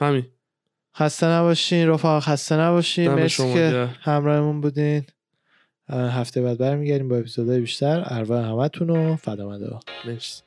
همین. 0.00 0.26
خسته 0.96 1.26
نباشین 1.26 1.88
رفقا 1.88 2.20
خسته 2.20 2.56
نباشین. 2.56 3.10
مرسی 3.10 3.54
که. 3.54 3.88
همراهمون 4.00 4.60
بودین. 4.60 5.04
هفته 5.90 6.42
بعد 6.42 6.58
برمیگردیم 6.58 7.08
با 7.08 7.16
اپیزودهای 7.16 7.60
بیشتر. 7.60 8.02
ارواح 8.06 8.44
همتون 8.44 8.88
رو 8.88 9.16
فدامده 9.16 9.78
مرسی. 10.06 10.42